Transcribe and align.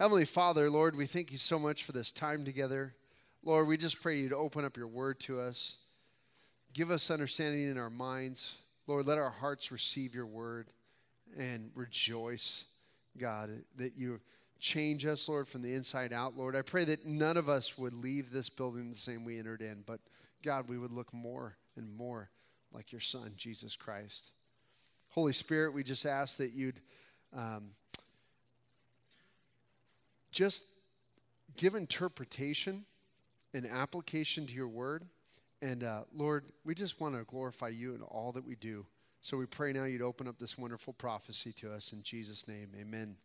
Heavenly 0.00 0.24
Father, 0.24 0.70
Lord, 0.70 0.96
we 0.96 1.04
thank 1.04 1.30
you 1.30 1.36
so 1.36 1.58
much 1.58 1.84
for 1.84 1.92
this 1.92 2.10
time 2.10 2.42
together. 2.42 2.94
Lord, 3.44 3.68
we 3.68 3.76
just 3.76 4.00
pray 4.00 4.16
you 4.16 4.30
to 4.30 4.36
open 4.36 4.64
up 4.64 4.78
your 4.78 4.86
word 4.86 5.20
to 5.20 5.38
us. 5.38 5.76
Give 6.72 6.90
us 6.90 7.10
understanding 7.10 7.64
in 7.64 7.76
our 7.76 7.90
minds. 7.90 8.56
Lord, 8.86 9.06
let 9.06 9.18
our 9.18 9.28
hearts 9.28 9.70
receive 9.70 10.14
your 10.14 10.24
word 10.24 10.68
and 11.36 11.70
rejoice, 11.74 12.64
God, 13.18 13.50
that 13.76 13.94
you 13.94 14.20
change 14.58 15.04
us, 15.04 15.28
Lord, 15.28 15.46
from 15.46 15.60
the 15.60 15.74
inside 15.74 16.14
out. 16.14 16.34
Lord, 16.34 16.56
I 16.56 16.62
pray 16.62 16.84
that 16.84 17.04
none 17.04 17.36
of 17.36 17.50
us 17.50 17.76
would 17.76 17.92
leave 17.92 18.30
this 18.30 18.48
building 18.48 18.88
the 18.88 18.96
same 18.96 19.26
we 19.26 19.38
entered 19.38 19.60
in, 19.60 19.84
but 19.84 20.00
God, 20.42 20.66
we 20.66 20.78
would 20.78 20.92
look 20.92 21.12
more 21.12 21.58
and 21.76 21.94
more 21.94 22.30
like 22.72 22.90
your 22.90 23.02
Son, 23.02 23.34
Jesus 23.36 23.76
Christ. 23.76 24.30
Holy 25.10 25.34
Spirit, 25.34 25.74
we 25.74 25.82
just 25.82 26.06
ask 26.06 26.38
that 26.38 26.54
you'd 26.54 26.80
um, 27.36 27.72
just 30.32 30.64
give 31.56 31.74
interpretation 31.74 32.84
and 33.54 33.66
application 33.66 34.46
to 34.46 34.54
your 34.54 34.68
word. 34.68 35.04
And 35.62 35.84
uh, 35.84 36.02
Lord, 36.14 36.44
we 36.64 36.74
just 36.74 37.00
want 37.00 37.16
to 37.16 37.24
glorify 37.24 37.68
you 37.68 37.94
in 37.94 38.02
all 38.02 38.32
that 38.32 38.46
we 38.46 38.54
do. 38.54 38.86
So 39.20 39.36
we 39.36 39.46
pray 39.46 39.72
now 39.72 39.84
you'd 39.84 40.00
open 40.00 40.26
up 40.26 40.38
this 40.38 40.56
wonderful 40.56 40.94
prophecy 40.94 41.52
to 41.54 41.72
us 41.72 41.92
in 41.92 42.02
Jesus' 42.02 42.48
name. 42.48 42.70
Amen. 42.80 43.16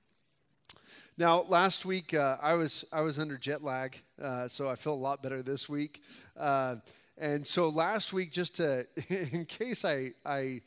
Now, 1.18 1.46
last 1.48 1.86
week 1.86 2.14
uh, 2.14 2.36
I 2.42 2.56
was 2.56 2.84
I 2.92 3.00
was 3.00 3.18
under 3.18 3.38
jet 3.38 3.64
lag, 3.64 4.02
uh, 4.22 4.50
so 4.50 4.70
I 4.70 4.76
feel 4.76 4.94
a 4.94 4.96
lot 4.96 5.24
better 5.24 5.42
this 5.42 5.70
week. 5.70 6.04
Uh, 6.36 6.78
and 7.18 7.48
so 7.48 7.70
last 7.70 8.12
week, 8.12 8.32
just 8.32 8.58
to 8.58 8.86
in 9.32 9.46
case 9.46 9.86
I 9.86 10.10
I 10.26 10.62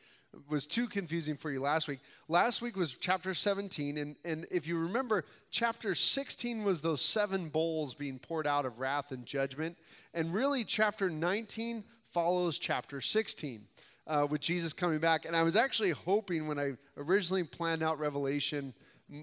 was 0.48 0.66
too 0.66 0.86
confusing 0.86 1.36
for 1.36 1.50
you 1.50 1.60
last 1.60 1.88
week. 1.88 2.00
Last 2.28 2.60
week 2.60 2.76
was 2.76 2.96
chapter 2.96 3.34
17, 3.34 3.98
and, 3.98 4.16
and 4.24 4.46
if 4.50 4.66
you 4.66 4.78
remember, 4.78 5.24
chapter 5.50 5.94
16 5.94 6.64
was 6.64 6.82
those 6.82 7.02
seven 7.02 7.48
bowls 7.48 7.94
being 7.94 8.18
poured 8.18 8.46
out 8.46 8.66
of 8.66 8.78
wrath 8.78 9.10
and 9.10 9.24
judgment. 9.24 9.76
And 10.14 10.32
really, 10.34 10.64
chapter 10.64 11.08
19 11.08 11.84
follows 12.06 12.58
chapter 12.58 13.00
16 13.00 13.62
uh, 14.06 14.26
with 14.28 14.40
Jesus 14.40 14.72
coming 14.72 14.98
back. 14.98 15.24
And 15.24 15.36
I 15.36 15.42
was 15.42 15.56
actually 15.56 15.90
hoping 15.90 16.46
when 16.46 16.58
I 16.58 16.72
originally 16.96 17.44
planned 17.44 17.82
out 17.82 17.98
Revelation 17.98 18.74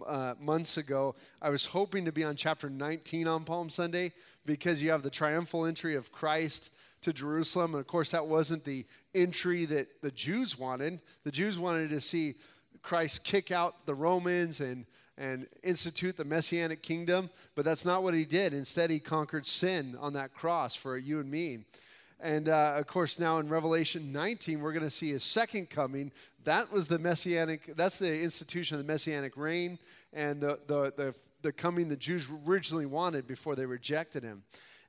uh, 0.05 0.33
months 0.39 0.77
ago, 0.77 1.15
I 1.41 1.49
was 1.49 1.67
hoping 1.67 2.05
to 2.05 2.11
be 2.11 2.23
on 2.23 2.35
chapter 2.35 2.69
19 2.69 3.27
on 3.27 3.43
Palm 3.43 3.69
Sunday 3.69 4.11
because 4.45 4.81
you 4.81 4.91
have 4.91 5.03
the 5.03 5.09
triumphal 5.09 5.65
entry 5.65 5.95
of 5.95 6.11
Christ 6.11 6.71
to 7.05 7.13
Jerusalem. 7.13 7.73
And 7.73 7.81
of 7.81 7.87
course, 7.87 8.11
that 8.11 8.27
wasn't 8.27 8.65
the 8.65 8.85
entry 9.13 9.65
that 9.65 10.01
the 10.01 10.11
Jews 10.11 10.59
wanted. 10.59 10.99
The 11.23 11.31
Jews 11.31 11.57
wanted 11.57 11.89
to 11.91 12.01
see 12.01 12.35
Christ 12.81 13.23
kick 13.23 13.51
out 13.51 13.85
the 13.85 13.95
Romans 13.95 14.59
and, 14.59 14.85
and 15.17 15.47
institute 15.63 16.17
the 16.17 16.25
messianic 16.25 16.81
kingdom, 16.81 17.29
but 17.55 17.63
that's 17.63 17.85
not 17.85 18.03
what 18.03 18.13
he 18.13 18.25
did. 18.25 18.53
Instead, 18.53 18.89
he 18.89 18.99
conquered 18.99 19.45
sin 19.45 19.95
on 19.99 20.13
that 20.13 20.33
cross 20.33 20.75
for 20.75 20.97
you 20.97 21.19
and 21.19 21.29
me. 21.29 21.59
And 22.19 22.49
uh, 22.49 22.75
of 22.77 22.87
course, 22.87 23.19
now 23.19 23.39
in 23.39 23.49
Revelation 23.49 24.11
19, 24.11 24.59
we're 24.59 24.71
going 24.71 24.83
to 24.83 24.89
see 24.89 25.11
his 25.11 25.23
second 25.23 25.69
coming. 25.69 26.11
That 26.43 26.71
was 26.71 26.87
the 26.87 26.97
messianic, 26.97 27.75
that's 27.75 27.99
the 27.99 28.21
institution 28.21 28.77
of 28.77 28.85
the 28.85 28.91
messianic 28.91 29.37
reign 29.37 29.77
and 30.11 30.41
the, 30.41 30.59
the, 30.65 30.93
the, 30.95 31.15
the 31.43 31.51
coming 31.51 31.87
the 31.87 31.97
Jews 31.97 32.27
originally 32.47 32.87
wanted 32.87 33.27
before 33.27 33.55
they 33.55 33.65
rejected 33.65 34.23
him. 34.23 34.43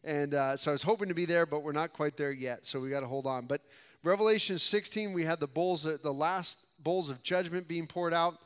And 0.07 0.35
uh, 0.35 0.57
so 0.57 0.71
I 0.71 0.73
was 0.73 0.85
hoping 0.85 1.09
to 1.09 1.15
be 1.15 1.25
there, 1.25 1.47
but 1.47 1.65
we're 1.65 1.73
not 1.73 1.93
quite 1.93 2.17
there 2.17 2.31
yet. 2.31 2.65
So 2.65 2.79
we 2.79 2.89
got 2.91 3.01
to 3.01 3.09
hold 3.09 3.27
on. 3.27 3.47
But 3.47 3.63
Revelation 4.05 4.57
16, 4.57 5.13
we 5.13 5.25
had 5.25 5.41
the 5.41 5.49
bowls, 5.49 5.83
the 5.83 6.15
last 6.15 6.61
bowls 6.79 7.11
of 7.11 7.25
judgment 7.25 7.67
being 7.67 7.89
poured 7.89 8.15
out. 8.15 8.39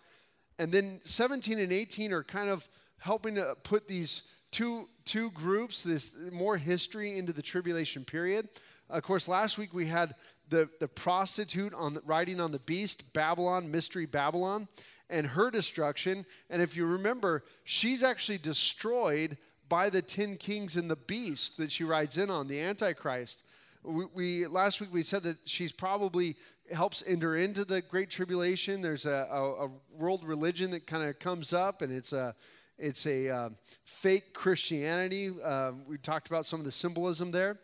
And 0.59 0.73
then 0.73 1.01
17 1.05 1.59
and 1.59 1.71
18 1.71 2.15
are 2.15 2.25
kind 2.25 2.49
of 2.49 2.67
helping 2.99 3.35
to 3.35 3.57
put 3.63 3.89
these 3.89 4.23
two, 4.51 4.89
two 5.05 5.31
groups, 5.33 5.83
this 5.83 6.15
more 6.33 6.57
history 6.57 7.19
into 7.19 7.35
the 7.35 7.43
tribulation 7.43 8.07
period. 8.07 8.49
Of 8.89 9.03
course, 9.03 9.29
last 9.29 9.59
week 9.59 9.75
we 9.75 9.87
had 9.87 10.15
the, 10.49 10.71
the 10.81 10.89
prostitute 10.89 11.75
on 11.75 11.95
the, 11.95 12.01
riding 12.07 12.41
on 12.41 12.53
the 12.53 12.59
beast, 12.59 13.13
Babylon, 13.13 13.71
Mystery 13.71 14.07
Babylon, 14.07 14.67
and 15.11 15.27
her 15.27 15.51
destruction. 15.51 16.25
And 16.49 16.63
if 16.63 16.75
you 16.75 16.87
remember, 16.87 17.45
she's 17.65 18.03
actually 18.03 18.39
destroyed 18.39 19.37
by 19.71 19.89
the 19.89 20.03
ten 20.03 20.37
kings 20.37 20.77
and 20.77 20.91
the 20.91 20.97
beast 20.97 21.57
that 21.57 21.73
she 21.73 21.85
rides 21.85 22.19
in 22.19 22.29
on, 22.29 22.49
the 22.49 22.61
Antichrist. 22.61 23.43
We, 23.83 24.05
we 24.13 24.47
last 24.47 24.83
week 24.83 24.93
we 24.93 25.03
said 25.03 25.23
that 25.23 25.39
she's 25.47 25.73
probably 25.73 26.37
helps 26.71 27.03
enter 27.07 27.37
into 27.37 27.65
the 27.65 27.81
great 27.81 28.11
tribulation. 28.11 28.83
There's 28.83 29.07
a, 29.07 29.27
a, 29.31 29.67
a 29.67 29.71
world 29.97 30.25
religion 30.25 30.71
that 30.73 30.87
kind 30.87 31.09
of 31.09 31.19
comes 31.19 31.55
up, 31.55 31.81
and 31.81 31.91
it's 31.91 32.13
a 32.13 32.35
it's 32.79 33.07
a 33.07 33.31
uh, 33.31 33.51
fake 33.85 34.35
Christianity. 34.35 35.31
Uh, 35.43 35.73
we 35.87 35.97
talked 35.99 36.29
about 36.29 36.45
some 36.45 36.59
of 36.59 36.67
the 36.67 36.73
symbolism 36.73 37.31
there, 37.31 37.59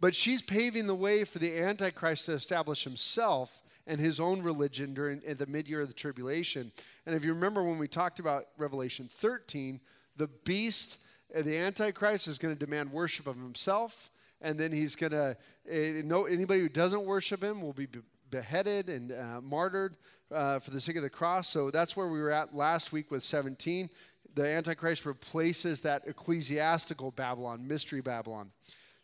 but 0.00 0.14
she's 0.14 0.40
paving 0.40 0.86
the 0.86 0.94
way 0.94 1.22
for 1.22 1.38
the 1.38 1.60
Antichrist 1.60 2.26
to 2.26 2.32
establish 2.32 2.82
himself 2.82 3.60
and 3.86 4.00
his 4.00 4.20
own 4.20 4.40
religion 4.42 4.94
during 4.94 5.20
the 5.20 5.46
mid 5.46 5.68
year 5.68 5.82
of 5.82 5.88
the 5.88 5.94
tribulation. 5.94 6.72
And 7.04 7.14
if 7.14 7.24
you 7.24 7.34
remember 7.34 7.62
when 7.62 7.78
we 7.78 7.88
talked 7.88 8.20
about 8.20 8.46
Revelation 8.56 9.08
13, 9.12 9.80
the 10.16 10.28
beast 10.44 10.98
the 11.34 11.56
Antichrist 11.56 12.28
is 12.28 12.38
going 12.38 12.54
to 12.54 12.58
demand 12.58 12.92
worship 12.92 13.26
of 13.26 13.36
himself, 13.36 14.10
and 14.40 14.58
then 14.58 14.72
he's 14.72 14.94
going 14.94 15.12
to, 15.12 15.36
uh, 15.70 16.02
no, 16.04 16.26
anybody 16.26 16.60
who 16.60 16.68
doesn't 16.68 17.04
worship 17.04 17.42
him 17.42 17.62
will 17.62 17.72
be 17.72 17.86
beheaded 18.30 18.88
and 18.88 19.12
uh, 19.12 19.40
martyred 19.40 19.96
uh, 20.32 20.58
for 20.58 20.70
the 20.70 20.80
sake 20.80 20.96
of 20.96 21.02
the 21.02 21.10
cross. 21.10 21.48
So 21.48 21.70
that's 21.70 21.96
where 21.96 22.08
we 22.08 22.20
were 22.20 22.30
at 22.30 22.54
last 22.54 22.92
week 22.92 23.10
with 23.10 23.22
17. 23.22 23.88
The 24.34 24.48
Antichrist 24.48 25.06
replaces 25.06 25.82
that 25.82 26.02
ecclesiastical 26.06 27.10
Babylon, 27.10 27.66
mystery 27.68 28.00
Babylon. 28.00 28.50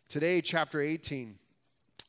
Today, 0.07 0.41
chapter 0.41 0.81
18, 0.81 1.35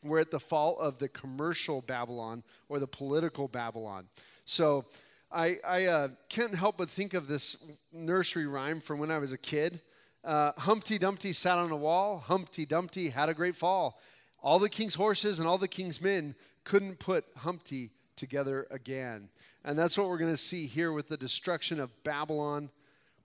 we're 0.03 0.21
at 0.21 0.31
the 0.31 0.41
fall 0.41 0.79
of 0.79 0.99
the 0.99 1.09
commercial 1.09 1.83
Babylon 1.83 2.43
or 2.69 2.79
the 2.79 2.87
political 2.87 3.47
Babylon. 3.47 4.07
So 4.47 4.87
I, 5.31 5.57
I 5.67 5.85
uh, 5.85 6.09
can't 6.29 6.55
help 6.55 6.79
but 6.79 6.89
think 6.89 7.15
of 7.15 7.29
this 7.29 7.63
nursery 7.93 8.47
rhyme 8.47 8.81
from 8.81 8.99
when 8.99 9.11
I 9.11 9.19
was 9.19 9.33
a 9.33 9.39
kid. 9.39 9.81
Uh, 10.23 10.53
Humpty 10.59 10.99
Dumpty 10.99 11.33
sat 11.33 11.59
on 11.59 11.71
a 11.71 11.77
wall. 11.77 12.19
Humpty 12.19 12.67
Dumpty 12.67 13.09
had 13.09 13.29
a 13.29 13.35
great 13.35 13.55
fall. 13.55 13.99
All 14.43 14.59
the 14.59 14.69
king's 14.69 14.95
horses 14.95 15.39
and 15.39 15.49
all 15.49 15.59
the 15.59 15.69
king's 15.69 16.01
men 16.01 16.35
couldn't 16.65 16.99
put 16.99 17.25
Humpty 17.39 17.91
together 18.17 18.67
again. 18.71 19.29
And 19.65 19.79
that's 19.79 19.97
what 19.97 20.09
we're 20.09 20.19
going 20.19 20.33
to 20.33 20.37
see 20.37 20.67
here 20.67 20.93
with 20.93 21.09
the 21.09 21.17
destruction 21.17 21.81
of 21.81 22.03
Babylon. 22.05 22.71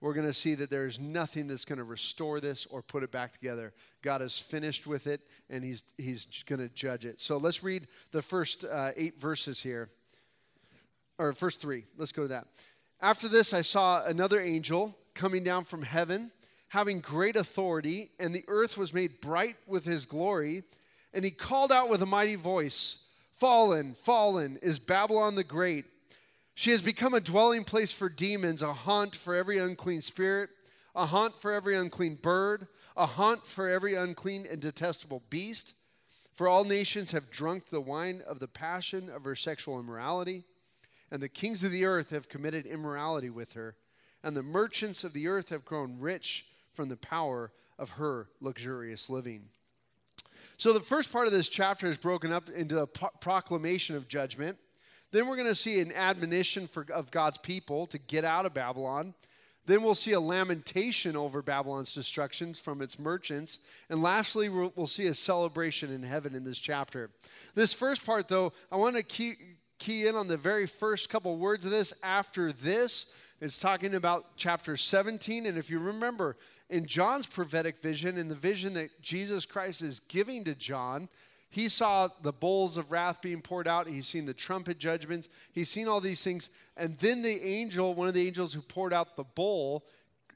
We're 0.02 0.14
going 0.14 0.28
to 0.28 0.34
see 0.34 0.56
that 0.56 0.70
there's 0.70 1.00
nothing 1.00 1.48
that's 1.48 1.66
going 1.66 1.78
to 1.78 1.84
restore 1.84 2.40
this 2.40 2.66
or 2.66 2.82
put 2.82 3.04
it 3.04 3.12
back 3.12 3.34
together. 3.34 3.74
God 4.02 4.22
is 4.22 4.38
finished 4.38 4.88
with 4.88 5.08
it 5.08 5.22
and 5.50 5.64
he's, 5.64 5.84
he's 5.98 6.44
going 6.46 6.60
to 6.60 6.70
judge 6.74 7.06
it. 7.06 7.20
So 7.20 7.38
let's 7.38 7.64
read 7.64 7.88
the 8.12 8.22
first 8.22 8.64
uh, 8.64 8.92
eight 8.96 9.20
verses 9.20 9.62
here, 9.62 9.90
or 11.18 11.34
first 11.34 11.62
three. 11.62 11.86
Let's 11.98 12.12
go 12.12 12.24
to 12.24 12.28
that. 12.30 12.48
After 13.02 13.28
this, 13.28 13.54
I 13.54 13.62
saw 13.62 14.06
another 14.06 14.42
angel 14.42 14.98
coming 15.14 15.44
down 15.44 15.64
from 15.64 15.82
heaven 15.82 16.32
having 16.76 17.00
great 17.00 17.38
authority, 17.38 18.10
and 18.20 18.36
the 18.36 18.44
earth 18.50 18.78
was 18.78 18.94
made 18.94 19.22
bright 19.22 19.56
with 19.66 19.86
his 19.86 20.06
glory. 20.06 20.62
And 21.14 21.24
he 21.24 21.32
called 21.32 21.72
out 21.72 21.88
with 21.88 22.02
a 22.02 22.06
mighty 22.06 22.36
voice 22.36 23.06
Fallen, 23.32 23.94
fallen 23.94 24.60
is 24.62 24.78
Babylon 24.78 25.36
the 25.36 25.44
Great. 25.46 25.86
She 26.54 26.72
has 26.72 26.82
become 26.82 27.14
a 27.14 27.22
dwelling 27.22 27.64
place 27.64 27.94
for 27.94 28.10
demons, 28.10 28.62
a 28.62 28.74
haunt 28.74 29.16
for 29.16 29.34
every 29.34 29.58
unclean 29.58 30.02
spirit, 30.02 30.50
a 30.94 31.06
haunt 31.06 31.40
for 31.40 31.54
every 31.54 31.78
unclean 31.78 32.16
bird, 32.16 32.68
a 32.98 33.06
haunt 33.06 33.46
for 33.46 33.70
every 33.70 33.96
unclean 33.96 34.46
and 34.50 34.60
detestable 34.60 35.24
beast. 35.30 35.76
For 36.34 36.50
all 36.50 36.66
nations 36.66 37.12
have 37.12 37.32
drunk 37.32 37.70
the 37.70 37.80
wine 37.80 38.22
of 38.28 38.40
the 38.40 38.50
passion 38.50 39.10
of 39.10 39.24
her 39.24 39.36
sexual 39.38 39.80
immorality, 39.80 40.44
and 41.10 41.24
the 41.24 41.30
kings 41.30 41.64
of 41.64 41.72
the 41.72 41.86
earth 41.86 42.10
have 42.10 42.28
committed 42.28 42.66
immorality 42.66 43.30
with 43.30 43.54
her, 43.54 43.78
and 44.22 44.36
the 44.36 44.44
merchants 44.44 45.06
of 45.06 45.14
the 45.14 45.30
earth 45.30 45.48
have 45.48 45.64
grown 45.64 46.00
rich 46.02 46.44
from 46.76 46.90
the 46.90 46.98
power 46.98 47.52
of 47.80 47.92
her 47.92 48.28
luxurious 48.42 49.10
living. 49.10 49.50
So, 50.58 50.72
the 50.72 50.80
first 50.80 51.12
part 51.12 51.28
of 51.28 51.34
this 51.34 51.50
chapter 51.50 51.88
is 51.88 51.98
broken 51.98 52.32
up 52.32 52.50
into 52.50 52.80
a 52.80 52.88
pro- 52.88 53.10
proclamation 53.20 53.96
of 53.96 54.08
judgment. 54.08 54.58
Then 55.12 55.28
we're 55.28 55.36
going 55.36 55.48
to 55.48 55.56
see 55.56 55.80
an 55.80 55.92
admonition 55.94 56.68
for, 56.68 56.86
of 56.94 57.12
God's 57.12 57.38
people 57.38 57.88
to 57.88 57.98
get 57.98 58.26
out 58.26 58.46
of 58.46 58.54
Babylon. 58.54 59.14
Then 59.66 59.82
we'll 59.82 59.96
see 59.96 60.12
a 60.12 60.20
lamentation 60.20 61.16
over 61.16 61.42
Babylon's 61.42 61.94
destructions 61.94 62.60
from 62.60 62.82
its 62.82 63.00
merchants. 63.00 63.60
And 63.90 64.02
lastly, 64.02 64.48
we'll, 64.48 64.72
we'll 64.76 64.88
see 64.88 65.08
a 65.08 65.14
celebration 65.14 65.92
in 65.92 66.04
heaven 66.04 66.36
in 66.36 66.44
this 66.44 66.60
chapter. 66.60 67.10
This 67.56 67.74
first 67.74 68.06
part, 68.06 68.28
though, 68.28 68.54
I 68.72 68.76
want 68.76 68.96
to 68.96 69.04
key, 69.04 69.34
key 69.80 70.08
in 70.08 70.16
on 70.16 70.28
the 70.28 70.38
very 70.38 70.68
first 70.68 71.10
couple 71.10 71.36
words 71.38 71.66
of 71.66 71.72
this. 71.72 71.94
After 72.04 72.52
this, 72.52 73.12
it's 73.42 73.60
talking 73.60 73.96
about 73.96 74.38
chapter 74.38 74.78
17. 74.78 75.46
And 75.48 75.58
if 75.58 75.70
you 75.70 75.80
remember, 75.80 76.38
in 76.70 76.86
John's 76.86 77.28
prophetic 77.28 77.78
vision, 77.78 78.18
in 78.18 78.28
the 78.28 78.36
vision 78.36 78.74
that 78.74 79.02
Jesus 79.02 79.46
Christ 79.46 79.82
is 79.82 80.00
giving 80.00 80.44
to 80.46 80.56
John, 80.56 81.10
he 81.50 81.70
saw 81.70 82.10
the 82.22 82.34
bowls 82.34 82.76
of 82.76 82.92
wrath 82.92 83.22
being 83.22 83.42
poured 83.42 83.68
out. 83.68 83.88
He's 83.88 84.08
seen 84.08 84.26
the 84.26 84.34
trumpet 84.34 84.78
judgments. 84.78 85.30
He's 85.54 85.70
seen 85.70 85.88
all 85.88 86.02
these 86.02 86.24
things. 86.24 86.50
And 86.76 86.98
then 86.98 87.22
the 87.22 87.46
angel, 87.46 87.94
one 87.94 88.08
of 88.08 88.14
the 88.14 88.28
angels 88.28 88.54
who 88.54 88.62
poured 88.62 88.94
out 88.94 89.16
the 89.16 89.24
bowl, 89.24 89.86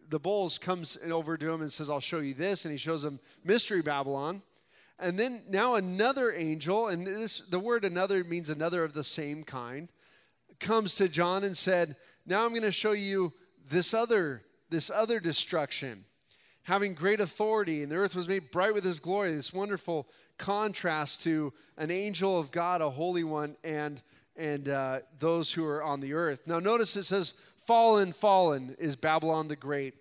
the 0.09 0.19
bowls 0.19 0.57
comes 0.57 0.97
over 1.09 1.35
to 1.35 1.51
him 1.51 1.61
and 1.61 1.71
says, 1.71 1.89
I'll 1.89 1.99
show 1.99 2.19
you 2.19 2.33
this. 2.33 2.63
And 2.63 2.71
he 2.71 2.77
shows 2.77 3.03
him 3.03 3.19
Mystery 3.43 3.81
Babylon. 3.81 4.41
And 4.97 5.17
then 5.17 5.41
now 5.49 5.75
another 5.75 6.31
angel, 6.31 6.87
and 6.87 7.05
this 7.05 7.39
the 7.39 7.59
word 7.59 7.85
another 7.85 8.23
means 8.23 8.49
another 8.49 8.83
of 8.83 8.93
the 8.93 9.03
same 9.03 9.43
kind, 9.43 9.89
comes 10.59 10.95
to 10.95 11.07
John 11.07 11.43
and 11.43 11.55
said, 11.55 11.95
Now 12.25 12.43
I'm 12.43 12.51
going 12.51 12.61
to 12.63 12.71
show 12.71 12.91
you 12.91 13.33
this 13.69 13.93
other, 13.93 14.43
this 14.69 14.89
other 14.89 15.19
destruction, 15.19 16.05
having 16.69 16.93
great 16.93 17.19
authority, 17.19 17.81
and 17.81 17.91
the 17.91 17.95
earth 17.95 18.15
was 18.15 18.27
made 18.27 18.51
bright 18.51 18.75
with 18.75 18.83
his 18.83 18.99
glory, 18.99 19.31
this 19.31 19.51
wonderful 19.51 20.07
contrast 20.37 21.23
to 21.23 21.51
an 21.77 21.89
angel 21.89 22.37
of 22.37 22.51
God, 22.51 22.79
a 22.79 22.91
holy 22.91 23.23
one, 23.23 23.55
and 23.63 24.03
and 24.35 24.69
uh, 24.69 24.99
those 25.17 25.51
who 25.51 25.65
are 25.65 25.83
on 25.83 25.99
the 25.99 26.13
earth. 26.13 26.45
Now, 26.45 26.59
notice 26.59 26.95
it 26.95 27.03
says, 27.03 27.33
Fallen, 27.57 28.13
fallen 28.13 28.75
is 28.79 28.95
Babylon 28.95 29.47
the 29.47 29.55
Great. 29.55 29.95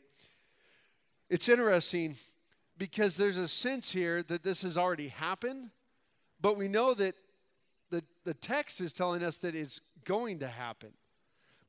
It's 1.30 1.48
interesting 1.48 2.14
because 2.76 3.16
there's 3.16 3.38
a 3.38 3.48
sense 3.48 3.90
here 3.90 4.22
that 4.24 4.44
this 4.44 4.60
has 4.62 4.76
already 4.76 5.08
happened, 5.08 5.70
but 6.40 6.56
we 6.56 6.68
know 6.68 6.92
that 6.94 7.14
the, 7.90 8.04
the 8.24 8.34
text 8.34 8.80
is 8.82 8.92
telling 8.92 9.24
us 9.24 9.38
that 9.38 9.56
it's 9.56 9.80
going 10.04 10.38
to 10.40 10.48
happen. 10.48 10.90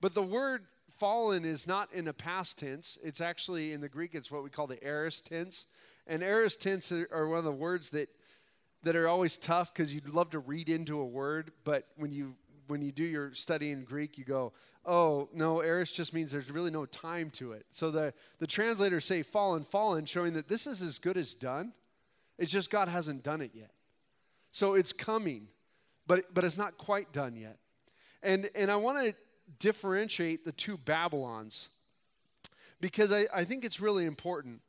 But 0.01 0.13
the 0.13 0.21
word 0.21 0.65
fallen 0.99 1.45
is 1.45 1.67
not 1.67 1.91
in 1.93 2.07
a 2.07 2.13
past 2.13 2.59
tense. 2.59 2.97
It's 3.03 3.21
actually 3.21 3.73
in 3.73 3.81
the 3.81 3.89
Greek, 3.89 4.13
it's 4.13 4.29
what 4.29 4.43
we 4.43 4.49
call 4.49 4.67
the 4.67 4.83
aorist 4.85 5.25
tense. 5.25 5.65
And 6.05 6.21
aorist 6.21 6.61
tense 6.61 6.91
are 6.91 7.27
one 7.27 7.39
of 7.39 7.45
the 7.45 7.51
words 7.51 7.91
that, 7.91 8.09
that 8.83 8.95
are 8.95 9.07
always 9.07 9.37
tough 9.37 9.73
because 9.73 9.93
you'd 9.93 10.09
love 10.09 10.31
to 10.31 10.39
read 10.39 10.69
into 10.69 10.99
a 10.99 11.05
word, 11.05 11.51
but 11.63 11.87
when 11.95 12.11
you 12.11 12.35
when 12.67 12.83
you 12.83 12.91
do 12.91 13.03
your 13.03 13.33
study 13.33 13.71
in 13.71 13.83
Greek, 13.83 14.15
you 14.15 14.23
go, 14.23 14.53
oh, 14.85 15.27
no, 15.33 15.59
aorist 15.59 15.95
just 15.95 16.13
means 16.13 16.31
there's 16.31 16.51
really 16.51 16.69
no 16.69 16.85
time 16.85 17.29
to 17.31 17.51
it. 17.51 17.65
So 17.71 17.89
the, 17.89 18.13
the 18.37 18.45
translators 18.45 19.05
say 19.05 19.23
fallen, 19.23 19.63
fallen, 19.63 20.05
showing 20.05 20.33
that 20.33 20.47
this 20.47 20.67
is 20.67 20.83
as 20.83 20.99
good 20.99 21.17
as 21.17 21.33
done. 21.33 21.73
It's 22.37 22.51
just 22.51 22.69
God 22.69 22.87
hasn't 22.87 23.23
done 23.23 23.41
it 23.41 23.51
yet. 23.55 23.71
So 24.51 24.75
it's 24.75 24.93
coming, 24.93 25.47
but, 26.05 26.31
but 26.33 26.43
it's 26.43 26.59
not 26.59 26.77
quite 26.77 27.11
done 27.11 27.35
yet. 27.35 27.57
And, 28.21 28.49
and 28.53 28.69
I 28.69 28.75
want 28.75 29.03
to 29.03 29.15
differentiate 29.57 30.45
the 30.45 30.51
two 30.51 30.77
Babylons 30.77 31.69
because 32.81 33.11
I, 33.11 33.25
I 33.33 33.43
think 33.43 33.65
it's 33.65 33.79
really 33.79 34.05
important. 34.05 34.61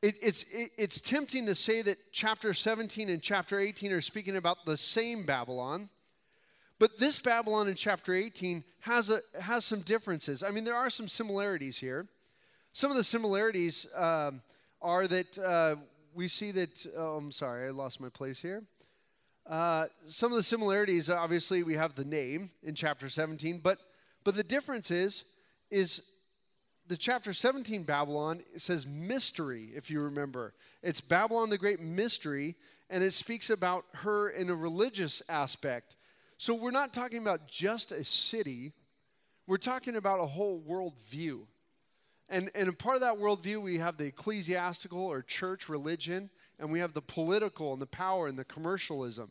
It, 0.00 0.16
it's, 0.22 0.44
it, 0.44 0.70
it's 0.78 1.00
tempting 1.00 1.46
to 1.46 1.54
say 1.54 1.82
that 1.82 1.98
chapter 2.12 2.54
17 2.54 3.08
and 3.08 3.20
chapter 3.20 3.58
18 3.58 3.92
are 3.92 4.00
speaking 4.00 4.36
about 4.36 4.64
the 4.64 4.76
same 4.76 5.24
Babylon 5.24 5.88
but 6.78 6.98
this 6.98 7.18
Babylon 7.18 7.68
in 7.68 7.74
chapter 7.74 8.14
18 8.14 8.62
has, 8.80 9.10
a, 9.10 9.20
has 9.40 9.64
some 9.64 9.80
differences. 9.80 10.42
I 10.42 10.50
mean, 10.50 10.64
there 10.64 10.76
are 10.76 10.90
some 10.90 11.08
similarities 11.08 11.78
here. 11.78 12.06
Some 12.72 12.90
of 12.90 12.96
the 12.96 13.04
similarities 13.04 13.86
um, 13.96 14.42
are 14.80 15.08
that 15.08 15.38
uh, 15.38 15.76
we 16.14 16.28
see 16.28 16.52
that, 16.52 16.86
oh, 16.96 17.16
I'm 17.16 17.32
sorry, 17.32 17.66
I 17.66 17.70
lost 17.70 18.00
my 18.00 18.08
place 18.08 18.40
here. 18.40 18.62
Uh, 19.44 19.86
some 20.06 20.30
of 20.30 20.36
the 20.36 20.42
similarities, 20.42 21.10
obviously, 21.10 21.62
we 21.62 21.74
have 21.74 21.94
the 21.94 22.04
name 22.04 22.50
in 22.62 22.74
chapter 22.74 23.08
17, 23.08 23.60
but, 23.62 23.78
but 24.28 24.34
the 24.34 24.44
difference 24.44 24.90
is, 24.90 25.24
is 25.70 26.10
the 26.86 26.98
chapter 26.98 27.32
17 27.32 27.84
Babylon 27.84 28.42
says 28.58 28.86
mystery, 28.86 29.70
if 29.74 29.90
you 29.90 30.02
remember. 30.02 30.52
It's 30.82 31.00
Babylon 31.00 31.48
the 31.48 31.56
Great 31.56 31.80
Mystery, 31.80 32.54
and 32.90 33.02
it 33.02 33.14
speaks 33.14 33.48
about 33.48 33.86
her 33.94 34.28
in 34.28 34.50
a 34.50 34.54
religious 34.54 35.22
aspect. 35.30 35.96
So 36.36 36.54
we're 36.54 36.72
not 36.72 36.92
talking 36.92 37.22
about 37.22 37.48
just 37.48 37.90
a 37.90 38.04
city, 38.04 38.74
we're 39.46 39.56
talking 39.56 39.96
about 39.96 40.20
a 40.20 40.26
whole 40.26 40.60
worldview. 40.60 41.46
And, 42.28 42.50
and 42.54 42.78
part 42.78 42.96
of 42.96 43.00
that 43.00 43.16
worldview, 43.16 43.62
we 43.62 43.78
have 43.78 43.96
the 43.96 44.08
ecclesiastical 44.08 45.06
or 45.06 45.22
church 45.22 45.70
religion, 45.70 46.28
and 46.58 46.70
we 46.70 46.80
have 46.80 46.92
the 46.92 47.00
political 47.00 47.72
and 47.72 47.80
the 47.80 47.86
power 47.86 48.28
and 48.28 48.38
the 48.38 48.44
commercialism. 48.44 49.30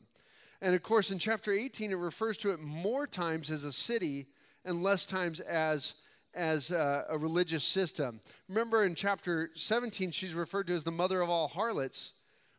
And 0.59 0.73
of 0.73 0.81
course, 0.81 1.11
in 1.11 1.19
chapter 1.19 1.51
18, 1.51 1.91
it 1.91 1.95
refers 1.97 2.35
to 2.37 2.49
it 2.49 2.59
more 2.59 3.05
times 3.05 3.51
as 3.51 3.63
a 3.63 3.71
city 3.71 4.25
and 4.67 4.83
less 4.83 5.05
times 5.05 5.39
as, 5.39 5.93
as 6.35 6.69
a, 6.69 7.05
a 7.09 7.17
religious 7.17 7.63
system. 7.63 8.19
Remember 8.49 8.83
in 8.83 8.93
chapter 8.93 9.49
17, 9.55 10.11
she's 10.11 10.33
referred 10.33 10.67
to 10.67 10.73
as 10.73 10.83
the 10.83 10.91
mother 10.91 11.21
of 11.21 11.29
all 11.29 11.47
harlots, 11.47 12.13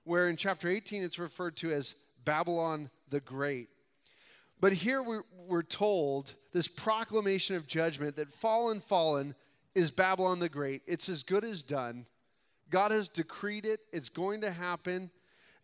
where 0.05 0.29
in 0.29 0.37
chapter 0.37 0.69
18, 0.69 1.03
it's 1.05 1.19
referred 1.19 1.57
to 1.59 1.71
as 1.71 1.95
Babylon 2.25 2.91
the 3.11 3.21
Great. 3.21 3.69
But 4.61 4.73
here 4.73 5.03
we're, 5.03 5.23
we're 5.47 5.63
told 5.63 6.35
this 6.53 6.67
proclamation 6.67 7.55
of 7.55 7.67
judgment 7.67 8.17
that 8.17 8.33
fallen, 8.33 8.81
fallen 8.81 9.35
is 9.75 9.91
Babylon 9.91 10.41
the 10.41 10.49
Great. 10.49 10.83
It's 10.87 11.09
as 11.09 11.23
good 11.23 11.45
as 11.45 11.63
done. 11.63 12.07
God 12.71 12.91
has 12.91 13.09
decreed 13.09 13.65
it, 13.65 13.81
it's 13.93 14.09
going 14.09 14.41
to 14.41 14.51
happen. 14.51 15.11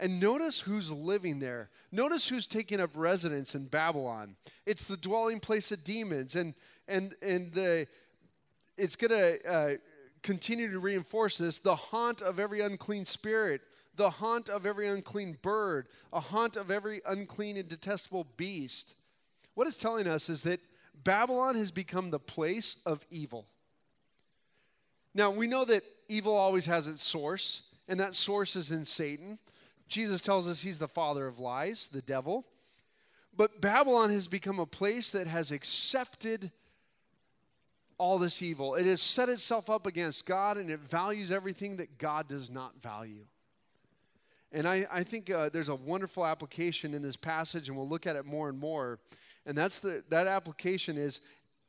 And 0.01 0.21
notice 0.21 0.61
who's 0.61 0.91
living 0.91 1.39
there. 1.39 1.71
Notice 1.93 2.29
who's 2.29 2.47
taking 2.47 2.81
up 2.81 2.91
residence 2.95 3.55
in 3.55 3.67
Babylon. 3.67 4.37
It's 4.67 4.87
the 4.87 4.97
dwelling 4.97 5.41
place 5.41 5.71
of 5.71 5.85
demons, 5.85 6.35
and 6.35 6.55
and 6.89 7.15
and 7.23 7.53
the 7.53 7.87
it's 8.77 8.97
going 8.97 9.11
to 9.11 9.49
uh, 9.49 9.75
continue 10.23 10.71
to 10.71 10.79
reinforce 10.79 11.39
this. 11.39 11.59
The 11.61 11.77
haunt 11.77 12.23
of 12.23 12.41
every 12.41 12.61
unclean 12.61 13.05
spirit, 13.05 13.61
the 13.95 14.11
haunt 14.11 14.49
of 14.49 14.67
every 14.67 14.89
unclean 14.89 15.39
bird, 15.43 15.87
a 16.13 16.21
haunt 16.21 16.57
of 16.57 16.71
every 16.71 17.01
unclean 17.07 17.57
and 17.57 17.69
detestable 17.69 18.27
beast. 18.37 18.95
What 19.55 19.69
it's 19.69 19.77
telling 19.77 20.09
us 20.09 20.29
is 20.29 20.43
that 20.43 20.61
Babylon 21.05 21.55
has 21.55 21.71
become 21.71 22.11
the 22.11 22.19
place 22.19 22.81
of 22.87 23.05
evil. 23.11 23.47
Now, 25.15 25.31
we 25.31 25.47
know 25.47 25.65
that 25.67 25.85
evil 26.09 26.35
always 26.35 26.67
has 26.67 26.89
its 26.89 27.03
source, 27.03 27.69
and 27.87 28.01
that 28.01 28.15
source 28.15 28.57
is 28.57 28.73
in 28.73 28.85
Satan. 28.85 29.39
Jesus 29.95 30.21
tells 30.21 30.49
us 30.49 30.63
he's 30.63 30.81
the 30.81 30.89
father 30.89 31.29
of 31.29 31.39
lies, 31.39 31.87
the 31.87 32.03
devil. 32.03 32.45
But 33.37 33.61
Babylon 33.61 34.11
has 34.11 34.27
become 34.27 34.59
a 34.59 34.67
place 34.67 35.13
that 35.13 35.29
has 35.29 35.53
accepted 35.53 36.51
all 37.97 38.19
this 38.19 38.43
evil. 38.43 38.75
It 38.75 38.87
has 38.87 39.01
set 39.01 39.29
itself 39.29 39.71
up 39.71 39.87
against 39.87 40.27
God 40.27 40.57
and 40.57 40.69
it 40.69 40.81
values 40.81 41.31
everything 41.31 41.77
that 41.77 41.97
God 41.97 42.27
does 42.27 42.51
not 42.51 42.83
value. 42.83 43.25
And 44.51 44.67
I, 44.67 44.85
I 44.91 45.05
think 45.05 45.31
uh, 45.31 45.49
there's 45.49 45.69
a 45.69 45.77
wonderful 45.77 46.27
application 46.27 46.93
in 46.93 47.03
this 47.03 47.17
passage, 47.17 47.69
and 47.69 47.77
we'll 47.77 47.89
look 47.89 48.07
at 48.07 48.17
it 48.17 48.25
more 48.25 48.49
and 48.49 48.59
more. 48.59 48.99
And 49.47 49.57
that's 49.57 49.79
the, 49.79 50.03
that 50.11 50.27
application 50.27 50.97
is 50.97 51.21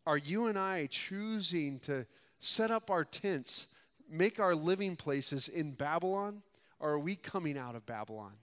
are 0.07 0.17
you 0.17 0.47
and 0.47 0.57
I 0.57 0.87
choosing 0.87 1.79
to 1.81 2.07
set 2.39 2.71
up 2.71 2.89
our 2.89 3.03
tents, 3.03 3.67
make 4.09 4.39
our 4.39 4.55
living 4.55 4.95
places 4.95 5.47
in 5.47 5.73
Babylon, 5.73 6.41
or 6.79 6.91
are 6.91 6.99
we 6.99 7.15
coming 7.15 7.57
out 7.57 7.75
of 7.75 7.85
Babylon? 7.85 8.33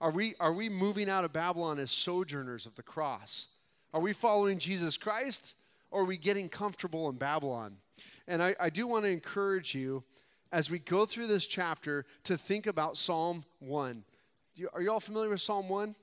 Are 0.00 0.10
we, 0.10 0.34
are 0.40 0.52
we 0.52 0.68
moving 0.68 1.08
out 1.08 1.24
of 1.24 1.32
Babylon 1.32 1.78
as 1.78 1.90
sojourners 1.90 2.66
of 2.66 2.74
the 2.74 2.82
cross? 2.82 3.46
Are 3.94 4.00
we 4.00 4.12
following 4.12 4.58
Jesus 4.58 4.96
Christ, 4.96 5.54
or 5.90 6.02
are 6.02 6.06
we 6.06 6.16
getting 6.16 6.48
comfortable 6.48 7.08
in 7.08 7.16
Babylon? 7.16 7.76
And 8.26 8.42
I, 8.42 8.56
I 8.58 8.70
do 8.70 8.86
want 8.86 9.04
to 9.04 9.10
encourage 9.10 9.74
you 9.74 10.02
as 10.50 10.70
we 10.70 10.78
go 10.78 11.06
through 11.06 11.28
this 11.28 11.46
chapter 11.46 12.04
to 12.24 12.36
think 12.36 12.66
about 12.66 12.96
Psalm 12.96 13.44
1. 13.60 14.04
Are 14.72 14.82
you 14.82 14.90
all 14.90 15.00
familiar 15.00 15.30
with 15.30 15.40
Psalm 15.40 15.68
1? 15.68 15.94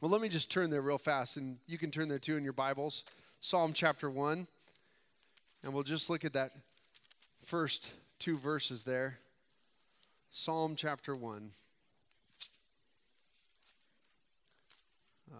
Well, 0.00 0.10
let 0.10 0.20
me 0.20 0.28
just 0.28 0.50
turn 0.50 0.70
there 0.70 0.82
real 0.82 0.98
fast, 0.98 1.36
and 1.36 1.58
you 1.66 1.78
can 1.78 1.90
turn 1.90 2.08
there 2.08 2.18
too 2.18 2.36
in 2.36 2.44
your 2.44 2.52
Bibles. 2.52 3.04
Psalm 3.40 3.72
chapter 3.72 4.10
1. 4.10 4.46
And 5.62 5.72
we'll 5.72 5.82
just 5.82 6.10
look 6.10 6.24
at 6.24 6.34
that 6.34 6.52
first 7.42 7.92
two 8.18 8.36
verses 8.36 8.84
there. 8.84 9.18
Psalm 10.36 10.74
chapter 10.74 11.14
1. 11.14 11.52
Uh, 15.32 15.36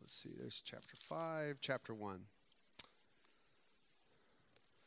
let's 0.00 0.14
see, 0.14 0.30
there's 0.40 0.62
chapter 0.64 0.96
5, 0.96 1.58
chapter 1.60 1.92
1. 1.92 2.20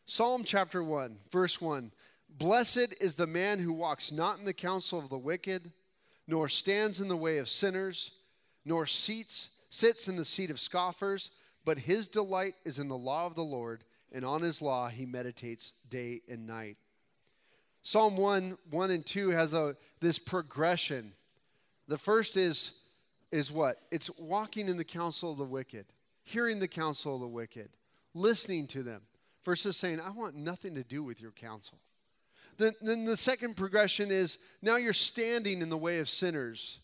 Psalm 0.08 0.44
chapter 0.44 0.84
1, 0.84 1.16
verse 1.30 1.62
1. 1.62 1.92
Blessed 2.28 2.96
is 3.00 3.14
the 3.14 3.28
man 3.28 3.60
who 3.60 3.72
walks 3.72 4.12
not 4.12 4.40
in 4.40 4.46
the 4.46 4.54
counsel 4.54 4.98
of 4.98 5.10
the 5.10 5.18
wicked, 5.20 5.72
nor 6.28 6.50
stands 6.50 7.00
in 7.00 7.08
the 7.08 7.16
way 7.16 7.38
of 7.38 7.48
sinners, 7.48 8.14
nor 8.66 8.88
seats, 8.88 9.50
sits 9.70 10.08
in 10.08 10.16
the 10.16 10.26
seat 10.26 10.50
of 10.50 10.60
scoffers, 10.60 11.30
but 11.66 11.78
his 11.78 12.08
delight 12.08 12.56
is 12.66 12.80
in 12.80 12.88
the 12.88 12.98
law 12.98 13.28
of 13.28 13.36
the 13.36 13.44
Lord, 13.44 13.84
and 14.12 14.26
on 14.26 14.42
his 14.42 14.60
law 14.60 14.90
he 14.90 15.06
meditates 15.06 15.72
day 15.88 16.22
and 16.28 16.48
night. 16.48 16.78
Psalm 17.82 18.16
1, 18.16 18.58
1 18.70 18.92
and 18.92 19.06
2 19.06 19.30
has 19.30 19.54
a, 19.54 19.76
this 20.00 20.20
progression. 20.20 21.14
The 21.88 21.98
first 21.98 22.38
is, 22.38 22.80
is 23.32 23.52
what? 23.52 23.78
It's 23.92 24.10
walking 24.20 24.70
in 24.70 24.78
the 24.78 24.84
counsel 24.84 25.32
of 25.32 25.38
the 25.38 25.46
wicked, 25.46 25.86
hearing 26.24 26.60
the 26.60 26.68
counsel 26.68 27.16
of 27.16 27.22
the 27.22 27.28
wicked, 27.28 27.70
listening 28.14 28.68
to 28.68 28.84
them, 28.84 29.02
versus 29.44 29.78
saying, 29.78 30.00
I 30.00 30.12
want 30.12 30.36
nothing 30.36 30.76
to 30.76 30.84
do 30.84 31.04
with 31.04 31.22
your 31.22 31.32
counsel. 31.32 31.80
Then, 32.58 32.74
then 32.82 33.06
the 33.06 33.18
second 33.18 33.58
progression 33.58 34.12
is 34.12 34.38
now 34.62 34.76
you're 34.76 34.94
standing 34.94 35.62
in 35.62 35.70
the 35.70 35.78
way 35.78 36.00
of 36.00 36.08
sinners. 36.08 36.80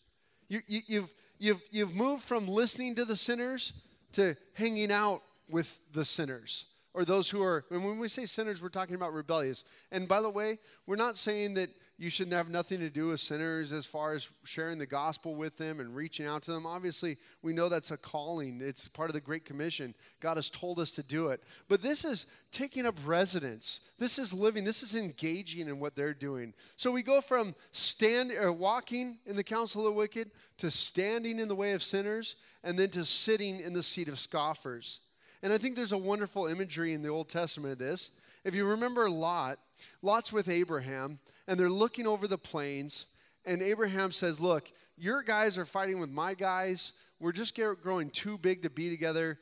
You, 0.49 0.61
you, 0.65 0.81
you've, 0.87 1.13
you've, 1.37 1.61
you've 1.69 1.95
moved 1.95 2.23
from 2.23 2.47
listening 2.47 2.95
to 2.95 3.05
the 3.05 3.15
sinners 3.15 3.73
to 4.13 4.35
hanging 4.53 4.91
out 4.91 5.21
with 5.47 5.79
the 5.93 6.05
sinners 6.05 6.65
or 6.97 7.05
those 7.05 7.29
who 7.29 7.43
are, 7.43 7.63
and 7.69 7.85
when 7.85 7.99
we 7.99 8.07
say 8.07 8.25
sinners, 8.25 8.59
we're 8.59 8.69
talking 8.69 8.95
about 8.95 9.13
rebellious. 9.13 9.63
And 9.91 10.07
by 10.07 10.19
the 10.19 10.31
way, 10.31 10.57
we're 10.87 10.95
not 10.95 11.15
saying 11.15 11.53
that 11.53 11.69
you 11.99 12.09
shouldn't 12.09 12.35
have 12.35 12.49
nothing 12.49 12.79
to 12.79 12.89
do 12.89 13.09
with 13.09 13.19
sinners 13.19 13.71
as 13.71 13.85
far 13.85 14.15
as 14.15 14.27
sharing 14.45 14.79
the 14.79 14.87
gospel 14.87 15.35
with 15.35 15.57
them 15.57 15.79
and 15.79 15.95
reaching 15.95 16.25
out 16.25 16.41
to 16.43 16.51
them. 16.51 16.65
Obviously, 16.65 17.17
we 17.43 17.53
know 17.53 17.69
that's 17.69 17.91
a 17.91 17.97
calling, 17.97 18.61
it's 18.63 18.87
part 18.87 19.11
of 19.11 19.13
the 19.13 19.21
Great 19.21 19.45
Commission. 19.45 19.93
God 20.19 20.37
has 20.37 20.49
told 20.49 20.79
us 20.79 20.89
to 20.93 21.03
do 21.03 21.27
it. 21.27 21.43
But 21.69 21.83
this 21.83 22.03
is 22.03 22.25
taking 22.51 22.87
up 22.87 22.95
residence. 23.05 23.81
This 23.99 24.17
is 24.17 24.33
living. 24.33 24.63
This 24.63 24.81
is 24.81 24.95
engaging 24.95 25.67
in 25.67 25.79
what 25.79 25.95
they're 25.95 26.15
doing. 26.15 26.55
So 26.77 26.91
we 26.91 27.03
go 27.03 27.21
from 27.21 27.53
stand 27.71 28.31
or 28.31 28.51
walking 28.51 29.19
in 29.27 29.35
the 29.35 29.43
counsel 29.43 29.81
of 29.81 29.93
the 29.93 29.99
wicked 29.99 30.31
to 30.57 30.71
standing 30.71 31.37
in 31.37 31.47
the 31.47 31.55
way 31.55 31.73
of 31.73 31.83
sinners 31.83 32.37
and 32.63 32.77
then 32.77 32.89
to 32.89 33.05
sitting 33.05 33.59
in 33.59 33.73
the 33.73 33.83
seat 33.83 34.07
of 34.07 34.17
scoffers. 34.17 35.01
And 35.43 35.53
I 35.53 35.57
think 35.57 35.75
there's 35.75 35.91
a 35.91 35.97
wonderful 35.97 36.47
imagery 36.47 36.93
in 36.93 37.01
the 37.01 37.09
Old 37.09 37.29
Testament 37.29 37.73
of 37.73 37.79
this. 37.79 38.11
If 38.43 38.55
you 38.55 38.65
remember 38.65 39.09
Lot, 39.09 39.59
Lot's 40.01 40.31
with 40.31 40.49
Abraham, 40.49 41.19
and 41.47 41.59
they're 41.59 41.69
looking 41.69 42.07
over 42.07 42.27
the 42.27 42.37
plains, 42.37 43.05
and 43.45 43.61
Abraham 43.61 44.11
says, 44.11 44.39
Look, 44.39 44.71
your 44.97 45.21
guys 45.21 45.57
are 45.57 45.65
fighting 45.65 45.99
with 45.99 46.09
my 46.09 46.33
guys. 46.33 46.93
We're 47.19 47.31
just 47.31 47.59
growing 47.81 48.09
too 48.09 48.37
big 48.37 48.63
to 48.63 48.69
be 48.69 48.89
together. 48.89 49.39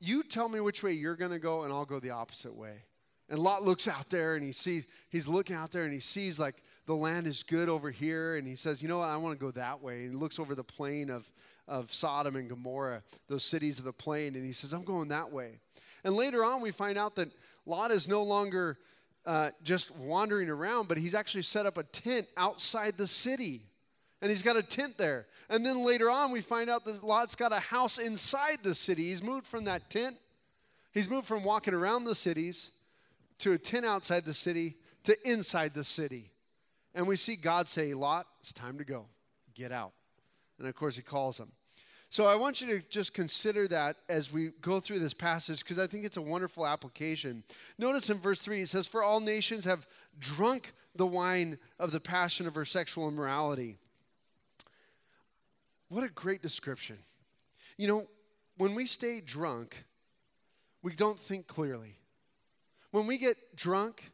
You 0.00 0.22
tell 0.22 0.48
me 0.48 0.60
which 0.60 0.82
way 0.82 0.92
you're 0.92 1.16
going 1.16 1.30
to 1.30 1.38
go, 1.38 1.62
and 1.62 1.72
I'll 1.72 1.84
go 1.84 2.00
the 2.00 2.10
opposite 2.10 2.54
way. 2.54 2.84
And 3.28 3.38
Lot 3.38 3.62
looks 3.62 3.86
out 3.86 4.08
there 4.08 4.36
and 4.36 4.44
he 4.44 4.52
sees, 4.52 4.86
he's 5.10 5.28
looking 5.28 5.54
out 5.54 5.70
there 5.70 5.84
and 5.84 5.92
he 5.92 6.00
sees 6.00 6.38
like 6.38 6.62
the 6.88 6.96
land 6.96 7.26
is 7.26 7.42
good 7.42 7.68
over 7.68 7.90
here. 7.90 8.36
And 8.36 8.48
he 8.48 8.56
says, 8.56 8.82
You 8.82 8.88
know 8.88 8.98
what? 8.98 9.10
I 9.10 9.18
want 9.18 9.38
to 9.38 9.44
go 9.44 9.50
that 9.52 9.82
way. 9.82 10.04
And 10.04 10.10
he 10.12 10.16
looks 10.16 10.38
over 10.38 10.54
the 10.54 10.64
plain 10.64 11.10
of, 11.10 11.30
of 11.68 11.92
Sodom 11.92 12.34
and 12.34 12.48
Gomorrah, 12.48 13.02
those 13.28 13.44
cities 13.44 13.78
of 13.78 13.84
the 13.84 13.92
plain, 13.92 14.34
and 14.34 14.44
he 14.44 14.52
says, 14.52 14.72
I'm 14.72 14.84
going 14.84 15.08
that 15.08 15.30
way. 15.30 15.60
And 16.02 16.14
later 16.14 16.42
on, 16.42 16.62
we 16.62 16.70
find 16.70 16.96
out 16.96 17.14
that 17.16 17.28
Lot 17.66 17.90
is 17.90 18.08
no 18.08 18.22
longer 18.22 18.78
uh, 19.26 19.50
just 19.62 19.94
wandering 19.98 20.48
around, 20.48 20.88
but 20.88 20.96
he's 20.96 21.14
actually 21.14 21.42
set 21.42 21.66
up 21.66 21.76
a 21.76 21.82
tent 21.82 22.26
outside 22.38 22.96
the 22.96 23.06
city. 23.06 23.60
And 24.22 24.30
he's 24.30 24.42
got 24.42 24.56
a 24.56 24.62
tent 24.62 24.96
there. 24.96 25.26
And 25.50 25.64
then 25.66 25.84
later 25.84 26.10
on, 26.10 26.32
we 26.32 26.40
find 26.40 26.70
out 26.70 26.86
that 26.86 27.04
Lot's 27.04 27.36
got 27.36 27.52
a 27.52 27.60
house 27.60 27.98
inside 27.98 28.60
the 28.62 28.74
city. 28.74 29.10
He's 29.10 29.22
moved 29.22 29.46
from 29.46 29.64
that 29.64 29.90
tent, 29.90 30.16
he's 30.94 31.10
moved 31.10 31.26
from 31.26 31.44
walking 31.44 31.74
around 31.74 32.04
the 32.04 32.14
cities 32.14 32.70
to 33.40 33.52
a 33.52 33.58
tent 33.58 33.84
outside 33.84 34.24
the 34.24 34.32
city 34.32 34.76
to 35.04 35.14
inside 35.30 35.74
the 35.74 35.84
city. 35.84 36.30
And 36.94 37.06
we 37.06 37.16
see 37.16 37.36
God 37.36 37.68
say, 37.68 37.94
Lot, 37.94 38.26
it's 38.40 38.52
time 38.52 38.78
to 38.78 38.84
go. 38.84 39.06
Get 39.54 39.72
out. 39.72 39.92
And 40.58 40.66
of 40.66 40.74
course, 40.74 40.96
he 40.96 41.02
calls 41.02 41.38
him. 41.38 41.52
So 42.10 42.24
I 42.24 42.36
want 42.36 42.60
you 42.60 42.68
to 42.68 42.88
just 42.88 43.12
consider 43.12 43.68
that 43.68 43.96
as 44.08 44.32
we 44.32 44.52
go 44.62 44.80
through 44.80 45.00
this 45.00 45.12
passage 45.12 45.58
because 45.58 45.78
I 45.78 45.86
think 45.86 46.04
it's 46.04 46.16
a 46.16 46.22
wonderful 46.22 46.66
application. 46.66 47.44
Notice 47.78 48.08
in 48.08 48.16
verse 48.16 48.40
3 48.40 48.62
it 48.62 48.68
says, 48.68 48.86
For 48.86 49.02
all 49.02 49.20
nations 49.20 49.66
have 49.66 49.86
drunk 50.18 50.72
the 50.94 51.06
wine 51.06 51.58
of 51.78 51.92
the 51.92 52.00
passion 52.00 52.46
of 52.46 52.54
her 52.54 52.64
sexual 52.64 53.08
immorality. 53.08 53.76
What 55.90 56.02
a 56.02 56.08
great 56.08 56.40
description. 56.40 56.98
You 57.76 57.88
know, 57.88 58.06
when 58.56 58.74
we 58.74 58.86
stay 58.86 59.20
drunk, 59.20 59.84
we 60.82 60.94
don't 60.94 61.18
think 61.18 61.46
clearly. 61.46 61.98
When 62.90 63.06
we 63.06 63.18
get 63.18 63.36
drunk, 63.54 64.10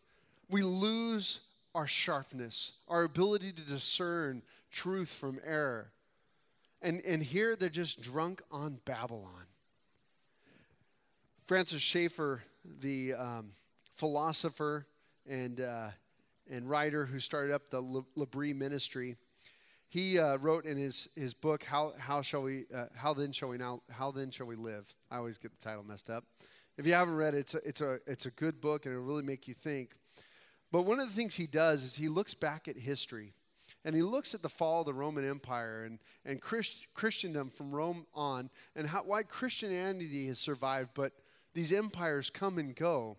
we 0.50 0.62
lose 0.62 1.40
our 1.74 1.86
sharpness, 1.86 2.72
our 2.88 3.02
ability 3.02 3.52
to 3.52 3.62
discern 3.62 4.42
truth 4.70 5.08
from 5.08 5.40
error. 5.44 5.90
And, 6.80 7.00
and 7.06 7.22
here 7.22 7.56
they're 7.56 7.68
just 7.68 8.02
drunk 8.02 8.42
on 8.50 8.78
Babylon. 8.84 9.46
Francis 11.46 11.82
Schaeffer, 11.82 12.42
the 12.64 13.14
um, 13.14 13.52
philosopher 13.94 14.86
and, 15.28 15.60
uh, 15.60 15.88
and 16.50 16.68
writer 16.68 17.06
who 17.06 17.18
started 17.20 17.52
up 17.52 17.68
the 17.68 17.80
L'Abri 17.80 18.52
ministry, 18.52 19.16
he 19.88 20.18
uh, 20.18 20.38
wrote 20.38 20.64
in 20.64 20.76
his, 20.76 21.08
his 21.14 21.34
book, 21.34 21.62
how, 21.62 21.92
how, 21.98 22.20
shall 22.20 22.42
we, 22.42 22.64
uh, 22.74 22.86
how, 22.96 23.14
then 23.14 23.30
shall 23.30 23.48
we 23.50 23.58
now, 23.58 23.80
how 23.90 24.10
Then 24.10 24.30
Shall 24.30 24.46
We 24.46 24.56
Live? 24.56 24.92
I 25.10 25.18
always 25.18 25.38
get 25.38 25.56
the 25.56 25.64
title 25.64 25.84
messed 25.84 26.10
up. 26.10 26.24
If 26.76 26.86
you 26.86 26.94
haven't 26.94 27.14
read 27.14 27.34
it, 27.34 27.38
it's 27.38 27.54
a, 27.54 27.68
it's 27.68 27.80
a, 27.80 27.98
it's 28.06 28.26
a 28.26 28.30
good 28.30 28.60
book 28.60 28.86
and 28.86 28.92
it'll 28.92 29.06
really 29.06 29.22
make 29.22 29.46
you 29.46 29.54
think. 29.54 29.90
But 30.74 30.86
one 30.86 30.98
of 30.98 31.06
the 31.06 31.14
things 31.14 31.36
he 31.36 31.46
does 31.46 31.84
is 31.84 31.94
he 31.94 32.08
looks 32.08 32.34
back 32.34 32.66
at 32.66 32.76
history 32.76 33.32
and 33.84 33.94
he 33.94 34.02
looks 34.02 34.34
at 34.34 34.42
the 34.42 34.48
fall 34.48 34.80
of 34.80 34.86
the 34.86 34.92
Roman 34.92 35.24
Empire 35.24 35.84
and, 35.84 36.00
and 36.24 36.40
Christ, 36.40 36.88
Christendom 36.94 37.48
from 37.48 37.70
Rome 37.70 38.06
on 38.12 38.50
and 38.74 38.88
how, 38.88 39.04
why 39.04 39.22
Christianity 39.22 40.26
has 40.26 40.40
survived, 40.40 40.90
but 40.92 41.12
these 41.52 41.72
empires 41.72 42.28
come 42.28 42.58
and 42.58 42.74
go. 42.74 43.18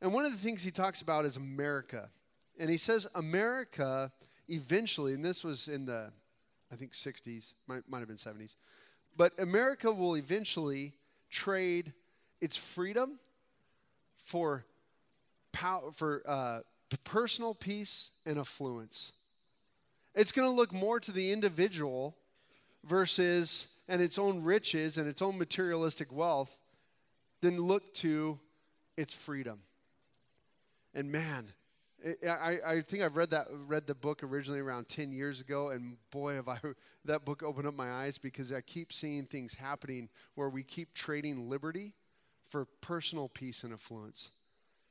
And 0.00 0.14
one 0.14 0.24
of 0.24 0.30
the 0.30 0.38
things 0.38 0.62
he 0.62 0.70
talks 0.70 1.02
about 1.02 1.24
is 1.24 1.36
America. 1.36 2.08
And 2.56 2.70
he 2.70 2.76
says 2.76 3.04
America 3.16 4.12
eventually, 4.46 5.12
and 5.14 5.24
this 5.24 5.42
was 5.42 5.66
in 5.66 5.86
the, 5.86 6.12
I 6.72 6.76
think, 6.76 6.92
60s, 6.92 7.52
might, 7.66 7.82
might 7.88 7.98
have 7.98 8.06
been 8.06 8.16
70s, 8.16 8.54
but 9.16 9.32
America 9.40 9.90
will 9.90 10.16
eventually 10.16 10.94
trade 11.30 11.94
its 12.40 12.56
freedom 12.56 13.18
for, 14.16 14.66
for 15.52 16.22
uh, 16.26 16.60
personal 17.04 17.54
peace 17.54 18.10
and 18.26 18.38
affluence. 18.38 19.12
It's 20.14 20.32
going 20.32 20.48
to 20.48 20.54
look 20.54 20.72
more 20.72 20.98
to 21.00 21.12
the 21.12 21.32
individual 21.32 22.16
versus 22.84 23.68
and 23.88 24.00
its 24.00 24.18
own 24.18 24.42
riches 24.42 24.96
and 24.96 25.08
its 25.08 25.20
own 25.20 25.36
materialistic 25.36 26.12
wealth 26.12 26.56
than 27.40 27.60
look 27.60 27.92
to 27.94 28.38
its 28.96 29.12
freedom. 29.12 29.60
And 30.94 31.10
man, 31.10 31.52
I, 32.26 32.56
I 32.66 32.80
think 32.80 33.02
I've 33.02 33.16
read 33.16 33.30
that 33.30 33.48
read 33.50 33.86
the 33.86 33.94
book 33.94 34.22
originally 34.22 34.60
around 34.60 34.88
10 34.88 35.12
years 35.12 35.40
ago, 35.40 35.68
and 35.68 35.96
boy, 36.10 36.34
have 36.34 36.48
I 36.48 36.58
that 37.04 37.24
book 37.24 37.42
opened 37.42 37.66
up 37.66 37.74
my 37.74 37.90
eyes 37.90 38.18
because 38.18 38.52
I 38.52 38.60
keep 38.60 38.92
seeing 38.92 39.24
things 39.24 39.54
happening 39.54 40.08
where 40.34 40.48
we 40.48 40.62
keep 40.62 40.94
trading 40.94 41.50
liberty 41.50 41.94
for 42.48 42.64
personal 42.80 43.28
peace 43.28 43.64
and 43.64 43.72
affluence 43.72 44.30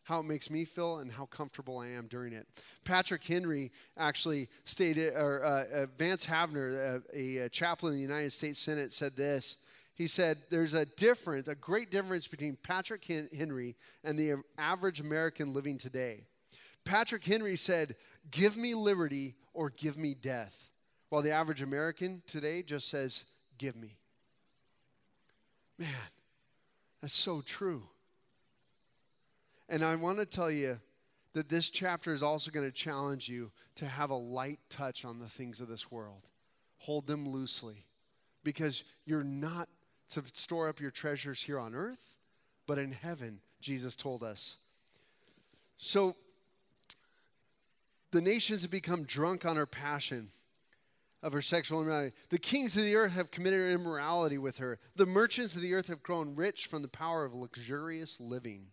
how 0.09 0.19
it 0.19 0.25
makes 0.25 0.49
me 0.49 0.65
feel 0.65 0.97
and 0.97 1.11
how 1.11 1.25
comfortable 1.27 1.77
I 1.77 1.87
am 1.89 2.07
during 2.07 2.33
it. 2.33 2.47
Patrick 2.83 3.23
Henry 3.23 3.71
actually 3.95 4.49
stated, 4.65 5.13
or 5.13 5.45
uh, 5.45 5.65
uh, 5.71 5.85
Vance 5.99 6.25
Havner, 6.25 6.97
uh, 6.97 6.99
a, 7.13 7.37
a 7.37 7.49
chaplain 7.49 7.93
in 7.93 7.97
the 7.97 8.01
United 8.01 8.33
States 8.33 8.59
Senate, 8.59 8.91
said 8.91 9.15
this. 9.15 9.57
He 9.93 10.07
said, 10.07 10.39
There's 10.49 10.73
a 10.73 10.85
difference, 10.85 11.47
a 11.47 11.53
great 11.53 11.91
difference 11.91 12.27
between 12.27 12.57
Patrick 12.63 13.05
Henry 13.05 13.75
and 14.03 14.17
the 14.17 14.41
average 14.57 14.99
American 14.99 15.53
living 15.53 15.77
today. 15.77 16.23
Patrick 16.85 17.23
Henry 17.23 17.55
said, 17.55 17.95
Give 18.31 18.57
me 18.57 18.73
liberty 18.73 19.35
or 19.53 19.69
give 19.69 19.95
me 19.95 20.15
death. 20.15 20.71
While 21.09 21.21
the 21.21 21.31
average 21.31 21.61
American 21.61 22.23
today 22.25 22.63
just 22.63 22.89
says, 22.89 23.25
Give 23.59 23.75
me. 23.75 23.97
Man, 25.77 25.87
that's 26.99 27.13
so 27.13 27.41
true. 27.41 27.83
And 29.69 29.83
I 29.83 29.95
want 29.95 30.17
to 30.17 30.25
tell 30.25 30.49
you 30.49 30.79
that 31.33 31.47
this 31.47 31.69
chapter 31.69 32.11
is 32.11 32.23
also 32.23 32.49
going 32.49 32.65
to 32.65 32.71
challenge 32.71 33.29
you 33.29 33.51
to 33.75 33.85
have 33.85 34.09
a 34.09 34.15
light 34.15 34.59
touch 34.69 35.05
on 35.05 35.19
the 35.19 35.27
things 35.27 35.61
of 35.61 35.67
this 35.67 35.91
world. 35.91 36.23
Hold 36.79 37.05
them 37.05 37.29
loosely 37.29 37.85
because 38.43 38.83
you're 39.05 39.23
not 39.23 39.69
to 40.09 40.23
store 40.33 40.67
up 40.67 40.79
your 40.79 40.89
treasures 40.89 41.43
here 41.43 41.59
on 41.59 41.75
earth, 41.75 42.15
but 42.65 42.79
in 42.79 42.91
heaven, 42.91 43.41
Jesus 43.61 43.95
told 43.95 44.23
us. 44.23 44.57
So 45.77 46.15
the 48.11 48.21
nations 48.21 48.63
have 48.63 48.71
become 48.71 49.03
drunk 49.03 49.45
on 49.45 49.55
her 49.55 49.67
passion 49.67 50.29
of 51.21 51.31
her 51.33 51.43
sexual 51.43 51.81
immorality. 51.81 52.15
The 52.29 52.39
kings 52.39 52.75
of 52.75 52.83
the 52.83 52.95
earth 52.95 53.13
have 53.13 53.29
committed 53.29 53.71
immorality 53.71 54.39
with 54.39 54.57
her. 54.57 54.79
The 54.95 55.05
merchants 55.05 55.55
of 55.55 55.61
the 55.61 55.75
earth 55.75 55.89
have 55.89 56.01
grown 56.01 56.33
rich 56.33 56.65
from 56.65 56.81
the 56.81 56.87
power 56.87 57.23
of 57.23 57.35
luxurious 57.35 58.19
living. 58.19 58.67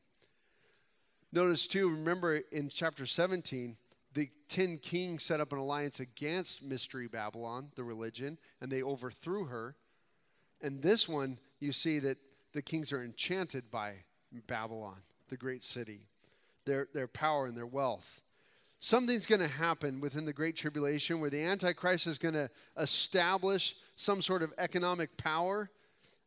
Notice 1.36 1.66
too, 1.66 1.90
remember 1.90 2.36
in 2.50 2.70
chapter 2.70 3.04
17, 3.04 3.76
the 4.14 4.30
10 4.48 4.78
kings 4.78 5.22
set 5.22 5.38
up 5.38 5.52
an 5.52 5.58
alliance 5.58 6.00
against 6.00 6.64
Mystery 6.64 7.08
Babylon, 7.08 7.68
the 7.74 7.84
religion, 7.84 8.38
and 8.58 8.72
they 8.72 8.82
overthrew 8.82 9.44
her. 9.44 9.76
And 10.62 10.80
this 10.80 11.06
one, 11.06 11.36
you 11.60 11.72
see 11.72 11.98
that 11.98 12.16
the 12.54 12.62
kings 12.62 12.90
are 12.90 13.04
enchanted 13.04 13.70
by 13.70 13.96
Babylon, 14.46 14.96
the 15.28 15.36
great 15.36 15.62
city, 15.62 16.06
their, 16.64 16.88
their 16.94 17.06
power 17.06 17.44
and 17.44 17.54
their 17.54 17.66
wealth. 17.66 18.22
Something's 18.80 19.26
going 19.26 19.42
to 19.42 19.46
happen 19.46 20.00
within 20.00 20.24
the 20.24 20.32
Great 20.32 20.56
Tribulation 20.56 21.20
where 21.20 21.28
the 21.28 21.42
Antichrist 21.42 22.06
is 22.06 22.16
going 22.16 22.32
to 22.32 22.48
establish 22.78 23.74
some 23.94 24.22
sort 24.22 24.42
of 24.42 24.54
economic 24.56 25.18
power. 25.18 25.68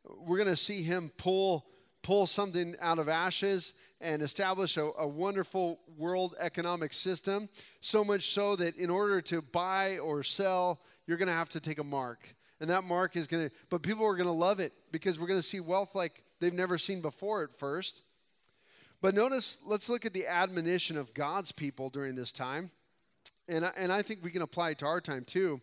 We're 0.05 0.37
going 0.37 0.49
to 0.49 0.55
see 0.55 0.83
him 0.83 1.09
pull, 1.17 1.65
pull 2.03 2.27
something 2.27 2.75
out 2.79 2.99
of 2.99 3.09
ashes 3.09 3.73
and 4.01 4.21
establish 4.21 4.77
a, 4.77 4.91
a, 4.97 5.07
wonderful 5.07 5.79
world 5.97 6.35
economic 6.39 6.93
system. 6.93 7.49
So 7.81 8.03
much 8.03 8.29
so 8.29 8.55
that 8.55 8.77
in 8.77 8.89
order 8.89 9.21
to 9.21 9.41
buy 9.41 9.97
or 9.97 10.23
sell, 10.23 10.79
you're 11.05 11.17
going 11.17 11.27
to 11.27 11.33
have 11.33 11.49
to 11.49 11.59
take 11.59 11.79
a 11.79 11.83
mark. 11.83 12.35
And 12.61 12.69
that 12.69 12.83
mark 12.83 13.15
is 13.15 13.27
going 13.27 13.49
to, 13.49 13.55
but 13.69 13.81
people 13.81 14.05
are 14.05 14.15
going 14.15 14.27
to 14.27 14.31
love 14.31 14.59
it 14.59 14.73
because 14.91 15.19
we're 15.19 15.27
going 15.27 15.39
to 15.39 15.45
see 15.45 15.59
wealth 15.59 15.95
like 15.95 16.23
they've 16.39 16.53
never 16.53 16.77
seen 16.77 17.01
before 17.01 17.43
at 17.43 17.53
first. 17.53 18.03
But 19.01 19.15
notice, 19.15 19.59
let's 19.65 19.89
look 19.89 20.05
at 20.05 20.13
the 20.13 20.27
admonition 20.27 20.97
of 20.97 21.13
God's 21.13 21.51
people 21.51 21.89
during 21.89 22.15
this 22.15 22.31
time. 22.31 22.71
And 23.47 23.65
I, 23.65 23.71
and 23.77 23.91
I 23.91 24.01
think 24.01 24.23
we 24.23 24.31
can 24.31 24.41
apply 24.41 24.71
it 24.71 24.79
to 24.79 24.85
our 24.85 25.01
time 25.01 25.23
too. 25.25 25.61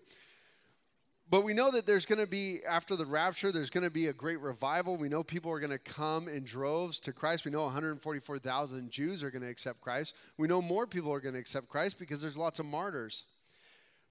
But 1.29 1.43
we 1.43 1.55
know 1.55 1.73
that 1.73 1.87
there's 1.87 2.07
going 2.07 2.21
to 2.21 2.27
be, 2.27 2.61
after 2.69 2.95
the 2.95 3.05
rapture, 3.05 3.51
there's 3.51 3.71
going 3.71 3.83
to 3.83 3.91
be 3.91 4.07
a 4.07 4.13
great 4.13 4.41
revival. 4.41 4.97
We 4.97 5.09
know 5.09 5.25
people 5.25 5.51
are 5.51 5.59
going 5.59 5.73
to 5.73 5.79
come 5.79 6.29
in 6.29 6.45
droves 6.45 7.01
to 7.01 7.13
Christ. 7.13 7.45
We 7.45 7.51
know 7.51 7.65
144,000 7.65 8.91
Jews 8.93 9.25
are 9.25 9.31
going 9.31 9.43
to 9.43 9.49
accept 9.49 9.81
Christ. 9.81 10.15
We 10.39 10.47
know 10.47 10.63
more 10.63 10.87
people 10.87 11.13
are 11.13 11.19
going 11.21 11.35
to 11.35 11.41
accept 11.41 11.69
Christ 11.69 11.99
because 11.99 12.21
there's 12.21 12.37
lots 12.37 12.61
of 12.61 12.67
martyrs. 12.67 13.25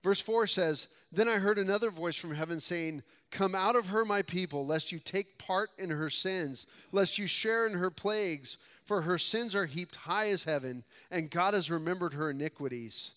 Verse 0.04 0.20
4 0.20 0.46
says, 0.46 0.90
Then 1.10 1.30
I 1.30 1.38
heard 1.38 1.58
another 1.58 1.90
voice 1.90 2.18
from 2.18 2.36
heaven 2.36 2.60
saying, 2.60 3.02
Come 3.32 3.56
out 3.56 3.78
of 3.78 3.90
her, 3.90 4.04
my 4.04 4.22
people, 4.22 4.66
lest 4.66 4.92
you 4.92 5.00
take 5.00 5.40
part 5.40 5.70
in 5.78 5.92
her 5.92 6.10
sins, 6.10 6.68
lest 6.92 7.18
you 7.18 7.28
share 7.28 7.66
in 7.66 7.74
her 7.74 7.90
plagues, 7.90 8.58
for 8.86 9.02
her 9.02 9.18
sins 9.18 9.56
are 9.56 9.66
heaped 9.66 9.96
high 9.96 10.30
as 10.30 10.44
heaven, 10.44 10.84
and 11.10 11.32
God 11.32 11.54
has 11.54 11.72
remembered 11.72 12.14
her 12.14 12.30
iniquities. 12.30 13.12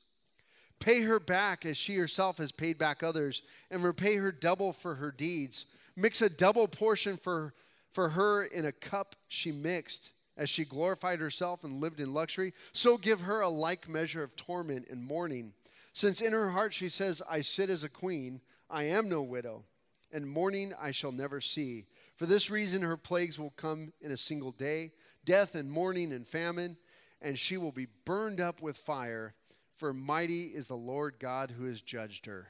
Pay 0.80 1.02
her 1.02 1.18
back 1.18 1.66
as 1.66 1.76
she 1.76 1.96
herself 1.96 2.38
has 2.38 2.52
paid 2.52 2.78
back 2.78 3.02
others, 3.02 3.42
and 3.70 3.82
repay 3.82 4.16
her 4.16 4.32
double 4.32 4.72
for 4.72 4.96
her 4.96 5.10
deeds. 5.10 5.66
Mix 5.96 6.22
a 6.22 6.30
double 6.30 6.68
portion 6.68 7.16
for, 7.16 7.54
for 7.90 8.10
her 8.10 8.44
in 8.44 8.64
a 8.64 8.72
cup 8.72 9.16
she 9.26 9.50
mixed, 9.50 10.12
as 10.36 10.48
she 10.48 10.64
glorified 10.64 11.18
herself 11.18 11.64
and 11.64 11.80
lived 11.80 11.98
in 12.00 12.14
luxury. 12.14 12.52
So 12.72 12.96
give 12.96 13.22
her 13.22 13.40
a 13.40 13.48
like 13.48 13.88
measure 13.88 14.22
of 14.22 14.36
torment 14.36 14.86
and 14.88 15.04
mourning. 15.04 15.52
Since 15.92 16.20
in 16.20 16.32
her 16.32 16.50
heart 16.50 16.72
she 16.72 16.88
says, 16.88 17.20
I 17.28 17.40
sit 17.40 17.70
as 17.70 17.82
a 17.82 17.88
queen, 17.88 18.40
I 18.70 18.84
am 18.84 19.08
no 19.08 19.22
widow, 19.22 19.64
and 20.12 20.28
mourning 20.28 20.72
I 20.80 20.92
shall 20.92 21.10
never 21.10 21.40
see. 21.40 21.86
For 22.16 22.26
this 22.26 22.50
reason 22.50 22.82
her 22.82 22.96
plagues 22.96 23.38
will 23.38 23.52
come 23.56 23.92
in 24.00 24.12
a 24.12 24.16
single 24.16 24.52
day 24.52 24.92
death 25.24 25.54
and 25.54 25.70
mourning 25.70 26.12
and 26.12 26.26
famine, 26.26 26.76
and 27.20 27.38
she 27.38 27.56
will 27.56 27.72
be 27.72 27.88
burned 28.04 28.40
up 28.40 28.62
with 28.62 28.76
fire 28.76 29.34
for 29.78 29.94
mighty 29.94 30.46
is 30.46 30.66
the 30.66 30.76
Lord 30.76 31.14
God 31.20 31.52
who 31.52 31.66
has 31.66 31.80
judged 31.80 32.26
her. 32.26 32.48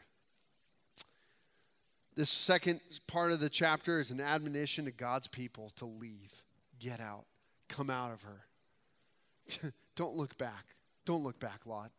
This 2.16 2.30
second 2.30 2.80
part 3.06 3.32
of 3.32 3.38
the 3.38 3.50
chapter 3.50 4.00
is 4.00 4.10
an 4.10 4.20
admonition 4.20 4.86
to 4.86 4.90
God's 4.90 5.28
people 5.28 5.70
to 5.76 5.84
leave, 5.84 6.42
get 6.80 7.00
out, 7.00 7.26
come 7.68 7.90
out 7.90 8.12
of 8.12 8.22
her. 8.22 9.72
Don't 9.94 10.16
look 10.16 10.38
back. 10.38 10.74
Don't 11.04 11.22
look 11.22 11.38
back, 11.38 11.66
Lot. 11.66 11.92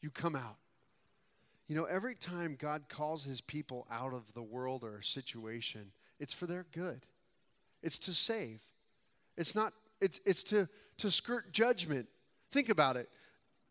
You 0.00 0.10
come 0.10 0.34
out. 0.34 0.56
You 1.68 1.76
know, 1.76 1.84
every 1.84 2.14
time 2.14 2.56
God 2.58 2.88
calls 2.88 3.24
his 3.24 3.40
people 3.40 3.86
out 3.90 4.14
of 4.14 4.32
the 4.32 4.42
world 4.42 4.84
or 4.84 5.02
situation, 5.02 5.92
it's 6.18 6.34
for 6.34 6.46
their 6.46 6.64
good. 6.72 7.06
It's 7.82 7.98
to 8.00 8.12
save. 8.12 8.62
It's 9.36 9.54
not, 9.54 9.74
it's, 10.00 10.18
it's 10.24 10.42
to, 10.44 10.68
to 10.98 11.10
skirt 11.10 11.52
judgment. 11.52 12.08
Think 12.50 12.68
about 12.68 12.96
it. 12.96 13.08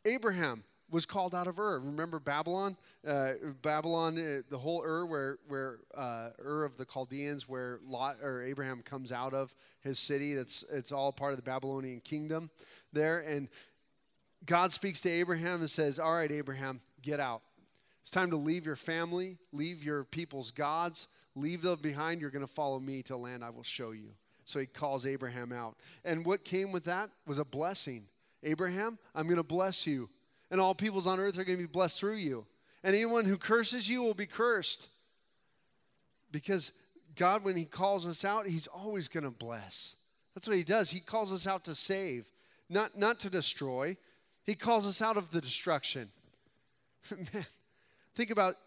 Abraham, 0.05 0.63
was 0.91 1.05
called 1.05 1.33
out 1.33 1.47
of 1.47 1.57
Ur. 1.57 1.79
Remember 1.79 2.19
Babylon? 2.19 2.75
Uh, 3.07 3.33
Babylon, 3.61 4.17
uh, 4.17 4.41
the 4.49 4.57
whole 4.57 4.83
Ur, 4.83 5.05
where 5.05 5.37
where 5.47 5.79
uh, 5.95 6.29
Ur 6.43 6.65
of 6.65 6.77
the 6.77 6.85
Chaldeans, 6.85 7.47
where 7.47 7.79
Lot 7.85 8.17
or 8.21 8.43
Abraham 8.43 8.81
comes 8.81 9.11
out 9.11 9.33
of 9.33 9.55
his 9.79 9.97
city. 9.97 10.35
That's 10.35 10.63
it's 10.71 10.91
all 10.91 11.11
part 11.11 11.31
of 11.31 11.37
the 11.37 11.43
Babylonian 11.43 12.01
kingdom 12.01 12.49
there. 12.91 13.19
And 13.19 13.47
God 14.45 14.71
speaks 14.71 15.01
to 15.01 15.09
Abraham 15.09 15.61
and 15.61 15.69
says, 15.69 15.97
"All 15.97 16.13
right, 16.13 16.31
Abraham, 16.31 16.81
get 17.01 17.19
out. 17.19 17.41
It's 18.01 18.11
time 18.11 18.29
to 18.31 18.37
leave 18.37 18.65
your 18.65 18.75
family, 18.75 19.37
leave 19.51 19.83
your 19.83 20.03
people's 20.03 20.51
gods, 20.51 21.07
leave 21.35 21.61
them 21.61 21.79
behind. 21.81 22.19
You're 22.19 22.31
going 22.31 22.45
to 22.45 22.51
follow 22.51 22.79
me 22.79 23.01
to 23.03 23.15
land 23.15 23.43
I 23.43 23.49
will 23.49 23.63
show 23.63 23.91
you." 23.91 24.11
So 24.43 24.59
he 24.59 24.65
calls 24.65 25.05
Abraham 25.05 25.53
out. 25.53 25.77
And 26.03 26.25
what 26.25 26.43
came 26.43 26.71
with 26.71 26.83
that 26.85 27.09
was 27.25 27.37
a 27.37 27.45
blessing. 27.45 28.07
Abraham, 28.43 28.97
I'm 29.13 29.25
going 29.25 29.37
to 29.37 29.43
bless 29.43 29.85
you 29.85 30.09
and 30.51 30.59
all 30.59 30.75
peoples 30.75 31.07
on 31.07 31.19
earth 31.19 31.39
are 31.39 31.45
going 31.45 31.57
to 31.57 31.63
be 31.63 31.71
blessed 31.71 31.97
through 31.97 32.17
you. 32.17 32.45
And 32.83 32.93
anyone 32.93 33.25
who 33.25 33.37
curses 33.37 33.89
you 33.89 34.03
will 34.03 34.13
be 34.13 34.25
cursed. 34.25 34.89
Because 36.31 36.71
God, 37.15 37.43
when 37.43 37.55
He 37.55 37.65
calls 37.65 38.05
us 38.05 38.25
out, 38.25 38.45
He's 38.45 38.67
always 38.67 39.07
going 39.07 39.23
to 39.23 39.31
bless. 39.31 39.95
That's 40.35 40.47
what 40.47 40.57
He 40.57 40.63
does. 40.63 40.91
He 40.91 40.99
calls 40.99 41.31
us 41.31 41.47
out 41.47 41.63
to 41.65 41.75
save, 41.75 42.29
not, 42.69 42.97
not 42.97 43.19
to 43.21 43.29
destroy. 43.29 43.95
He 44.43 44.55
calls 44.55 44.85
us 44.85 45.01
out 45.01 45.17
of 45.17 45.31
the 45.31 45.41
destruction. 45.41 46.09
Man, 47.11 47.45
think 48.15 48.29
about 48.29 48.57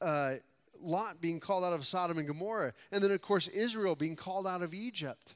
uh, 0.00 0.34
Lot 0.80 1.20
being 1.20 1.40
called 1.40 1.64
out 1.64 1.72
of 1.72 1.84
Sodom 1.86 2.18
and 2.18 2.26
Gomorrah, 2.26 2.72
and 2.90 3.02
then, 3.02 3.10
of 3.10 3.20
course, 3.20 3.48
Israel 3.48 3.94
being 3.94 4.16
called 4.16 4.46
out 4.46 4.62
of 4.62 4.74
Egypt. 4.74 5.34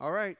All 0.00 0.12
right, 0.12 0.36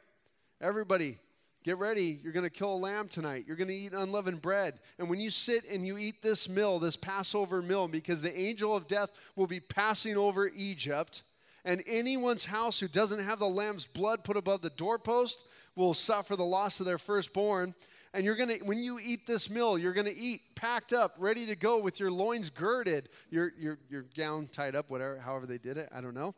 everybody, 0.61 1.19
Get 1.65 1.79
ready. 1.79 2.19
You're 2.23 2.35
going 2.35 2.45
to 2.45 2.51
kill 2.51 2.75
a 2.75 2.77
lamb 2.77 3.09
tonight. 3.09 3.45
You're 3.47 3.57
going 3.57 3.69
to 3.69 3.75
eat 3.75 3.95
unleavened 3.95 4.43
bread. 4.43 4.75
And 4.99 5.09
when 5.09 5.19
you 5.19 5.31
sit 5.31 5.65
and 5.65 5.87
you 5.87 5.97
eat 5.97 6.21
this 6.21 6.47
meal, 6.47 6.79
this 6.79 6.95
Passover 6.95 7.63
meal, 7.63 7.89
because 7.89 8.21
the 8.21 8.39
angel 8.39 8.77
of 8.77 8.87
death 8.87 9.11
will 9.35 9.47
be 9.47 9.61
passing 9.61 10.15
over 10.15 10.47
Egypt, 10.55 11.23
and 11.65 11.83
anyone's 11.89 12.45
house 12.45 12.81
who 12.81 12.87
doesn't 12.87 13.25
have 13.25 13.39
the 13.39 13.49
lamb's 13.49 13.87
blood 13.87 14.25
put 14.25 14.37
above 14.37 14.61
the 14.61 14.69
doorpost 14.69 15.43
will 15.75 15.95
suffer 15.95 16.37
the 16.37 16.45
loss 16.45 16.81
of 16.81 16.87
their 16.87 16.99
firstborn. 16.99 17.75
And 18.13 18.27
you're 18.27 18.37
going 18.37 18.59
to, 18.59 18.65
when 18.65 18.79
you 18.79 19.01
eat 19.03 19.27
this 19.27 19.49
meal, 19.49 19.79
you're 19.79 19.95
going 19.95 20.07
to 20.07 20.15
eat 20.15 20.43
packed 20.57 20.93
up, 20.93 21.17
ready 21.19 21.47
to 21.47 21.57
go 21.57 21.81
with 21.81 21.99
your 21.99 22.11
loins 22.11 22.51
girded, 22.51 23.09
your, 23.31 23.55
your, 23.59 23.79
your 23.89 24.05
gown 24.15 24.49
tied 24.53 24.77
up, 24.77 24.91
whatever, 24.91 25.19
however 25.19 25.47
they 25.47 25.59
did 25.59 25.79
it. 25.79 25.89
I 25.95 26.03
don't 26.03 26.15
know. 26.15 26.35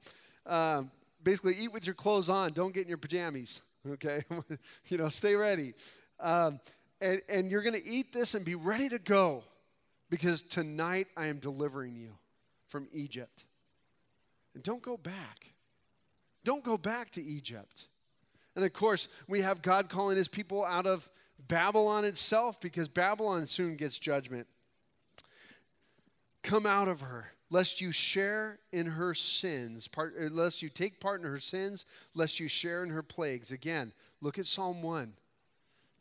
Um, 0.47 0.93
basically, 1.25 1.55
eat 1.59 1.73
with 1.73 1.85
your 1.85 1.97
clothes 1.97 2.31
on. 2.31 2.53
Don't 2.53 2.73
get 2.73 2.85
in 2.85 2.89
your 2.89 2.97
pajamas 2.97 3.61
okay? 3.93 4.23
you 4.89 4.99
know, 4.99 5.09
stay 5.09 5.35
ready. 5.35 5.75
Um, 6.21 6.61
and, 7.01 7.21
and 7.29 7.51
you're 7.51 7.63
going 7.63 7.81
to 7.81 7.87
eat 7.87 8.13
this 8.13 8.35
and 8.35 8.45
be 8.45 8.55
ready 8.55 8.89
to 8.89 8.99
go 8.99 9.45
because 10.11 10.43
tonight 10.43 11.09
I 11.17 11.27
am 11.27 11.39
delivering 11.39 11.97
you 11.97 12.13
from 12.69 12.89
Egypt. 12.93 13.45
And 14.55 14.63
don't 14.63 14.83
go 14.83 14.97
back. 14.97 15.53
Don't 16.45 16.65
go 16.65 16.79
back 16.79 17.11
to 17.13 17.23
Egypt. 17.23 17.87
And 18.55 18.65
of 18.65 18.73
course, 18.73 19.09
we 19.29 19.43
have 19.43 19.61
God 19.63 19.89
calling 19.89 20.17
his 20.17 20.29
people 20.29 20.65
out 20.65 20.87
of 20.87 21.11
Babylon 21.49 22.05
itself 22.05 22.61
because 22.61 22.89
Babylon 22.89 23.47
soon 23.47 23.77
gets 23.77 23.99
judgment. 23.99 24.47
Come 26.43 26.65
out 26.65 26.89
of 26.89 27.03
her 27.03 27.33
lest 27.51 27.81
you 27.81 27.93
share 27.93 28.59
in 28.73 28.87
her 28.87 29.15
sins, 29.15 29.89
part, 29.89 30.15
uh, 30.21 30.29
lest 30.31 30.63
you 30.63 30.69
take 30.69 31.01
part 31.01 31.21
in 31.21 31.27
her 31.27 31.39
sins, 31.39 31.85
lest 32.15 32.41
you 32.41 32.49
share 32.49 32.83
in 32.83 32.91
her 32.91 33.03
plagues. 33.03 33.51
Again, 33.51 33.93
look 34.21 34.39
at 34.39 34.47
Psalm 34.47 34.83
1. 34.83 35.13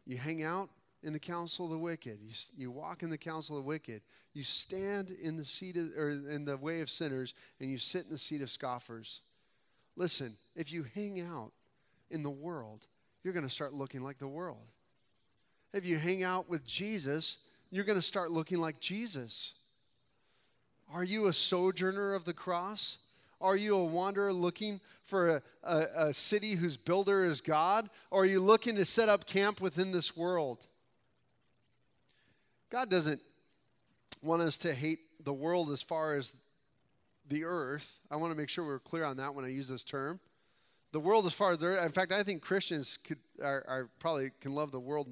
You 0.06 0.18
hang 0.18 0.44
out 0.44 0.70
in 1.04 1.14
the 1.14 1.20
counsel 1.20 1.66
of 1.66 1.72
the 1.72 1.78
wicked. 1.78 2.20
You, 2.22 2.34
you 2.58 2.72
walk 2.72 3.04
in 3.04 3.10
the 3.10 3.18
counsel 3.18 3.58
of 3.58 3.64
the 3.64 3.68
wicked. 3.68 4.02
You 4.34 4.44
stand 4.44 5.12
in 5.12 5.38
the 5.38 5.46
seat 5.46 5.78
of, 5.78 5.92
or 5.96 6.10
in 6.10 6.46
the 6.46 6.58
way 6.58 6.82
of 6.82 6.90
sinners, 6.90 7.34
and 7.60 7.70
you 7.70 7.78
sit 7.78 8.06
in 8.06 8.12
the 8.12 8.18
seat 8.18 8.42
of 8.42 8.50
scoffers. 8.50 9.22
Listen, 9.96 10.36
if 10.56 10.74
you 10.74 10.86
hang 10.96 11.22
out 11.22 11.52
in 12.10 12.24
the 12.24 12.30
world, 12.30 12.88
you're 13.24 13.34
going 13.34 13.48
to 13.48 13.54
start 13.54 13.74
looking 13.74 14.02
like 14.02 14.18
the 14.18 14.28
world. 14.28 14.68
If 15.74 15.86
you 15.86 15.98
hang 15.98 16.24
out 16.24 16.50
with 16.50 16.66
Jesus, 16.66 17.38
you're 17.70 17.84
going 17.84 18.00
to 18.00 18.02
start 18.02 18.32
looking 18.32 18.60
like 18.60 18.80
Jesus. 18.80 19.54
Are 20.94 21.04
you 21.04 21.28
a 21.28 21.34
sojourner 21.34 22.14
of 22.14 22.26
the 22.26 22.34
cross? 22.34 23.00
Are 23.42 23.56
you 23.56 23.76
a 23.76 23.84
wanderer 23.84 24.32
looking 24.32 24.80
for 25.02 25.30
a, 25.30 25.42
a, 25.64 25.88
a, 26.08 26.14
city 26.14 26.54
whose 26.54 26.78
builder 26.78 27.26
is 27.26 27.42
God? 27.42 27.90
Or 28.10 28.24
are 28.24 28.26
you 28.26 28.40
looking 28.40 28.76
to 28.76 28.86
set 28.86 29.10
up 29.10 29.26
camp 29.26 29.62
within 29.62 29.92
this 29.92 30.16
world? 30.16 30.66
God 32.70 32.90
doesn't 32.90 33.22
want 34.24 34.42
us 34.42 34.58
to 34.60 34.74
hate 34.74 35.00
the 35.24 35.34
world 35.34 35.70
as 35.72 35.82
far 35.82 36.16
as 36.16 36.36
the 37.28 37.44
earth. 37.44 38.00
I 38.10 38.16
want 38.16 38.32
to 38.32 38.38
make 38.38 38.50
sure 38.50 38.66
we're 38.66 38.80
clear 38.80 39.06
on 39.06 39.18
that 39.18 39.36
when 39.36 39.46
I 39.46 39.50
use 39.50 39.68
this 39.68 39.84
term. 39.84 40.20
The 40.92 41.00
world 41.00 41.26
as 41.26 41.34
far 41.34 41.52
as 41.52 41.60
the 41.60 41.68
earth, 41.68 41.86
in 41.86 41.92
fact, 41.92 42.12
I 42.12 42.24
think 42.24 42.42
Christians 42.42 42.98
could, 43.04 43.20
are, 43.44 43.66
are 43.68 43.90
probably 44.00 44.32
can 44.40 44.56
love 44.56 44.72
the 44.72 44.80
world 44.80 45.10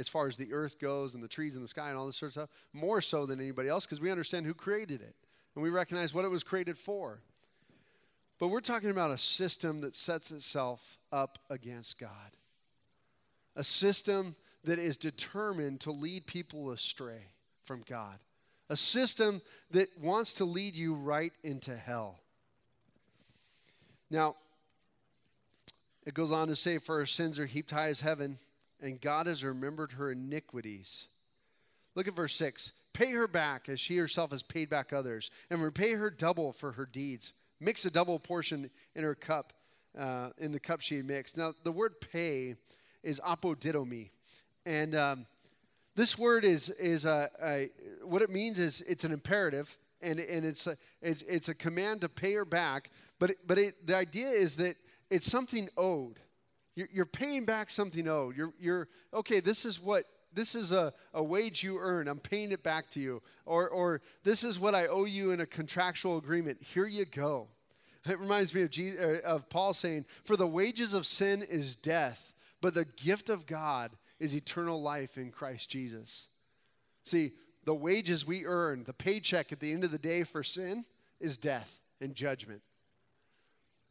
as 0.00 0.08
far 0.08 0.26
as 0.26 0.36
the 0.36 0.52
earth 0.52 0.80
goes 0.80 1.14
and 1.14 1.22
the 1.22 1.28
trees 1.28 1.54
in 1.54 1.62
the 1.62 1.68
sky 1.68 1.90
and 1.90 1.98
all 1.98 2.06
this 2.06 2.16
sort 2.16 2.30
of 2.30 2.32
stuff, 2.32 2.50
more 2.72 3.00
so 3.00 3.26
than 3.26 3.38
anybody 3.38 3.68
else 3.68 3.84
because 3.84 4.00
we 4.00 4.10
understand 4.10 4.46
who 4.46 4.54
created 4.54 5.02
it 5.02 5.14
and 5.54 5.62
we 5.62 5.70
recognize 5.70 6.14
what 6.14 6.24
it 6.24 6.30
was 6.30 6.42
created 6.42 6.78
for. 6.78 7.20
But 8.38 8.48
we're 8.48 8.60
talking 8.60 8.90
about 8.90 9.10
a 9.10 9.18
system 9.18 9.82
that 9.82 9.94
sets 9.94 10.30
itself 10.30 10.98
up 11.12 11.38
against 11.50 11.98
God, 11.98 12.10
a 13.54 13.62
system 13.62 14.34
that 14.64 14.78
is 14.78 14.96
determined 14.96 15.80
to 15.80 15.90
lead 15.90 16.26
people 16.26 16.70
astray 16.70 17.26
from 17.62 17.82
God, 17.86 18.18
a 18.70 18.76
system 18.76 19.42
that 19.70 19.88
wants 20.00 20.32
to 20.34 20.46
lead 20.46 20.74
you 20.74 20.94
right 20.94 21.32
into 21.44 21.76
hell. 21.76 22.20
Now, 24.10 24.36
it 26.06 26.14
goes 26.14 26.32
on 26.32 26.48
to 26.48 26.56
say, 26.56 26.78
For 26.78 27.00
our 27.00 27.06
sins 27.06 27.38
are 27.38 27.46
heaped 27.46 27.70
high 27.70 27.88
as 27.88 28.00
heaven 28.00 28.38
and 28.80 29.00
God 29.00 29.26
has 29.26 29.44
remembered 29.44 29.92
her 29.92 30.10
iniquities. 30.10 31.06
Look 31.94 32.08
at 32.08 32.14
verse 32.14 32.34
6. 32.34 32.72
Pay 32.92 33.12
her 33.12 33.28
back 33.28 33.68
as 33.68 33.80
she 33.80 33.96
herself 33.96 34.30
has 34.32 34.42
paid 34.42 34.68
back 34.68 34.92
others, 34.92 35.30
and 35.48 35.62
repay 35.62 35.92
her 35.92 36.10
double 36.10 36.52
for 36.52 36.72
her 36.72 36.86
deeds. 36.86 37.32
Mix 37.60 37.84
a 37.84 37.90
double 37.90 38.18
portion 38.18 38.70
in 38.94 39.04
her 39.04 39.14
cup, 39.14 39.52
uh, 39.98 40.30
in 40.38 40.52
the 40.52 40.60
cup 40.60 40.80
she 40.80 40.96
had 40.96 41.06
mixed. 41.06 41.36
Now, 41.36 41.54
the 41.62 41.72
word 41.72 42.00
pay 42.00 42.56
is 43.02 43.20
apodidomi. 43.20 44.10
And 44.66 44.94
um, 44.94 45.26
this 45.94 46.18
word 46.18 46.44
is, 46.44 46.70
is 46.70 47.04
a, 47.04 47.30
a, 47.42 47.70
what 48.04 48.22
it 48.22 48.30
means 48.30 48.58
is 48.58 48.80
it's 48.82 49.04
an 49.04 49.12
imperative 49.12 49.76
and, 50.02 50.18
and 50.18 50.44
it's, 50.44 50.66
a, 50.66 50.76
it's, 51.02 51.22
it's 51.22 51.48
a 51.48 51.54
command 51.54 52.00
to 52.02 52.08
pay 52.08 52.32
her 52.34 52.44
back. 52.44 52.90
But, 53.18 53.32
but 53.46 53.58
it, 53.58 53.86
the 53.86 53.96
idea 53.96 54.28
is 54.28 54.56
that 54.56 54.76
it's 55.10 55.30
something 55.30 55.68
owed. 55.76 56.18
You're, 56.80 56.88
you're 56.94 57.04
paying 57.04 57.44
back 57.44 57.68
something 57.68 58.08
owed. 58.08 58.38
You're, 58.38 58.54
you're, 58.58 58.88
okay, 59.12 59.40
this 59.40 59.66
is 59.66 59.78
what 59.78 60.06
this 60.32 60.54
is 60.54 60.72
a, 60.72 60.94
a 61.12 61.22
wage 61.22 61.62
you 61.62 61.78
earn. 61.78 62.08
I'm 62.08 62.20
paying 62.20 62.52
it 62.52 62.62
back 62.62 62.88
to 62.92 63.00
you. 63.00 63.20
Or, 63.44 63.68
or 63.68 64.00
this 64.24 64.44
is 64.44 64.58
what 64.58 64.74
I 64.74 64.86
owe 64.86 65.04
you 65.04 65.32
in 65.32 65.40
a 65.40 65.46
contractual 65.46 66.16
agreement. 66.16 66.62
Here 66.62 66.86
you 66.86 67.04
go. 67.04 67.48
It 68.08 68.18
reminds 68.18 68.54
me 68.54 68.62
of, 68.62 68.70
Jesus, 68.70 68.98
uh, 68.98 69.20
of 69.26 69.50
Paul 69.50 69.74
saying, 69.74 70.06
For 70.24 70.36
the 70.36 70.46
wages 70.46 70.94
of 70.94 71.04
sin 71.04 71.42
is 71.42 71.76
death, 71.76 72.32
but 72.62 72.72
the 72.72 72.86
gift 72.86 73.28
of 73.28 73.44
God 73.44 73.90
is 74.18 74.34
eternal 74.34 74.80
life 74.80 75.18
in 75.18 75.30
Christ 75.30 75.68
Jesus. 75.68 76.28
See, 77.02 77.32
the 77.66 77.74
wages 77.74 78.26
we 78.26 78.46
earn, 78.46 78.84
the 78.84 78.94
paycheck 78.94 79.52
at 79.52 79.60
the 79.60 79.72
end 79.72 79.84
of 79.84 79.90
the 79.90 79.98
day 79.98 80.22
for 80.22 80.42
sin, 80.42 80.86
is 81.20 81.36
death 81.36 81.82
and 82.00 82.14
judgment. 82.14 82.62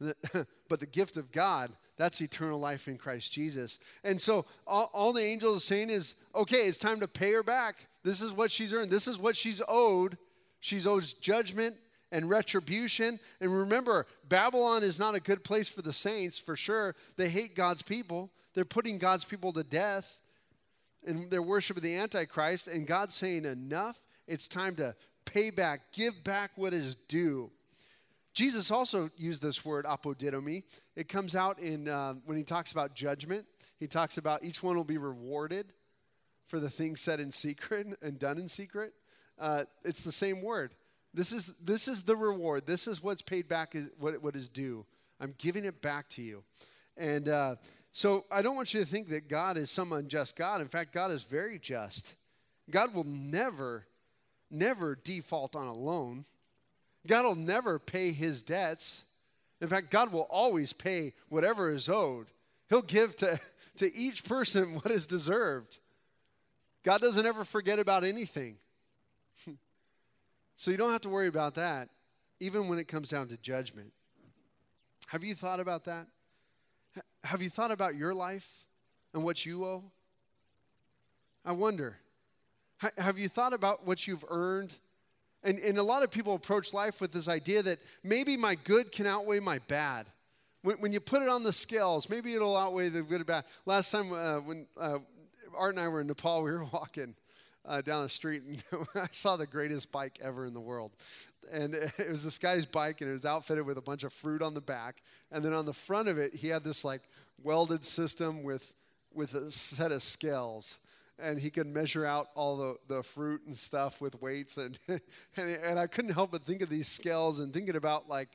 but 0.68 0.80
the 0.80 0.86
gift 0.86 1.16
of 1.16 1.30
God, 1.30 1.70
that's 1.96 2.20
eternal 2.20 2.58
life 2.58 2.88
in 2.88 2.96
Christ 2.96 3.32
Jesus. 3.32 3.78
And 4.02 4.20
so 4.20 4.46
all, 4.66 4.90
all, 4.94 5.12
the 5.12 5.22
angels 5.22 5.58
are 5.58 5.60
saying 5.60 5.90
is, 5.90 6.14
okay, 6.34 6.66
it's 6.66 6.78
time 6.78 7.00
to 7.00 7.08
pay 7.08 7.32
her 7.32 7.42
back. 7.42 7.86
This 8.02 8.22
is 8.22 8.32
what 8.32 8.50
she's 8.50 8.72
earned. 8.72 8.90
This 8.90 9.06
is 9.06 9.18
what 9.18 9.36
she's 9.36 9.60
owed. 9.68 10.16
She's 10.60 10.86
owed 10.86 11.04
judgment 11.20 11.76
and 12.10 12.28
retribution. 12.28 13.20
And 13.40 13.56
remember, 13.56 14.06
Babylon 14.28 14.82
is 14.82 14.98
not 14.98 15.14
a 15.14 15.20
good 15.20 15.44
place 15.44 15.68
for 15.68 15.82
the 15.82 15.92
saints, 15.92 16.38
for 16.38 16.56
sure. 16.56 16.94
They 17.16 17.28
hate 17.28 17.54
God's 17.54 17.82
people. 17.82 18.30
They're 18.54 18.64
putting 18.64 18.98
God's 18.98 19.24
people 19.24 19.52
to 19.52 19.62
death 19.62 20.20
and 21.06 21.30
they're 21.30 21.42
worshiping 21.42 21.82
the 21.82 21.96
Antichrist. 21.96 22.68
And 22.68 22.86
God's 22.86 23.14
saying, 23.14 23.44
enough. 23.44 24.06
It's 24.26 24.46
time 24.46 24.76
to 24.76 24.94
pay 25.24 25.50
back, 25.50 25.92
give 25.92 26.22
back 26.22 26.52
what 26.56 26.72
is 26.72 26.94
due. 27.08 27.50
Jesus 28.32 28.70
also 28.70 29.10
used 29.16 29.42
this 29.42 29.64
word 29.64 29.84
apodidomi. 29.84 30.62
It 30.96 31.08
comes 31.08 31.34
out 31.34 31.58
in 31.58 31.88
uh, 31.88 32.14
when 32.24 32.36
he 32.36 32.44
talks 32.44 32.72
about 32.72 32.94
judgment. 32.94 33.46
He 33.78 33.86
talks 33.86 34.18
about 34.18 34.44
each 34.44 34.62
one 34.62 34.76
will 34.76 34.84
be 34.84 34.98
rewarded 34.98 35.72
for 36.46 36.60
the 36.60 36.70
things 36.70 37.00
said 37.00 37.20
in 37.20 37.32
secret 37.32 37.86
and 38.02 38.18
done 38.18 38.38
in 38.38 38.48
secret. 38.48 38.92
Uh, 39.38 39.64
it's 39.84 40.02
the 40.02 40.12
same 40.12 40.42
word. 40.42 40.74
This 41.12 41.32
is 41.32 41.56
this 41.58 41.88
is 41.88 42.04
the 42.04 42.14
reward. 42.14 42.66
This 42.66 42.86
is 42.86 43.02
what's 43.02 43.22
paid 43.22 43.48
back. 43.48 43.74
Is 43.74 43.90
what 43.98 44.22
what 44.22 44.36
is 44.36 44.48
due. 44.48 44.86
I'm 45.20 45.34
giving 45.38 45.64
it 45.64 45.82
back 45.82 46.08
to 46.10 46.22
you, 46.22 46.44
and 46.96 47.28
uh, 47.28 47.56
so 47.92 48.24
I 48.30 48.42
don't 48.42 48.54
want 48.54 48.72
you 48.72 48.80
to 48.80 48.86
think 48.86 49.08
that 49.08 49.28
God 49.28 49.56
is 49.56 49.70
some 49.70 49.92
unjust 49.92 50.36
God. 50.36 50.60
In 50.60 50.68
fact, 50.68 50.92
God 50.92 51.10
is 51.10 51.24
very 51.24 51.58
just. 51.58 52.16
God 52.70 52.94
will 52.94 53.04
never, 53.04 53.86
never 54.50 54.94
default 54.94 55.56
on 55.56 55.66
a 55.66 55.74
loan. 55.74 56.24
God 57.06 57.24
will 57.24 57.34
never 57.34 57.78
pay 57.78 58.12
his 58.12 58.42
debts. 58.42 59.04
In 59.60 59.68
fact, 59.68 59.90
God 59.90 60.12
will 60.12 60.26
always 60.30 60.72
pay 60.72 61.14
whatever 61.28 61.70
is 61.70 61.88
owed. 61.88 62.26
He'll 62.68 62.82
give 62.82 63.16
to, 63.16 63.38
to 63.76 63.94
each 63.94 64.24
person 64.24 64.74
what 64.74 64.90
is 64.90 65.06
deserved. 65.06 65.78
God 66.82 67.00
doesn't 67.00 67.26
ever 67.26 67.44
forget 67.44 67.78
about 67.78 68.04
anything. 68.04 68.56
so 70.56 70.70
you 70.70 70.76
don't 70.76 70.92
have 70.92 71.02
to 71.02 71.08
worry 71.08 71.26
about 71.26 71.54
that, 71.56 71.88
even 72.38 72.68
when 72.68 72.78
it 72.78 72.88
comes 72.88 73.08
down 73.08 73.28
to 73.28 73.36
judgment. 73.36 73.92
Have 75.08 75.24
you 75.24 75.34
thought 75.34 75.60
about 75.60 75.84
that? 75.84 76.06
Have 77.24 77.42
you 77.42 77.50
thought 77.50 77.70
about 77.70 77.96
your 77.96 78.14
life 78.14 78.64
and 79.12 79.24
what 79.24 79.44
you 79.44 79.64
owe? 79.64 79.84
I 81.44 81.52
wonder. 81.52 81.98
Have 82.96 83.18
you 83.18 83.28
thought 83.28 83.52
about 83.52 83.86
what 83.86 84.06
you've 84.06 84.24
earned 84.28 84.72
and, 85.42 85.58
and 85.58 85.78
a 85.78 85.82
lot 85.82 86.02
of 86.02 86.10
people 86.10 86.34
approach 86.34 86.74
life 86.74 87.00
with 87.00 87.12
this 87.12 87.28
idea 87.28 87.62
that 87.62 87.78
maybe 88.04 88.36
my 88.36 88.54
good 88.54 88.92
can 88.92 89.06
outweigh 89.06 89.40
my 89.40 89.58
bad. 89.68 90.06
When, 90.62 90.76
when 90.78 90.92
you 90.92 91.00
put 91.00 91.22
it 91.22 91.28
on 91.28 91.42
the 91.42 91.52
scales, 91.52 92.10
maybe 92.10 92.34
it'll 92.34 92.56
outweigh 92.56 92.90
the 92.90 93.02
good 93.02 93.18
and 93.18 93.26
bad. 93.26 93.44
Last 93.64 93.90
time 93.90 94.12
uh, 94.12 94.40
when 94.40 94.66
uh, 94.78 94.98
Art 95.56 95.74
and 95.74 95.84
I 95.84 95.88
were 95.88 96.02
in 96.02 96.06
Nepal, 96.06 96.42
we 96.42 96.50
were 96.50 96.64
walking 96.72 97.14
uh, 97.64 97.80
down 97.80 98.02
the 98.02 98.08
street 98.08 98.42
and 98.42 98.62
I 98.94 99.06
saw 99.10 99.36
the 99.36 99.46
greatest 99.46 99.90
bike 99.90 100.18
ever 100.22 100.44
in 100.44 100.52
the 100.52 100.60
world. 100.60 100.92
And 101.50 101.74
it 101.98 102.10
was 102.10 102.22
this 102.22 102.38
guy's 102.38 102.66
bike 102.66 103.00
and 103.00 103.08
it 103.08 103.14
was 103.14 103.24
outfitted 103.24 103.64
with 103.64 103.78
a 103.78 103.82
bunch 103.82 104.04
of 104.04 104.12
fruit 104.12 104.42
on 104.42 104.52
the 104.52 104.60
back. 104.60 105.02
And 105.32 105.42
then 105.42 105.54
on 105.54 105.64
the 105.64 105.72
front 105.72 106.08
of 106.08 106.18
it, 106.18 106.34
he 106.34 106.48
had 106.48 106.64
this 106.64 106.84
like 106.84 107.00
welded 107.42 107.84
system 107.84 108.42
with, 108.42 108.74
with 109.14 109.34
a 109.34 109.50
set 109.50 109.90
of 109.90 110.02
scales 110.02 110.76
and 111.22 111.38
he 111.38 111.50
could 111.50 111.66
measure 111.66 112.04
out 112.04 112.28
all 112.34 112.56
the, 112.56 112.76
the 112.88 113.02
fruit 113.02 113.42
and 113.46 113.54
stuff 113.54 114.00
with 114.00 114.20
weights. 114.20 114.56
And, 114.56 114.78
and, 114.88 115.00
and 115.36 115.78
I 115.78 115.86
couldn't 115.86 116.14
help 116.14 116.32
but 116.32 116.42
think 116.42 116.62
of 116.62 116.68
these 116.68 116.88
scales 116.88 117.38
and 117.38 117.52
thinking 117.52 117.76
about, 117.76 118.08
like, 118.08 118.30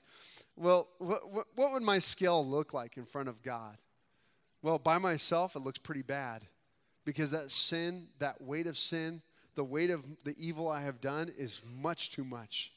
well, 0.55 0.87
what, 0.99 1.21
what 1.55 1.73
would 1.73 1.83
my 1.83 1.99
scale 1.99 2.45
look 2.45 2.73
like 2.73 2.97
in 2.97 3.05
front 3.05 3.29
of 3.29 3.41
God? 3.41 3.77
Well, 4.61 4.79
by 4.79 4.97
myself, 4.97 5.55
it 5.55 5.59
looks 5.59 5.79
pretty 5.79 6.01
bad 6.01 6.45
because 7.05 7.31
that 7.31 7.51
sin, 7.51 8.07
that 8.19 8.41
weight 8.41 8.67
of 8.67 8.77
sin, 8.77 9.21
the 9.55 9.63
weight 9.63 9.89
of 9.89 10.05
the 10.23 10.35
evil 10.37 10.67
I 10.69 10.81
have 10.81 11.01
done 11.01 11.31
is 11.37 11.61
much 11.81 12.11
too 12.11 12.23
much. 12.23 12.71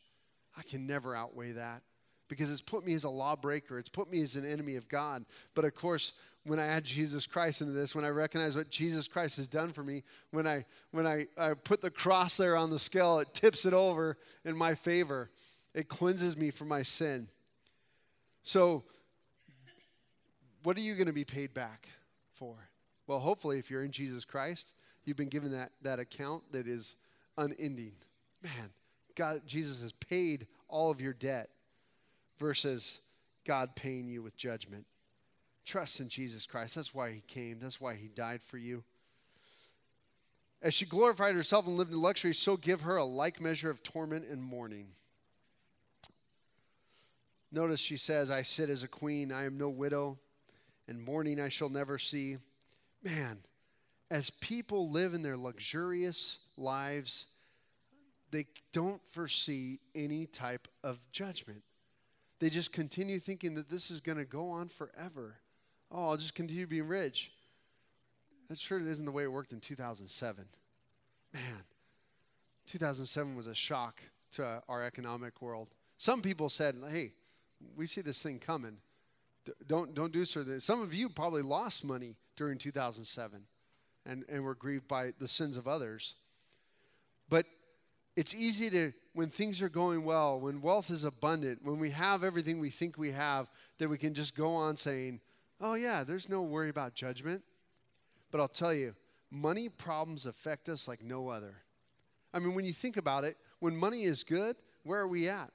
I 0.57 0.63
can 0.63 0.87
never 0.87 1.15
outweigh 1.15 1.53
that 1.53 1.83
because 2.29 2.51
it's 2.51 2.61
put 2.61 2.85
me 2.85 2.95
as 2.95 3.05
a 3.05 3.11
lawbreaker. 3.11 3.79
It's 3.79 3.89
put 3.89 4.11
me 4.11 4.21
as 4.23 4.37
an 4.37 4.45
enemy 4.45 4.77
of 4.77 4.89
God. 4.89 5.25
But 5.55 5.65
of 5.65 5.75
course, 5.75 6.13
when 6.49 6.59
I 6.59 6.67
add 6.67 6.85
Jesus 6.85 7.27
Christ 7.27 7.61
into 7.61 7.73
this, 7.73 7.95
when 7.95 8.05
I 8.05 8.09
recognize 8.09 8.57
what 8.57 8.71
Jesus 8.71 9.07
Christ 9.07 9.37
has 9.37 9.47
done 9.47 9.71
for 9.71 9.83
me, 9.83 10.03
when 10.31 10.47
I 10.47 10.65
when 10.91 11.07
I, 11.07 11.27
I 11.37 11.55
put 11.55 11.81
the 11.81 11.91
cross 11.91 12.37
there 12.37 12.57
on 12.57 12.71
the 12.71 12.79
scale, 12.79 13.19
it 13.19 13.35
tips 13.35 13.65
it 13.67 13.75
over 13.75 14.17
in 14.45 14.57
my 14.57 14.75
favor. 14.75 15.31
It 15.75 15.89
cleanses 15.89 16.37
me 16.37 16.51
from 16.51 16.69
my 16.69 16.83
sin. 16.83 17.29
So, 18.43 18.85
what 20.63 20.77
are 20.77 20.81
you 20.81 20.95
going 20.95 21.07
to 21.07 21.13
be 21.13 21.25
paid 21.25 21.53
back 21.53 21.89
for? 22.33 22.69
Well, 23.07 23.21
hopefully, 23.21 23.59
if 23.59 23.71
you're 23.71 23.85
in 23.85 23.93
Jesus 23.93 24.25
Christ, 24.25 24.75
you've 25.05 25.17
been 25.17 25.29
given 25.29 25.53
that, 25.53 25.71
that 25.83 25.99
account 25.99 26.43
that 26.53 26.67
is 26.67 26.97
unending. 27.37 27.93
Man, 28.43 28.71
God, 29.15 29.43
Jesus 29.47 29.83
has 29.83 29.93
paid 29.93 30.47
all 30.69 30.91
of 30.91 31.01
your 31.01 31.13
debt 31.13 31.49
versus 32.39 33.01
God 33.47 33.77
paying 33.77 34.09
you 34.09 34.23
with 34.23 34.37
judgment. 34.37 34.87
Trust 35.69 36.01
in 36.01 36.09
Jesus 36.09 36.47
Christ. 36.47 36.77
That's 36.77 36.95
why 36.95 37.11
he 37.11 37.21
came, 37.21 37.59
that's 37.61 37.79
why 37.79 37.95
he 37.95 38.09
died 38.09 38.41
for 38.41 38.57
you. 38.57 38.85
As 40.63 40.73
she 40.73 40.87
glorified 40.87 41.35
herself 41.35 41.67
and 41.67 41.77
lived 41.77 41.93
in 41.93 42.01
luxury, 42.01 42.33
so 42.33 42.57
give 42.57 42.81
her 42.81 42.97
a 42.97 43.05
like 43.05 43.39
measure 43.39 43.69
of 43.69 43.83
torment 43.83 44.25
and 44.25 44.43
mourning. 44.43 44.89
Notice 47.53 47.81
she 47.81 47.99
says, 47.99 48.31
I 48.31 48.41
sit 48.41 48.71
as 48.71 48.83
a 48.83 48.89
queen, 48.89 49.31
I 49.31 49.45
am 49.45 49.59
no 49.59 49.69
widow, 49.69 50.17
and 50.89 51.05
mourning 51.05 51.39
I 51.39 51.51
shall 51.51 51.69
never 51.69 51.99
see. 51.99 52.39
Man, 53.03 53.41
as 54.11 54.31
people 54.31 54.91
live 54.91 55.13
in 55.13 55.21
their 55.21 55.37
luxurious 55.37 56.39
lives, 56.57 57.27
they 58.31 58.47
don't 58.73 59.07
foresee 59.07 59.81
any 59.95 60.25
type 60.25 60.67
of 60.83 60.99
judgment. 61.13 61.63
They 62.41 62.49
just 62.49 62.73
continue 62.73 63.19
thinking 63.19 63.53
that 63.57 63.69
this 63.69 63.91
is 63.91 64.01
going 64.01 64.19
to 64.19 64.25
go 64.25 64.49
on 64.49 64.69
forever. 64.69 65.37
Oh, 65.91 66.11
I'll 66.11 66.17
just 66.17 66.35
continue 66.35 66.67
being 66.67 66.87
rich. 66.87 67.33
That 68.49 68.59
sure 68.59 68.81
isn't 68.81 69.05
the 69.05 69.13
way 69.13 69.25
it 69.25 69.33
worked 69.33 69.53
in 69.53 69.61
2007. 69.61 70.45
Man, 71.35 71.43
2007 72.67 73.35
was 73.35 73.47
a 73.47 73.55
shock 73.55 74.03
to 74.33 74.63
our 74.69 74.83
economic 74.83 75.41
world. 75.43 75.69
Some 75.97 76.23
people 76.23 76.49
said, 76.49 76.77
hey, 76.91 77.13
we 77.77 77.87
see 77.87 78.01
this 78.01 78.23
thing 78.23 78.39
coming. 78.39 78.79
Don't, 79.67 79.95
don't 79.95 80.13
do 80.13 80.25
certain 80.25 80.61
Some 80.61 80.83
of 80.83 80.93
you 80.93 81.09
probably 81.09 81.43
lost 81.43 81.85
money 81.85 82.17
during 82.37 82.59
2007 82.59 83.43
and, 84.05 84.25
and 84.29 84.45
were 84.45 84.55
grieved 84.55 84.87
by 84.87 85.13
the 85.19 85.29
sins 85.29 85.57
of 85.57 85.67
others. 85.67 86.15
But 87.29 87.47
it's 88.17 88.35
easy 88.35 88.71
to, 88.71 88.93
when 89.15 89.29
things 89.29 89.63
are 89.63 89.69
going 89.69 90.05
well, 90.05 90.41
when 90.41 90.61
wealth 90.61 90.91
is 90.91 91.05
abundant, 91.05 91.61
when 91.63 91.79
we 91.79 91.91
have 91.91 92.25
everything 92.25 92.59
we 92.59 92.71
think 92.71 92.99
we 92.99 93.13
have, 93.13 93.49
that 93.79 93.89
we 93.89 93.99
can 93.99 94.15
just 94.15 94.37
go 94.37 94.53
on 94.53 94.77
saying, 94.77 95.21
Oh, 95.61 95.75
yeah, 95.75 96.05
there's 96.05 96.29
no 96.29 96.43
worry 96.43 96.69
about 96.69 96.95
judgment. 96.95 97.43
But 98.31 98.41
I'll 98.41 98.49
tell 98.49 98.75
you, 98.75 98.95
money 99.31 99.69
problems 99.69 100.27
affect 100.27 100.69
us 100.69 100.87
like 100.87 101.03
no 101.03 101.29
other. 101.29 101.55
I 102.33 102.39
mean, 102.39 102.55
when 102.55 102.65
you 102.65 102.73
think 102.73 102.97
about 102.97 103.25
it, 103.25 103.37
when 103.59 103.77
money 103.77 104.05
is 104.05 104.23
good, 104.23 104.57
where 104.85 105.01
are 105.01 105.09
we 105.09 105.29
at? 105.29 105.51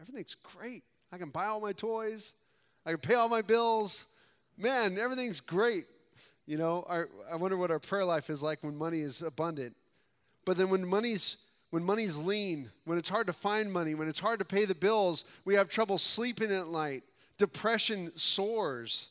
Everything's 0.00 0.34
great. 0.34 0.82
I 1.12 1.18
can 1.18 1.30
buy 1.30 1.46
all 1.46 1.60
my 1.60 1.72
toys, 1.72 2.34
I 2.84 2.90
can 2.90 3.00
pay 3.00 3.14
all 3.14 3.28
my 3.28 3.42
bills. 3.42 4.06
Man, 4.56 4.98
everything's 4.98 5.40
great. 5.40 5.84
You 6.46 6.56
know, 6.56 6.84
our, 6.88 7.08
I 7.30 7.36
wonder 7.36 7.56
what 7.56 7.70
our 7.70 7.78
prayer 7.78 8.04
life 8.04 8.30
is 8.30 8.42
like 8.42 8.64
when 8.64 8.76
money 8.76 9.00
is 9.00 9.22
abundant. 9.22 9.76
But 10.44 10.56
then 10.56 10.70
when 10.70 10.86
money's 10.86 11.44
when 11.70 11.84
money's 11.84 12.16
lean, 12.16 12.70
when 12.86 12.96
it's 12.96 13.10
hard 13.10 13.26
to 13.26 13.32
find 13.34 13.70
money, 13.70 13.94
when 13.94 14.08
it's 14.08 14.20
hard 14.20 14.38
to 14.38 14.44
pay 14.44 14.64
the 14.64 14.74
bills, 14.74 15.26
we 15.44 15.54
have 15.54 15.68
trouble 15.68 15.98
sleeping 15.98 16.50
at 16.50 16.68
night. 16.68 17.02
Depression 17.36 18.10
soars. 18.16 19.08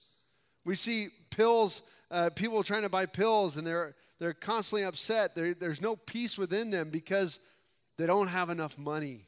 We 0.67 0.75
see 0.75 1.07
pills 1.29 1.81
uh, 2.11 2.29
people 2.29 2.61
trying 2.61 2.81
to 2.81 2.89
buy 2.89 3.05
pills 3.05 3.55
and 3.55 3.65
they're, 3.65 3.95
they're 4.19 4.33
constantly 4.33 4.83
upset. 4.83 5.33
There, 5.33 5.53
there's 5.53 5.81
no 5.81 5.95
peace 5.95 6.37
within 6.37 6.71
them 6.71 6.89
because 6.89 7.39
they 7.97 8.05
don't 8.05 8.27
have 8.27 8.49
enough 8.49 8.77
money. 8.77 9.21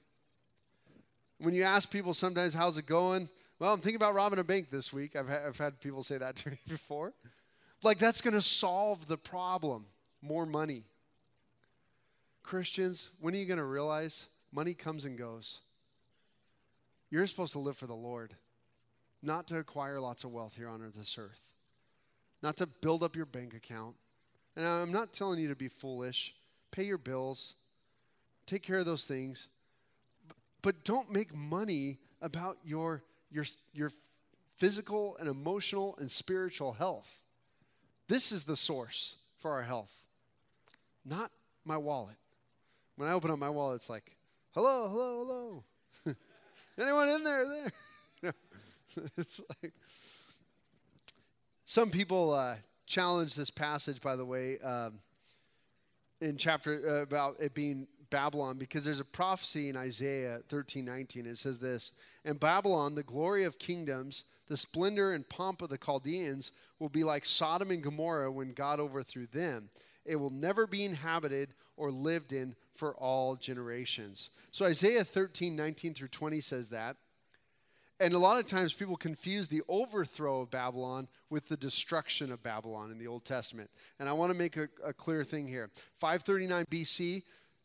When 1.39 1.53
you 1.53 1.63
ask 1.63 1.89
people 1.89 2.13
sometimes, 2.13 2.53
how's 2.53 2.77
it 2.77 2.85
going? 2.85 3.29
Well, 3.57 3.73
I'm 3.73 3.79
thinking 3.79 3.95
about 3.95 4.15
robbing 4.15 4.39
a 4.39 4.43
bank 4.43 4.69
this 4.69 4.91
week. 4.91 5.15
I've, 5.15 5.29
ha- 5.29 5.47
I've 5.47 5.57
had 5.57 5.79
people 5.79 6.03
say 6.03 6.17
that 6.17 6.35
to 6.37 6.49
me 6.49 6.57
before. 6.67 7.13
Like, 7.83 7.99
that's 7.99 8.19
going 8.19 8.33
to 8.33 8.41
solve 8.41 9.07
the 9.07 9.17
problem 9.17 9.85
more 10.21 10.45
money. 10.45 10.83
Christians, 12.43 13.11
when 13.21 13.33
are 13.33 13.37
you 13.37 13.45
going 13.45 13.59
to 13.59 13.63
realize 13.63 14.25
money 14.51 14.73
comes 14.73 15.05
and 15.05 15.17
goes? 15.17 15.59
You're 17.09 17.25
supposed 17.27 17.53
to 17.53 17.59
live 17.59 17.77
for 17.77 17.87
the 17.87 17.95
Lord, 17.95 18.35
not 19.21 19.47
to 19.47 19.57
acquire 19.57 19.99
lots 19.99 20.23
of 20.23 20.31
wealth 20.31 20.55
here 20.55 20.69
on 20.69 20.81
this 20.95 21.17
earth, 21.17 21.49
not 22.41 22.57
to 22.57 22.67
build 22.67 23.03
up 23.03 23.15
your 23.15 23.25
bank 23.25 23.53
account. 23.53 23.95
And 24.55 24.65
I'm 24.65 24.91
not 24.91 25.13
telling 25.13 25.39
you 25.39 25.47
to 25.49 25.55
be 25.55 25.67
foolish. 25.67 26.35
Pay 26.71 26.83
your 26.83 26.97
bills, 26.97 27.55
take 28.45 28.63
care 28.63 28.77
of 28.77 28.85
those 28.85 29.05
things, 29.05 29.47
but 30.61 30.83
don't 30.83 31.11
make 31.11 31.33
money 31.33 31.97
about 32.21 32.57
your, 32.63 33.03
your, 33.31 33.45
your 33.73 33.91
physical 34.57 35.17
and 35.19 35.29
emotional 35.29 35.95
and 35.99 36.11
spiritual 36.11 36.73
health. 36.73 37.21
This 38.07 38.31
is 38.31 38.43
the 38.43 38.57
source 38.57 39.15
for 39.37 39.51
our 39.51 39.63
health, 39.63 40.03
not 41.05 41.31
my 41.63 41.77
wallet. 41.77 42.17
When 42.95 43.07
I 43.07 43.13
open 43.13 43.31
up 43.31 43.39
my 43.39 43.49
wallet, 43.49 43.77
it's 43.77 43.89
like, 43.89 44.15
hello, 44.53 44.89
hello, 44.89 45.63
hello. 46.03 46.15
Anyone 46.77 47.09
in 47.09 47.23
there? 47.23 47.45
There. 48.21 48.33
it's 49.17 49.41
like 49.61 49.73
some 51.65 51.89
people 51.89 52.33
uh, 52.33 52.55
challenge 52.85 53.35
this 53.35 53.51
passage, 53.51 54.01
by 54.01 54.15
the 54.15 54.25
way, 54.25 54.57
um, 54.59 54.99
in 56.21 56.37
chapter 56.37 56.81
uh, 56.87 57.03
about 57.03 57.35
it 57.39 57.53
being 57.53 57.87
Babylon, 58.09 58.57
because 58.57 58.83
there's 58.83 58.99
a 58.99 59.05
prophecy 59.05 59.69
in 59.69 59.77
Isaiah 59.77 60.39
13, 60.49 60.83
19. 60.83 61.27
It 61.27 61.37
says 61.37 61.59
this 61.59 61.91
And 62.25 62.39
Babylon, 62.39 62.95
the 62.95 63.03
glory 63.03 63.43
of 63.43 63.59
kingdoms, 63.59 64.23
the 64.47 64.57
splendor 64.57 65.11
and 65.11 65.29
pomp 65.29 65.61
of 65.61 65.69
the 65.69 65.77
Chaldeans, 65.77 66.51
will 66.79 66.89
be 66.89 67.03
like 67.03 67.23
Sodom 67.23 67.69
and 67.69 67.83
Gomorrah 67.83 68.31
when 68.31 68.53
God 68.53 68.79
overthrew 68.79 69.27
them. 69.27 69.69
It 70.05 70.15
will 70.15 70.31
never 70.31 70.65
be 70.65 70.85
inhabited 70.85 71.49
or 71.77 71.91
lived 71.91 72.33
in 72.33 72.55
for 72.73 72.95
all 72.95 73.35
generations. 73.35 74.31
So 74.49 74.65
Isaiah 74.65 75.03
13, 75.03 75.55
19 75.55 75.93
through 75.93 76.07
20 76.07 76.41
says 76.41 76.69
that. 76.69 76.95
And 78.01 78.13
a 78.13 78.19
lot 78.19 78.39
of 78.39 78.47
times 78.47 78.71
people 78.71 78.95
confuse 78.95 79.49
the 79.49 79.61
overthrow 79.67 80.41
of 80.41 80.51
Babylon 80.51 81.09
with 81.29 81.49
the 81.49 81.57
destruction 81.57 82.31
of 82.31 82.41
Babylon 82.41 82.91
in 82.91 82.97
the 82.97 83.07
Old 83.07 83.25
Testament. 83.25 83.69
And 83.99 84.07
I 84.07 84.13
want 84.13 84.31
to 84.31 84.37
make 84.37 84.55
a, 84.55 84.69
a 84.85 84.93
clear 84.93 85.25
thing 85.25 85.47
here. 85.47 85.69
539 85.95 86.65
BC, 86.67 87.23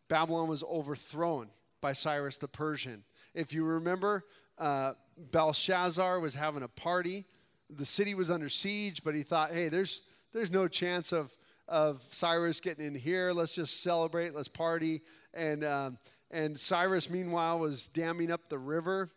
Babylon 0.09 0.49
was 0.49 0.65
overthrown 0.65 1.51
by 1.81 1.93
Cyrus 1.93 2.37
the 2.37 2.49
Persian. 2.49 3.05
If 3.33 3.53
you 3.53 3.65
remember, 3.65 4.25
uh, 4.59 4.95
Belshazzar 5.17 6.19
was 6.19 6.35
having 6.35 6.65
a 6.65 6.69
party. 6.69 7.25
The 7.71 7.87
city 7.87 8.15
was 8.15 8.31
under 8.31 8.49
siege, 8.49 9.05
but 9.05 9.15
he 9.15 9.23
thought, 9.23 9.53
hey, 9.53 9.69
there's, 9.69 10.03
there's 10.33 10.51
no 10.51 10.67
chance 10.67 11.13
of, 11.13 11.33
of 11.69 12.03
Cyrus 12.03 12.59
getting 12.59 12.85
in 12.85 12.95
here. 12.97 13.31
Let's 13.31 13.55
just 13.55 13.83
celebrate, 13.83 14.35
let's 14.35 14.49
party. 14.49 15.03
And, 15.33 15.63
um, 15.63 15.99
and 16.33 16.59
Cyrus, 16.59 17.09
meanwhile, 17.09 17.61
was 17.61 17.87
damming 17.87 18.33
up 18.33 18.49
the 18.49 18.59
river 18.59 19.11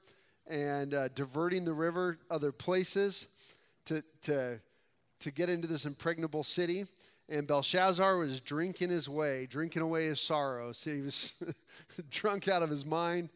and 0.49 0.93
uh, 0.93 1.07
diverting 1.09 1.65
the 1.65 1.73
river 1.73 2.17
other 2.29 2.51
places 2.51 3.27
to, 3.85 4.03
to, 4.23 4.59
to 5.19 5.31
get 5.31 5.49
into 5.49 5.67
this 5.67 5.85
impregnable 5.85 6.43
city. 6.43 6.85
And 7.29 7.45
Belshazzar 7.45 8.17
was 8.17 8.39
drinking 8.39 8.89
his 8.89 9.09
way, 9.09 9.47
drinking 9.49 9.81
away 9.81 10.05
his 10.05 10.21
sorrows. 10.21 10.83
He 10.83 11.01
was 11.01 11.43
drunk 12.09 12.47
out 12.47 12.63
of 12.63 12.69
his 12.69 12.85
mind. 12.85 13.29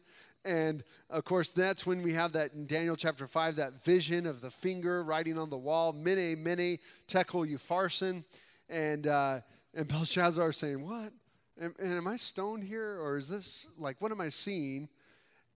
And 0.44 0.82
of 1.10 1.24
course, 1.24 1.50
that's 1.50 1.86
when 1.86 2.02
we 2.02 2.14
have 2.14 2.32
that 2.32 2.54
in 2.54 2.66
Daniel 2.66 2.96
chapter 2.96 3.26
5, 3.26 3.56
that 3.56 3.84
vision 3.84 4.26
of 4.26 4.40
the 4.40 4.50
finger 4.50 5.04
writing 5.04 5.38
on 5.38 5.50
the 5.50 5.58
wall, 5.58 5.92
Mene, 5.92 6.42
Mene, 6.42 6.78
Tekel, 7.06 7.46
Upharsin. 7.46 8.24
And, 8.68 9.06
uh, 9.06 9.40
and 9.74 9.86
Belshazzar 9.86 10.52
saying, 10.52 10.84
What? 10.84 11.12
And 11.58 11.74
am 11.80 12.08
I 12.08 12.16
stoned 12.16 12.64
here? 12.64 12.98
Or 13.00 13.16
is 13.16 13.28
this 13.28 13.68
like, 13.78 14.00
what 14.00 14.10
am 14.10 14.20
I 14.20 14.30
seeing? 14.30 14.88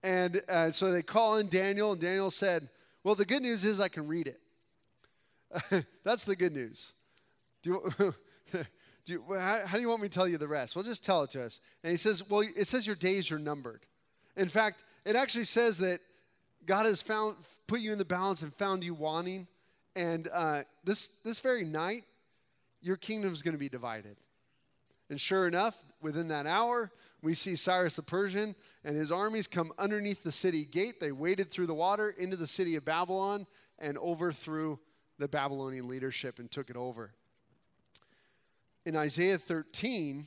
And 0.02 0.40
uh, 0.48 0.70
so 0.70 0.92
they 0.92 1.02
call 1.02 1.38
in 1.38 1.48
Daniel, 1.48 1.92
and 1.92 2.00
Daniel 2.00 2.30
said, 2.30 2.68
Well, 3.02 3.14
the 3.14 3.24
good 3.24 3.42
news 3.42 3.64
is 3.64 3.80
I 3.80 3.88
can 3.88 4.06
read 4.06 4.28
it. 4.28 5.84
That's 6.04 6.24
the 6.24 6.36
good 6.36 6.52
news. 6.52 6.92
Do 7.62 7.70
you, 7.70 8.14
do 9.04 9.12
you, 9.12 9.24
how, 9.30 9.66
how 9.66 9.76
do 9.76 9.80
you 9.80 9.88
want 9.88 10.02
me 10.02 10.08
to 10.08 10.14
tell 10.14 10.28
you 10.28 10.38
the 10.38 10.48
rest? 10.48 10.76
Well, 10.76 10.84
just 10.84 11.04
tell 11.04 11.22
it 11.22 11.30
to 11.30 11.44
us. 11.44 11.60
And 11.82 11.90
he 11.90 11.96
says, 11.96 12.28
Well, 12.28 12.44
it 12.56 12.66
says 12.66 12.86
your 12.86 12.96
days 12.96 13.32
are 13.32 13.38
numbered. 13.38 13.86
In 14.36 14.48
fact, 14.48 14.84
it 15.04 15.16
actually 15.16 15.44
says 15.44 15.78
that 15.78 16.00
God 16.66 16.86
has 16.86 17.00
found, 17.00 17.36
put 17.66 17.80
you 17.80 17.92
in 17.92 17.98
the 17.98 18.04
balance 18.04 18.42
and 18.42 18.52
found 18.52 18.84
you 18.84 18.92
wanting. 18.92 19.46
And 19.94 20.28
uh, 20.32 20.62
this, 20.84 21.08
this 21.24 21.40
very 21.40 21.64
night, 21.64 22.04
your 22.82 22.96
kingdom 22.96 23.32
is 23.32 23.42
going 23.42 23.54
to 23.54 23.58
be 23.58 23.68
divided. 23.68 24.16
And 25.08 25.20
sure 25.20 25.46
enough, 25.46 25.84
within 26.00 26.28
that 26.28 26.46
hour, 26.46 26.90
we 27.22 27.34
see 27.34 27.56
Cyrus 27.56 27.96
the 27.96 28.02
Persian 28.02 28.54
and 28.84 28.96
his 28.96 29.12
armies 29.12 29.46
come 29.46 29.72
underneath 29.78 30.22
the 30.22 30.32
city 30.32 30.64
gate. 30.64 31.00
They 31.00 31.12
waded 31.12 31.50
through 31.50 31.66
the 31.66 31.74
water 31.74 32.10
into 32.10 32.36
the 32.36 32.46
city 32.46 32.76
of 32.76 32.84
Babylon 32.84 33.46
and 33.78 33.96
overthrew 33.98 34.78
the 35.18 35.28
Babylonian 35.28 35.88
leadership 35.88 36.38
and 36.38 36.50
took 36.50 36.70
it 36.70 36.76
over. 36.76 37.12
In 38.84 38.96
Isaiah 38.96 39.38
13, 39.38 40.26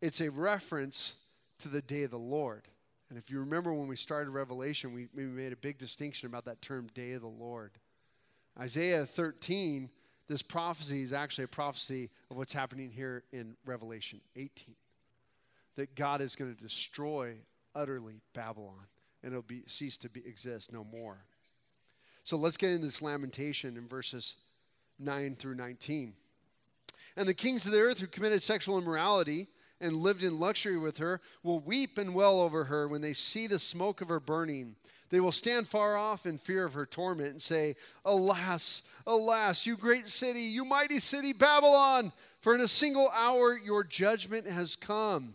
it's 0.00 0.20
a 0.20 0.30
reference 0.30 1.14
to 1.58 1.68
the 1.68 1.82
day 1.82 2.04
of 2.04 2.10
the 2.10 2.18
Lord. 2.18 2.62
And 3.08 3.18
if 3.18 3.30
you 3.30 3.38
remember 3.40 3.72
when 3.72 3.88
we 3.88 3.96
started 3.96 4.30
Revelation, 4.30 4.92
we, 4.92 5.08
we 5.14 5.24
made 5.24 5.52
a 5.52 5.56
big 5.56 5.78
distinction 5.78 6.26
about 6.26 6.44
that 6.46 6.60
term, 6.60 6.88
day 6.94 7.12
of 7.12 7.22
the 7.22 7.28
Lord. 7.28 7.72
Isaiah 8.58 9.06
13 9.06 9.90
this 10.28 10.42
prophecy 10.42 11.02
is 11.02 11.12
actually 11.12 11.44
a 11.44 11.48
prophecy 11.48 12.10
of 12.30 12.36
what's 12.36 12.52
happening 12.52 12.90
here 12.90 13.22
in 13.32 13.56
Revelation 13.64 14.20
18. 14.34 14.74
That 15.76 15.94
God 15.94 16.20
is 16.20 16.34
going 16.34 16.54
to 16.54 16.60
destroy 16.60 17.36
utterly 17.74 18.20
Babylon 18.34 18.86
and 19.22 19.32
it'll 19.32 19.42
be 19.42 19.62
cease 19.66 19.98
to 19.98 20.08
be, 20.08 20.20
exist 20.26 20.72
no 20.72 20.84
more. 20.84 21.18
So 22.22 22.36
let's 22.36 22.56
get 22.56 22.70
into 22.70 22.86
this 22.86 23.02
lamentation 23.02 23.76
in 23.76 23.88
verses 23.88 24.36
9 24.98 25.36
through 25.36 25.56
19. 25.56 26.14
And 27.16 27.28
the 27.28 27.34
kings 27.34 27.66
of 27.66 27.72
the 27.72 27.80
earth 27.80 28.00
who 28.00 28.06
committed 28.06 28.42
sexual 28.42 28.78
immorality 28.78 29.48
and 29.80 29.96
lived 29.96 30.22
in 30.22 30.40
luxury 30.40 30.76
with 30.76 30.98
her 30.98 31.20
will 31.42 31.60
weep 31.60 31.98
and 31.98 32.14
wail 32.14 32.40
over 32.40 32.64
her 32.64 32.88
when 32.88 33.00
they 33.00 33.12
see 33.12 33.46
the 33.46 33.58
smoke 33.58 34.00
of 34.00 34.08
her 34.08 34.20
burning. 34.20 34.76
They 35.10 35.20
will 35.20 35.32
stand 35.32 35.68
far 35.68 35.96
off 35.96 36.26
in 36.26 36.38
fear 36.38 36.64
of 36.64 36.74
her 36.74 36.86
torment 36.86 37.30
and 37.30 37.42
say, 37.42 37.76
Alas, 38.04 38.82
alas, 39.06 39.66
you 39.66 39.76
great 39.76 40.08
city, 40.08 40.40
you 40.40 40.64
mighty 40.64 40.98
city, 40.98 41.32
Babylon, 41.32 42.12
for 42.40 42.54
in 42.54 42.60
a 42.60 42.68
single 42.68 43.10
hour 43.10 43.56
your 43.56 43.84
judgment 43.84 44.46
has 44.46 44.76
come. 44.76 45.34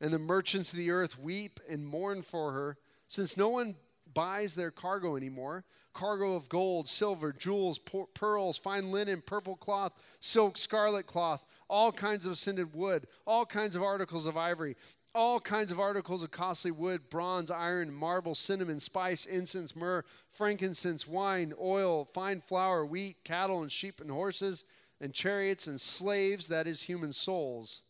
And 0.00 0.12
the 0.12 0.18
merchants 0.18 0.72
of 0.72 0.78
the 0.78 0.90
earth 0.90 1.18
weep 1.18 1.60
and 1.70 1.86
mourn 1.86 2.22
for 2.22 2.52
her, 2.52 2.76
since 3.08 3.36
no 3.36 3.48
one 3.48 3.76
buys 4.12 4.54
their 4.54 4.70
cargo 4.70 5.16
anymore 5.16 5.64
cargo 5.96 6.34
of 6.34 6.48
gold, 6.48 6.88
silver, 6.88 7.32
jewels, 7.32 7.80
pearls, 8.14 8.58
fine 8.58 8.92
linen, 8.92 9.22
purple 9.24 9.56
cloth, 9.56 9.92
silk, 10.20 10.58
scarlet 10.58 11.06
cloth, 11.06 11.44
all 11.68 11.92
kinds 11.92 12.26
of 12.26 12.38
scented 12.38 12.74
wood, 12.74 13.06
all 13.26 13.44
kinds 13.44 13.74
of 13.74 13.82
articles 13.82 14.26
of 14.26 14.36
ivory, 14.36 14.76
all 15.14 15.40
kinds 15.40 15.70
of 15.72 15.80
articles 15.80 16.22
of 16.22 16.30
costly 16.30 16.70
wood 16.70 17.08
bronze, 17.08 17.50
iron, 17.50 17.92
marble, 17.92 18.34
cinnamon, 18.34 18.78
spice, 18.78 19.24
incense, 19.24 19.74
myrrh, 19.74 20.04
frankincense, 20.28 21.08
wine, 21.08 21.54
oil, 21.60 22.04
fine 22.04 22.40
flour, 22.40 22.84
wheat, 22.84 23.16
cattle, 23.24 23.62
and 23.62 23.72
sheep 23.72 24.00
and 24.00 24.10
horses, 24.10 24.62
and 25.00 25.14
chariots 25.14 25.66
and 25.66 25.80
slaves, 25.80 26.48
that 26.48 26.66
is, 26.66 26.82
human 26.82 27.12
souls. 27.12 27.82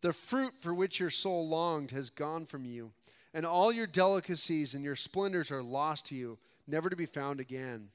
The 0.00 0.12
fruit 0.12 0.54
for 0.60 0.74
which 0.74 1.00
your 1.00 1.10
soul 1.10 1.48
longed 1.48 1.92
has 1.92 2.10
gone 2.10 2.46
from 2.46 2.64
you, 2.64 2.92
and 3.32 3.46
all 3.46 3.72
your 3.72 3.86
delicacies 3.86 4.74
and 4.74 4.84
your 4.84 4.96
splendors 4.96 5.50
are 5.50 5.62
lost 5.62 6.06
to 6.06 6.14
you, 6.14 6.38
never 6.66 6.90
to 6.90 6.96
be 6.96 7.06
found 7.06 7.40
again. 7.40 7.88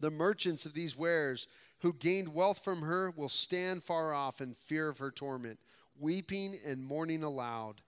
The 0.00 0.10
merchants 0.10 0.66
of 0.66 0.74
these 0.74 0.96
wares 0.96 1.46
who 1.80 1.92
gained 1.92 2.34
wealth 2.34 2.62
from 2.64 2.82
her 2.82 3.10
will 3.10 3.28
stand 3.28 3.82
far 3.82 4.12
off 4.12 4.40
in 4.40 4.54
fear 4.54 4.88
of 4.88 4.98
her 4.98 5.10
torment 5.10 5.58
weeping 5.98 6.58
and 6.66 6.84
mourning 6.84 7.22
aloud. 7.22 7.80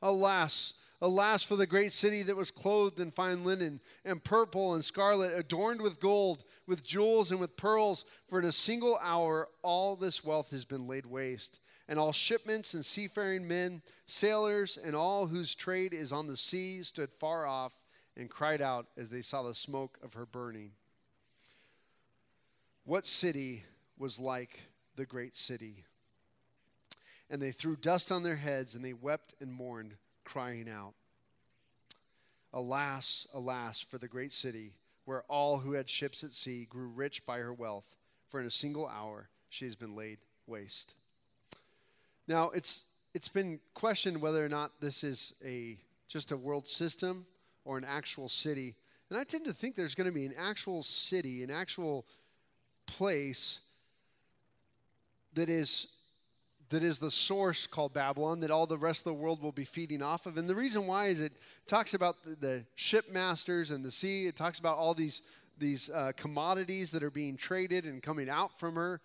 Alas, 0.00 0.74
alas 1.00 1.42
for 1.42 1.56
the 1.56 1.66
great 1.66 1.92
city 1.92 2.22
that 2.22 2.36
was 2.36 2.50
clothed 2.50 3.00
in 3.00 3.10
fine 3.10 3.44
linen 3.44 3.80
and 4.04 4.22
purple 4.22 4.74
and 4.74 4.84
scarlet, 4.84 5.32
adorned 5.34 5.80
with 5.80 6.00
gold, 6.00 6.44
with 6.66 6.84
jewels 6.84 7.30
and 7.30 7.40
with 7.40 7.56
pearls, 7.56 8.04
for 8.26 8.38
in 8.38 8.44
a 8.44 8.52
single 8.52 8.98
hour 9.02 9.48
all 9.62 9.96
this 9.96 10.24
wealth 10.24 10.50
has 10.50 10.64
been 10.64 10.86
laid 10.86 11.06
waste. 11.06 11.60
And 11.88 11.98
all 11.98 12.12
shipments 12.12 12.74
and 12.74 12.84
seafaring 12.84 13.48
men, 13.48 13.82
sailors, 14.06 14.78
and 14.82 14.94
all 14.94 15.26
whose 15.26 15.54
trade 15.54 15.94
is 15.94 16.12
on 16.12 16.26
the 16.26 16.36
sea 16.36 16.82
stood 16.82 17.10
far 17.10 17.46
off 17.46 17.72
and 18.16 18.28
cried 18.28 18.60
out 18.60 18.86
as 18.96 19.08
they 19.10 19.22
saw 19.22 19.42
the 19.42 19.54
smoke 19.54 19.98
of 20.02 20.14
her 20.14 20.26
burning. 20.26 20.72
What 22.88 23.06
city 23.06 23.64
was 23.98 24.18
like 24.18 24.60
the 24.96 25.04
great 25.04 25.36
city? 25.36 25.84
And 27.28 27.38
they 27.38 27.50
threw 27.50 27.76
dust 27.76 28.10
on 28.10 28.22
their 28.22 28.36
heads 28.36 28.74
and 28.74 28.82
they 28.82 28.94
wept 28.94 29.34
and 29.42 29.52
mourned, 29.52 29.96
crying 30.24 30.70
out, 30.70 30.94
Alas, 32.50 33.26
alas, 33.34 33.82
for 33.82 33.98
the 33.98 34.08
great 34.08 34.32
city, 34.32 34.72
where 35.04 35.22
all 35.28 35.58
who 35.58 35.72
had 35.72 35.90
ships 35.90 36.24
at 36.24 36.32
sea 36.32 36.64
grew 36.64 36.88
rich 36.88 37.26
by 37.26 37.40
her 37.40 37.52
wealth, 37.52 37.84
for 38.30 38.40
in 38.40 38.46
a 38.46 38.50
single 38.50 38.88
hour 38.88 39.28
she 39.50 39.66
has 39.66 39.74
been 39.74 39.94
laid 39.94 40.20
waste. 40.46 40.94
Now, 42.26 42.48
it's, 42.54 42.84
it's 43.12 43.28
been 43.28 43.60
questioned 43.74 44.22
whether 44.22 44.42
or 44.42 44.48
not 44.48 44.80
this 44.80 45.04
is 45.04 45.34
a, 45.44 45.76
just 46.08 46.32
a 46.32 46.38
world 46.38 46.66
system 46.66 47.26
or 47.66 47.76
an 47.76 47.84
actual 47.84 48.30
city. 48.30 48.76
And 49.10 49.18
I 49.18 49.24
tend 49.24 49.44
to 49.44 49.52
think 49.52 49.74
there's 49.74 49.94
going 49.94 50.06
to 50.06 50.10
be 50.10 50.24
an 50.24 50.34
actual 50.38 50.82
city, 50.82 51.42
an 51.42 51.50
actual 51.50 52.06
place 52.88 53.60
that 55.34 55.48
is 55.48 55.86
that 56.70 56.82
is 56.82 56.98
the 56.98 57.10
source 57.10 57.66
called 57.66 57.94
Babylon 57.94 58.40
that 58.40 58.50
all 58.50 58.66
the 58.66 58.76
rest 58.76 59.06
of 59.06 59.12
the 59.12 59.14
world 59.14 59.42
will 59.42 59.52
be 59.52 59.64
feeding 59.64 60.02
off 60.02 60.26
of. 60.26 60.36
And 60.36 60.46
the 60.46 60.54
reason 60.54 60.86
why 60.86 61.06
is 61.06 61.22
it 61.22 61.32
talks 61.66 61.94
about 61.94 62.16
the, 62.24 62.34
the 62.34 62.64
shipmasters 62.76 63.70
and 63.70 63.82
the 63.82 63.90
sea. 63.90 64.26
It 64.26 64.36
talks 64.36 64.58
about 64.58 64.76
all 64.76 64.92
these 64.92 65.22
these 65.58 65.90
uh, 65.90 66.12
commodities 66.16 66.90
that 66.92 67.02
are 67.02 67.10
being 67.10 67.36
traded 67.36 67.84
and 67.84 68.02
coming 68.02 68.28
out 68.28 68.58
from 68.58 68.74
her. 68.74 69.00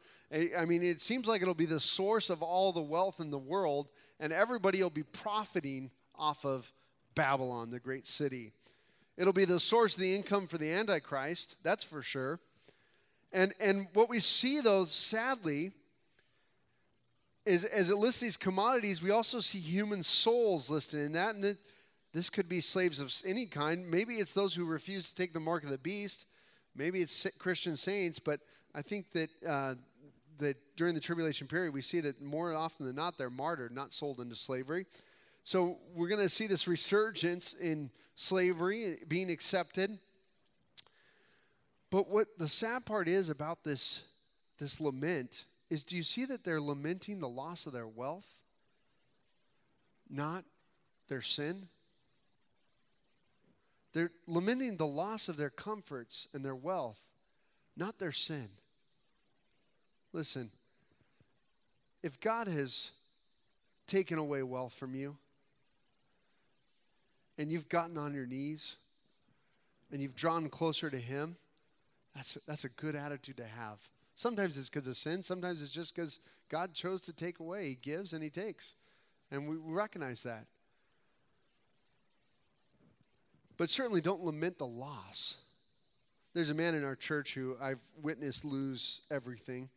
I 0.57 0.65
mean, 0.65 0.83
it 0.83 1.01
seems 1.01 1.27
like 1.27 1.41
it'll 1.41 1.53
be 1.53 1.65
the 1.65 1.79
source 1.79 2.29
of 2.29 2.41
all 2.41 2.71
the 2.71 2.81
wealth 2.81 3.19
in 3.19 3.31
the 3.31 3.39
world, 3.39 3.89
and 4.19 4.31
everybody 4.31 4.81
will 4.81 4.89
be 4.89 5.03
profiting 5.03 5.91
off 6.15 6.45
of 6.45 6.71
Babylon, 7.15 7.69
the 7.69 7.79
great 7.79 8.07
city. 8.07 8.51
It'll 9.17 9.33
be 9.33 9.45
the 9.45 9.59
source 9.59 9.95
of 9.95 10.01
the 10.01 10.15
income 10.15 10.47
for 10.47 10.57
the 10.57 10.71
Antichrist, 10.71 11.57
that's 11.63 11.83
for 11.83 12.01
sure. 12.01 12.39
And, 13.33 13.51
and 13.59 13.87
what 13.93 14.09
we 14.09 14.19
see, 14.19 14.61
though, 14.61 14.85
sadly, 14.85 15.71
is 17.45 17.65
as 17.65 17.89
it 17.89 17.97
lists 17.97 18.21
these 18.21 18.37
commodities, 18.37 19.01
we 19.01 19.09
also 19.09 19.39
see 19.39 19.57
human 19.57 20.03
souls 20.03 20.69
listed 20.69 20.99
in 21.01 21.13
that. 21.13 21.35
And 21.35 21.57
this 22.13 22.29
could 22.29 22.47
be 22.47 22.61
slaves 22.61 22.99
of 22.99 23.11
any 23.25 23.47
kind. 23.47 23.89
Maybe 23.89 24.15
it's 24.15 24.33
those 24.33 24.53
who 24.53 24.65
refuse 24.65 25.09
to 25.09 25.15
take 25.15 25.33
the 25.33 25.39
mark 25.39 25.63
of 25.63 25.71
the 25.71 25.79
beast. 25.79 26.27
Maybe 26.75 27.01
it's 27.01 27.27
Christian 27.39 27.75
saints. 27.75 28.19
But 28.19 28.39
I 28.75 28.83
think 28.83 29.11
that, 29.11 29.29
uh, 29.45 29.75
that 30.37 30.57
during 30.77 30.93
the 30.93 31.01
tribulation 31.01 31.47
period, 31.47 31.73
we 31.73 31.81
see 31.81 32.01
that 32.01 32.21
more 32.21 32.53
often 32.53 32.85
than 32.85 32.95
not, 32.95 33.17
they're 33.17 33.31
martyred, 33.31 33.73
not 33.73 33.93
sold 33.93 34.19
into 34.19 34.35
slavery. 34.35 34.85
So 35.43 35.79
we're 35.95 36.07
going 36.07 36.21
to 36.21 36.29
see 36.29 36.45
this 36.45 36.67
resurgence 36.67 37.53
in 37.53 37.89
slavery 38.13 38.99
being 39.07 39.31
accepted. 39.31 39.97
But 41.93 42.09
what 42.09 42.39
the 42.39 42.47
sad 42.47 42.87
part 42.87 43.07
is 43.07 43.29
about 43.29 43.63
this, 43.63 44.01
this 44.57 44.81
lament 44.81 45.45
is 45.69 45.83
do 45.83 45.95
you 45.95 46.01
see 46.01 46.25
that 46.25 46.43
they're 46.43 46.59
lamenting 46.59 47.19
the 47.19 47.29
loss 47.29 47.67
of 47.67 47.71
their 47.71 47.87
wealth, 47.87 48.39
not 50.09 50.43
their 51.07 51.21
sin? 51.21 51.67
They're 53.93 54.09
lamenting 54.25 54.77
the 54.77 54.87
loss 54.87 55.29
of 55.29 55.37
their 55.37 55.51
comforts 55.51 56.27
and 56.33 56.43
their 56.43 56.55
wealth, 56.55 56.99
not 57.77 57.99
their 57.99 58.11
sin. 58.11 58.49
Listen, 60.13 60.49
if 62.01 62.19
God 62.19 62.47
has 62.47 62.89
taken 63.85 64.17
away 64.17 64.41
wealth 64.41 64.73
from 64.73 64.95
you 64.95 65.15
and 67.37 67.51
you've 67.51 67.69
gotten 67.69 67.99
on 67.99 68.15
your 68.15 68.25
knees 68.25 68.77
and 69.91 70.01
you've 70.01 70.15
drawn 70.15 70.49
closer 70.49 70.89
to 70.89 70.97
Him, 70.97 71.35
that's, 72.15 72.37
that's 72.47 72.65
a 72.65 72.69
good 72.69 72.95
attitude 72.95 73.37
to 73.37 73.45
have. 73.45 73.79
Sometimes 74.15 74.57
it's 74.57 74.69
because 74.69 74.87
of 74.87 74.95
sin, 74.95 75.23
sometimes 75.23 75.61
it's 75.61 75.71
just 75.71 75.95
because 75.95 76.19
God 76.49 76.73
chose 76.73 77.01
to 77.03 77.13
take 77.13 77.39
away. 77.39 77.69
He 77.69 77.75
gives 77.75 78.13
and 78.13 78.23
He 78.23 78.29
takes. 78.29 78.75
And 79.31 79.47
we 79.47 79.55
recognize 79.59 80.23
that. 80.23 80.45
But 83.57 83.69
certainly 83.69 84.01
don't 84.01 84.23
lament 84.23 84.57
the 84.57 84.67
loss. 84.67 85.37
There's 86.33 86.49
a 86.49 86.55
man 86.55 86.75
in 86.75 86.83
our 86.83 86.95
church 86.95 87.33
who 87.33 87.55
I've 87.61 87.79
witnessed 88.01 88.45
lose 88.45 89.01
everything. 89.11 89.69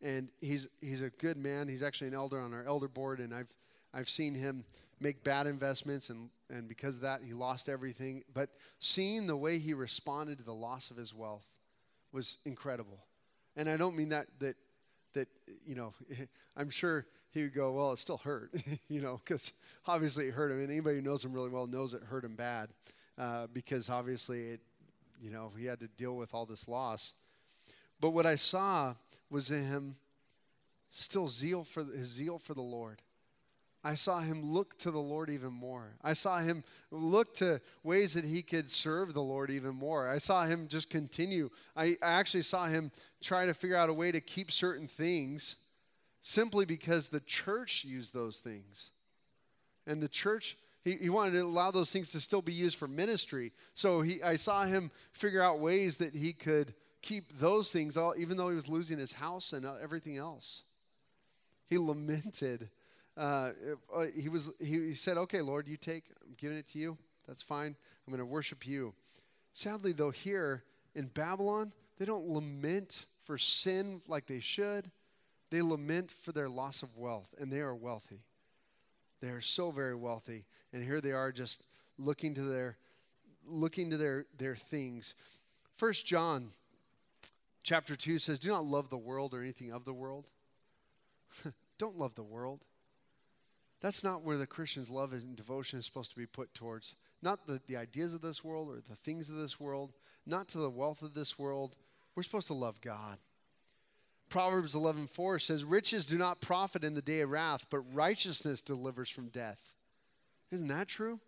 And 0.00 0.28
he's, 0.40 0.68
he's 0.80 1.02
a 1.02 1.10
good 1.10 1.36
man. 1.36 1.68
He's 1.68 1.82
actually 1.82 2.08
an 2.08 2.14
elder 2.14 2.40
on 2.40 2.52
our 2.52 2.64
elder 2.64 2.88
board, 2.88 3.20
and 3.20 3.32
I've, 3.32 3.54
I've 3.94 4.08
seen 4.08 4.34
him 4.34 4.64
make 5.00 5.22
bad 5.22 5.46
investments, 5.46 6.10
and, 6.10 6.30
and 6.50 6.68
because 6.68 6.96
of 6.96 7.02
that, 7.02 7.20
he 7.24 7.32
lost 7.32 7.68
everything. 7.68 8.22
But 8.32 8.50
seeing 8.78 9.26
the 9.26 9.36
way 9.36 9.58
he 9.58 9.74
responded 9.74 10.38
to 10.38 10.44
the 10.44 10.54
loss 10.54 10.90
of 10.90 10.96
his 10.96 11.14
wealth 11.14 11.48
was 12.12 12.38
incredible. 12.44 13.04
And 13.56 13.68
I 13.68 13.76
don't 13.76 13.96
mean 13.96 14.10
that 14.10 14.26
that 14.40 14.56
that 15.14 15.28
you 15.64 15.74
know. 15.74 15.92
I'm 16.56 16.68
sure 16.68 17.06
he 17.32 17.42
would 17.42 17.54
go, 17.54 17.72
well, 17.72 17.92
it 17.92 17.98
still 17.98 18.18
hurt, 18.18 18.50
you 18.88 19.00
know, 19.00 19.20
because 19.24 19.54
obviously 19.86 20.28
it 20.28 20.34
hurt 20.34 20.50
him. 20.50 20.60
And 20.60 20.70
anybody 20.70 20.96
who 20.96 21.02
knows 21.02 21.24
him 21.24 21.32
really 21.32 21.48
well 21.48 21.66
knows 21.66 21.94
it 21.94 22.02
hurt 22.02 22.24
him 22.24 22.36
bad, 22.36 22.68
uh, 23.18 23.46
because 23.52 23.88
obviously 23.88 24.48
it, 24.48 24.60
you 25.20 25.30
know, 25.30 25.50
he 25.58 25.64
had 25.64 25.80
to 25.80 25.88
deal 25.88 26.16
with 26.16 26.34
all 26.34 26.44
this 26.44 26.68
loss. 26.68 27.12
But 28.00 28.10
what 28.10 28.26
I 28.26 28.34
saw 28.34 28.94
was 29.30 29.50
in 29.50 29.64
him 29.64 29.96
still 30.90 31.28
zeal 31.28 31.64
for 31.64 31.84
his 31.84 32.08
zeal 32.08 32.38
for 32.38 32.54
the 32.54 32.62
Lord. 32.62 33.00
I 33.84 33.94
saw 33.94 34.20
him 34.20 34.52
look 34.52 34.78
to 34.78 34.92
the 34.92 35.00
Lord 35.00 35.28
even 35.28 35.52
more. 35.52 35.96
I 36.02 36.12
saw 36.12 36.38
him 36.38 36.62
look 36.92 37.34
to 37.34 37.60
ways 37.82 38.14
that 38.14 38.24
he 38.24 38.42
could 38.42 38.70
serve 38.70 39.12
the 39.12 39.22
Lord 39.22 39.50
even 39.50 39.74
more. 39.74 40.08
I 40.08 40.18
saw 40.18 40.44
him 40.44 40.68
just 40.68 40.88
continue. 40.88 41.50
I, 41.76 41.96
I 42.00 42.12
actually 42.12 42.42
saw 42.42 42.66
him 42.66 42.92
try 43.20 43.44
to 43.46 43.54
figure 43.54 43.76
out 43.76 43.88
a 43.88 43.94
way 43.94 44.12
to 44.12 44.20
keep 44.20 44.52
certain 44.52 44.86
things 44.86 45.56
simply 46.20 46.64
because 46.64 47.08
the 47.08 47.20
church 47.20 47.84
used 47.84 48.14
those 48.14 48.38
things. 48.38 48.92
And 49.84 50.00
the 50.00 50.08
church, 50.08 50.56
he, 50.84 50.92
he 50.94 51.10
wanted 51.10 51.32
to 51.32 51.40
allow 51.40 51.72
those 51.72 51.92
things 51.92 52.12
to 52.12 52.20
still 52.20 52.42
be 52.42 52.52
used 52.52 52.78
for 52.78 52.86
ministry. 52.86 53.50
So 53.74 54.00
he, 54.00 54.22
I 54.22 54.36
saw 54.36 54.64
him 54.64 54.92
figure 55.10 55.42
out 55.42 55.58
ways 55.58 55.96
that 55.96 56.14
he 56.14 56.32
could 56.32 56.74
keep 57.02 57.36
those 57.40 57.72
things, 57.72 57.96
all, 57.96 58.14
even 58.16 58.36
though 58.36 58.48
he 58.48 58.54
was 58.54 58.68
losing 58.68 58.98
his 58.98 59.14
house 59.14 59.52
and 59.52 59.66
everything 59.82 60.18
else. 60.18 60.62
He 61.68 61.78
lamented 61.78 62.68
uh, 63.16 63.50
uh, 63.94 64.06
he 64.14 64.28
was 64.28 64.52
he, 64.58 64.88
he 64.88 64.94
said, 64.94 65.16
"Okay, 65.18 65.40
Lord, 65.40 65.68
you 65.68 65.76
take. 65.76 66.04
I'm 66.24 66.34
giving 66.36 66.58
it 66.58 66.66
to 66.68 66.78
you. 66.78 66.96
That's 67.26 67.42
fine. 67.42 67.76
I'm 68.06 68.10
going 68.10 68.18
to 68.18 68.26
worship 68.26 68.66
you." 68.66 68.94
Sadly, 69.52 69.92
though, 69.92 70.10
here 70.10 70.64
in 70.94 71.06
Babylon, 71.06 71.72
they 71.98 72.04
don't 72.04 72.26
lament 72.26 73.06
for 73.24 73.36
sin 73.36 74.00
like 74.08 74.26
they 74.26 74.40
should. 74.40 74.90
They 75.50 75.60
lament 75.60 76.10
for 76.10 76.32
their 76.32 76.48
loss 76.48 76.82
of 76.82 76.96
wealth, 76.96 77.34
and 77.38 77.52
they 77.52 77.60
are 77.60 77.74
wealthy. 77.74 78.20
They 79.20 79.28
are 79.28 79.42
so 79.42 79.70
very 79.70 79.94
wealthy, 79.94 80.46
and 80.72 80.82
here 80.82 81.00
they 81.00 81.12
are 81.12 81.30
just 81.30 81.66
looking 81.98 82.34
to 82.34 82.42
their 82.42 82.76
looking 83.46 83.90
to 83.90 83.96
their 83.96 84.26
their 84.38 84.56
things. 84.56 85.14
First 85.76 86.06
John 86.06 86.52
chapter 87.62 87.96
2 87.96 88.18
says, 88.18 88.38
Do 88.38 88.48
not 88.48 88.64
love 88.64 88.90
the 88.90 88.98
world 88.98 89.34
or 89.34 89.40
anything 89.40 89.72
of 89.72 89.84
the 89.84 89.92
world. 89.92 90.26
Don't 91.78 91.98
love 91.98 92.14
the 92.14 92.22
world. 92.22 92.60
That's 93.82 94.04
not 94.04 94.22
where 94.22 94.38
the 94.38 94.46
Christian's 94.46 94.90
love 94.90 95.12
and 95.12 95.36
devotion 95.36 95.78
is 95.78 95.84
supposed 95.84 96.12
to 96.12 96.16
be 96.16 96.24
put 96.24 96.54
towards. 96.54 96.94
Not 97.20 97.46
the, 97.46 97.60
the 97.66 97.76
ideas 97.76 98.14
of 98.14 98.22
this 98.22 98.44
world 98.44 98.70
or 98.70 98.80
the 98.80 98.94
things 98.94 99.28
of 99.28 99.34
this 99.34 99.58
world, 99.58 99.92
not 100.24 100.48
to 100.48 100.58
the 100.58 100.70
wealth 100.70 101.02
of 101.02 101.14
this 101.14 101.36
world. 101.36 101.74
We're 102.14 102.22
supposed 102.22 102.46
to 102.46 102.54
love 102.54 102.80
God. 102.80 103.18
Proverbs 104.28 104.74
11:4 104.74 105.40
says, 105.40 105.64
"Riches 105.64 106.06
do 106.06 106.16
not 106.16 106.40
profit 106.40 106.84
in 106.84 106.94
the 106.94 107.02
day 107.02 107.20
of 107.20 107.30
wrath, 107.30 107.66
but 107.68 107.80
righteousness 107.92 108.62
delivers 108.62 109.10
from 109.10 109.28
death." 109.28 109.74
Isn't 110.50 110.68
that 110.68 110.88
true? 110.88 111.20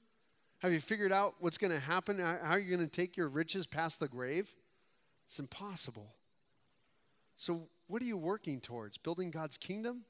Have 0.61 0.73
you 0.73 0.81
figured 0.81 1.13
out 1.13 1.35
what's 1.41 1.59
going 1.59 1.73
to 1.73 1.81
happen? 1.81 2.19
How 2.19 2.55
you're 2.55 2.75
going 2.77 2.89
to 2.89 2.97
take 2.97 3.17
your 3.17 3.29
riches 3.29 3.67
past 3.67 4.01
the 4.01 4.09
grave? 4.09 4.55
It's 5.27 5.39
impossible. 5.39 6.15
So, 7.37 7.69
what 7.89 8.01
are 8.01 8.07
you 8.07 8.17
working 8.17 8.61
towards? 8.61 8.97
Building 8.97 9.31
God's 9.31 9.59
kingdom? 9.59 10.05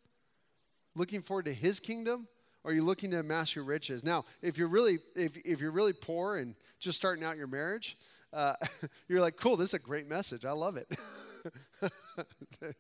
Looking 0.95 1.23
forward 1.23 1.47
to 1.47 1.55
his 1.55 1.81
kingdom? 1.81 2.29
Are 2.65 2.73
you 2.73 2.83
looking 2.83 3.11
to 3.11 3.21
amass 3.21 3.55
your 3.55 3.65
riches? 3.65 4.05
Now, 4.05 4.25
if 4.41 4.57
you're 4.57 4.69
really 4.69 4.99
if, 5.15 5.37
if 5.45 5.61
you're 5.61 5.71
really 5.71 5.93
poor 5.93 6.37
and 6.37 6.55
just 6.79 6.97
starting 6.97 7.25
out 7.25 7.37
your 7.37 7.47
marriage, 7.47 7.97
uh, 8.33 8.55
you're 9.09 9.21
like, 9.21 9.37
cool, 9.37 9.57
this 9.57 9.71
is 9.71 9.75
a 9.75 9.79
great 9.79 10.09
message. 10.09 10.45
I 10.45 10.53
love 10.53 10.77
it. 10.77 10.97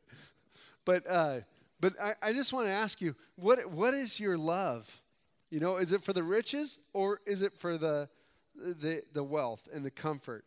but 0.84 1.02
uh, 1.08 1.40
but 1.80 1.92
I, 2.00 2.14
I 2.22 2.32
just 2.32 2.52
want 2.52 2.66
to 2.66 2.72
ask 2.72 3.00
you, 3.00 3.14
what 3.36 3.70
what 3.70 3.94
is 3.94 4.18
your 4.18 4.38
love? 4.38 5.00
You 5.50 5.60
know, 5.60 5.76
is 5.76 5.92
it 5.92 6.02
for 6.02 6.12
the 6.12 6.22
riches 6.22 6.80
or 6.94 7.20
is 7.26 7.42
it 7.42 7.52
for 7.52 7.76
the 7.76 8.08
the 8.54 9.02
the 9.12 9.22
wealth 9.22 9.68
and 9.72 9.84
the 9.84 9.90
comfort? 9.90 10.44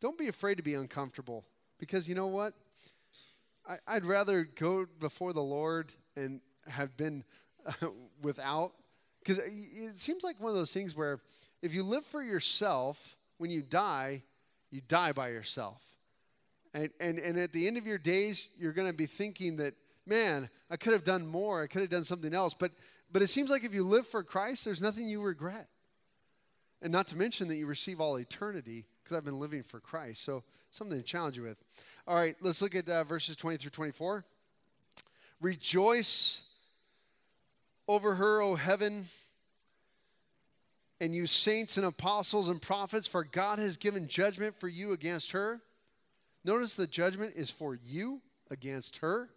Don't 0.00 0.18
be 0.18 0.28
afraid 0.28 0.56
to 0.56 0.62
be 0.62 0.74
uncomfortable 0.74 1.46
because 1.78 2.08
you 2.08 2.14
know 2.14 2.26
what? 2.26 2.52
I, 3.66 3.76
I'd 3.88 4.04
rather 4.04 4.44
go 4.44 4.86
before 5.00 5.32
the 5.32 5.42
Lord 5.42 5.92
and 6.14 6.40
have 6.68 6.96
been 6.96 7.24
without? 8.22 8.72
Because 9.20 9.38
it 9.38 9.98
seems 9.98 10.22
like 10.22 10.40
one 10.40 10.50
of 10.50 10.56
those 10.56 10.72
things 10.72 10.94
where 10.94 11.20
if 11.62 11.74
you 11.74 11.82
live 11.82 12.04
for 12.04 12.22
yourself, 12.22 13.16
when 13.38 13.50
you 13.50 13.62
die, 13.62 14.22
you 14.70 14.80
die 14.86 15.12
by 15.12 15.28
yourself. 15.28 15.82
And, 16.74 16.90
and, 17.00 17.18
and 17.18 17.38
at 17.38 17.52
the 17.52 17.66
end 17.66 17.76
of 17.76 17.86
your 17.86 17.98
days, 17.98 18.48
you're 18.58 18.72
going 18.72 18.88
to 18.88 18.94
be 18.94 19.06
thinking 19.06 19.56
that, 19.56 19.74
man, 20.04 20.50
I 20.70 20.76
could 20.76 20.92
have 20.92 21.04
done 21.04 21.26
more. 21.26 21.62
I 21.62 21.66
could 21.66 21.80
have 21.80 21.90
done 21.90 22.04
something 22.04 22.34
else. 22.34 22.54
But, 22.54 22.72
but 23.10 23.22
it 23.22 23.28
seems 23.28 23.48
like 23.48 23.64
if 23.64 23.72
you 23.72 23.82
live 23.82 24.06
for 24.06 24.22
Christ, 24.22 24.64
there's 24.64 24.82
nothing 24.82 25.08
you 25.08 25.22
regret. 25.22 25.68
And 26.82 26.92
not 26.92 27.06
to 27.08 27.16
mention 27.16 27.48
that 27.48 27.56
you 27.56 27.66
receive 27.66 28.00
all 28.00 28.18
eternity 28.18 28.84
because 29.02 29.16
I've 29.16 29.24
been 29.24 29.40
living 29.40 29.62
for 29.62 29.80
Christ. 29.80 30.22
So 30.22 30.44
something 30.70 30.98
to 30.98 31.02
challenge 31.02 31.36
you 31.36 31.44
with. 31.44 31.60
All 32.06 32.16
right, 32.16 32.36
let's 32.42 32.60
look 32.60 32.74
at 32.74 32.88
uh, 32.88 33.04
verses 33.04 33.36
20 33.36 33.56
through 33.56 33.70
24. 33.70 34.24
Rejoice 35.40 36.42
over 37.88 38.16
her, 38.16 38.40
O 38.40 38.54
heaven, 38.56 39.06
and 41.00 41.14
you 41.14 41.26
saints 41.26 41.76
and 41.76 41.86
apostles 41.86 42.48
and 42.48 42.60
prophets, 42.60 43.06
for 43.06 43.24
God 43.24 43.58
has 43.58 43.76
given 43.76 44.06
judgment 44.08 44.56
for 44.56 44.68
you 44.68 44.92
against 44.92 45.32
her. 45.32 45.60
Notice 46.44 46.74
the 46.74 46.86
judgment 46.86 47.34
is 47.36 47.50
for 47.50 47.74
you 47.74 48.22
against 48.50 48.98
her. 48.98 49.30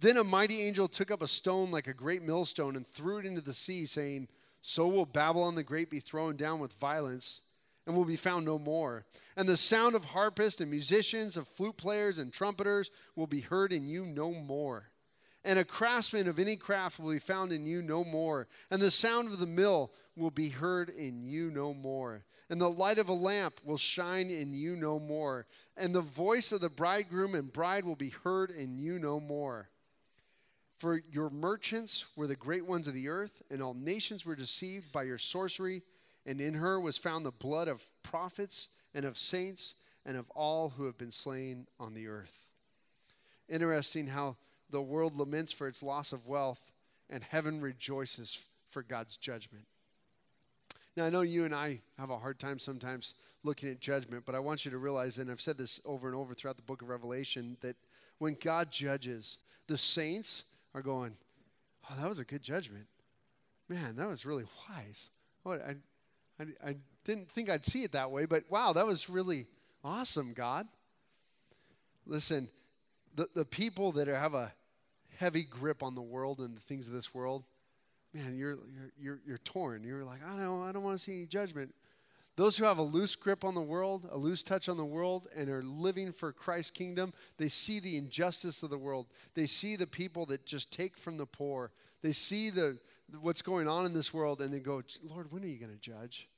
Then 0.00 0.16
a 0.16 0.24
mighty 0.24 0.62
angel 0.62 0.88
took 0.88 1.10
up 1.10 1.22
a 1.22 1.28
stone 1.28 1.70
like 1.70 1.86
a 1.86 1.94
great 1.94 2.22
millstone 2.22 2.76
and 2.76 2.86
threw 2.86 3.18
it 3.18 3.26
into 3.26 3.40
the 3.40 3.54
sea, 3.54 3.86
saying, 3.86 4.28
So 4.60 4.86
will 4.86 5.06
Babylon 5.06 5.54
the 5.54 5.62
Great 5.62 5.90
be 5.90 6.00
thrown 6.00 6.36
down 6.36 6.60
with 6.60 6.72
violence 6.74 7.42
and 7.86 7.96
will 7.96 8.04
be 8.04 8.16
found 8.16 8.44
no 8.44 8.58
more. 8.58 9.04
And 9.36 9.48
the 9.48 9.56
sound 9.56 9.94
of 9.94 10.06
harpists 10.06 10.60
and 10.60 10.70
musicians, 10.70 11.36
of 11.36 11.46
flute 11.46 11.76
players 11.76 12.18
and 12.18 12.32
trumpeters 12.32 12.90
will 13.14 13.26
be 13.26 13.40
heard 13.40 13.72
in 13.72 13.86
you 13.86 14.04
no 14.04 14.32
more. 14.32 14.90
And 15.44 15.58
a 15.58 15.64
craftsman 15.64 16.26
of 16.26 16.38
any 16.38 16.56
craft 16.56 16.98
will 16.98 17.12
be 17.12 17.18
found 17.18 17.52
in 17.52 17.66
you 17.66 17.82
no 17.82 18.02
more. 18.02 18.48
And 18.70 18.80
the 18.80 18.90
sound 18.90 19.28
of 19.28 19.38
the 19.38 19.46
mill 19.46 19.90
will 20.16 20.30
be 20.30 20.48
heard 20.48 20.88
in 20.88 21.22
you 21.22 21.50
no 21.50 21.74
more. 21.74 22.24
And 22.48 22.60
the 22.60 22.70
light 22.70 22.98
of 22.98 23.08
a 23.08 23.14
lamp 23.14 23.60
will 23.64 23.76
shine 23.76 24.30
in 24.30 24.54
you 24.54 24.74
no 24.74 24.98
more. 24.98 25.46
And 25.76 25.94
the 25.94 26.00
voice 26.00 26.50
of 26.52 26.60
the 26.60 26.70
bridegroom 26.70 27.34
and 27.34 27.52
bride 27.52 27.84
will 27.84 27.96
be 27.96 28.10
heard 28.10 28.50
in 28.50 28.78
you 28.78 28.98
no 28.98 29.20
more. 29.20 29.68
For 30.78 31.02
your 31.10 31.30
merchants 31.30 32.06
were 32.16 32.26
the 32.26 32.36
great 32.36 32.66
ones 32.66 32.88
of 32.88 32.94
the 32.94 33.08
earth, 33.08 33.42
and 33.50 33.62
all 33.62 33.74
nations 33.74 34.26
were 34.26 34.34
deceived 34.34 34.92
by 34.92 35.04
your 35.04 35.18
sorcery. 35.18 35.82
And 36.26 36.40
in 36.40 36.54
her 36.54 36.80
was 36.80 36.96
found 36.96 37.24
the 37.24 37.30
blood 37.30 37.68
of 37.68 37.84
prophets 38.02 38.68
and 38.94 39.04
of 39.04 39.18
saints 39.18 39.74
and 40.06 40.16
of 40.16 40.30
all 40.30 40.70
who 40.70 40.84
have 40.84 40.96
been 40.96 41.12
slain 41.12 41.66
on 41.78 41.94
the 41.94 42.08
earth. 42.08 42.46
Interesting 43.48 44.08
how 44.08 44.36
the 44.74 44.82
world 44.82 45.16
laments 45.16 45.52
for 45.52 45.68
its 45.68 45.84
loss 45.84 46.12
of 46.12 46.26
wealth, 46.26 46.72
and 47.08 47.22
heaven 47.22 47.60
rejoices 47.60 48.44
for 48.70 48.82
God's 48.82 49.16
judgment. 49.16 49.66
Now, 50.96 51.04
I 51.04 51.10
know 51.10 51.20
you 51.20 51.44
and 51.44 51.54
I 51.54 51.80
have 51.96 52.10
a 52.10 52.18
hard 52.18 52.40
time 52.40 52.58
sometimes 52.58 53.14
looking 53.44 53.68
at 53.70 53.78
judgment, 53.78 54.24
but 54.26 54.34
I 54.34 54.40
want 54.40 54.64
you 54.64 54.72
to 54.72 54.78
realize, 54.78 55.18
and 55.18 55.30
I've 55.30 55.40
said 55.40 55.58
this 55.58 55.80
over 55.84 56.08
and 56.08 56.16
over 56.16 56.34
throughout 56.34 56.56
the 56.56 56.62
book 56.62 56.82
of 56.82 56.88
Revelation, 56.88 57.56
that 57.60 57.76
when 58.18 58.36
God 58.40 58.72
judges, 58.72 59.38
the 59.68 59.78
saints 59.78 60.42
are 60.74 60.82
going, 60.82 61.16
Oh, 61.88 61.94
that 62.00 62.08
was 62.08 62.18
a 62.18 62.24
good 62.24 62.42
judgment. 62.42 62.86
Man, 63.68 63.94
that 63.96 64.08
was 64.08 64.26
really 64.26 64.44
wise. 64.68 65.10
What, 65.42 65.62
I, 65.62 65.74
I, 66.42 66.70
I 66.70 66.76
didn't 67.04 67.30
think 67.30 67.48
I'd 67.48 67.64
see 67.64 67.84
it 67.84 67.92
that 67.92 68.10
way, 68.10 68.24
but 68.24 68.44
wow, 68.48 68.72
that 68.72 68.86
was 68.86 69.08
really 69.08 69.46
awesome, 69.84 70.32
God. 70.32 70.66
Listen, 72.06 72.48
the, 73.14 73.28
the 73.34 73.44
people 73.44 73.92
that 73.92 74.08
have 74.08 74.34
a 74.34 74.52
heavy 75.18 75.42
grip 75.42 75.82
on 75.82 75.94
the 75.94 76.02
world 76.02 76.38
and 76.40 76.56
the 76.56 76.60
things 76.60 76.86
of 76.86 76.92
this 76.92 77.14
world, 77.14 77.44
man, 78.12 78.36
you're, 78.36 78.58
you're, 78.72 78.92
you're, 78.98 79.20
you're 79.26 79.38
torn. 79.38 79.84
You're 79.84 80.04
like, 80.04 80.20
I 80.24 80.36
don't, 80.36 80.62
I 80.62 80.72
don't 80.72 80.82
want 80.82 80.96
to 80.96 81.02
see 81.02 81.12
any 81.12 81.26
judgment. 81.26 81.74
Those 82.36 82.56
who 82.56 82.64
have 82.64 82.78
a 82.78 82.82
loose 82.82 83.14
grip 83.14 83.44
on 83.44 83.54
the 83.54 83.62
world, 83.62 84.08
a 84.10 84.18
loose 84.18 84.42
touch 84.42 84.68
on 84.68 84.76
the 84.76 84.84
world, 84.84 85.28
and 85.36 85.48
are 85.48 85.62
living 85.62 86.12
for 86.12 86.32
Christ's 86.32 86.72
kingdom, 86.72 87.12
they 87.38 87.48
see 87.48 87.78
the 87.78 87.96
injustice 87.96 88.62
of 88.64 88.70
the 88.70 88.78
world. 88.78 89.06
They 89.34 89.46
see 89.46 89.76
the 89.76 89.86
people 89.86 90.26
that 90.26 90.44
just 90.44 90.72
take 90.72 90.96
from 90.96 91.16
the 91.16 91.26
poor. 91.26 91.70
They 92.02 92.12
see 92.12 92.50
the 92.50 92.78
what's 93.20 93.42
going 93.42 93.68
on 93.68 93.86
in 93.86 93.92
this 93.92 94.12
world, 94.12 94.40
and 94.40 94.52
they 94.52 94.58
go, 94.58 94.82
Lord, 95.02 95.30
when 95.30 95.44
are 95.44 95.46
you 95.46 95.58
going 95.58 95.72
to 95.72 95.78
judge? 95.78 96.28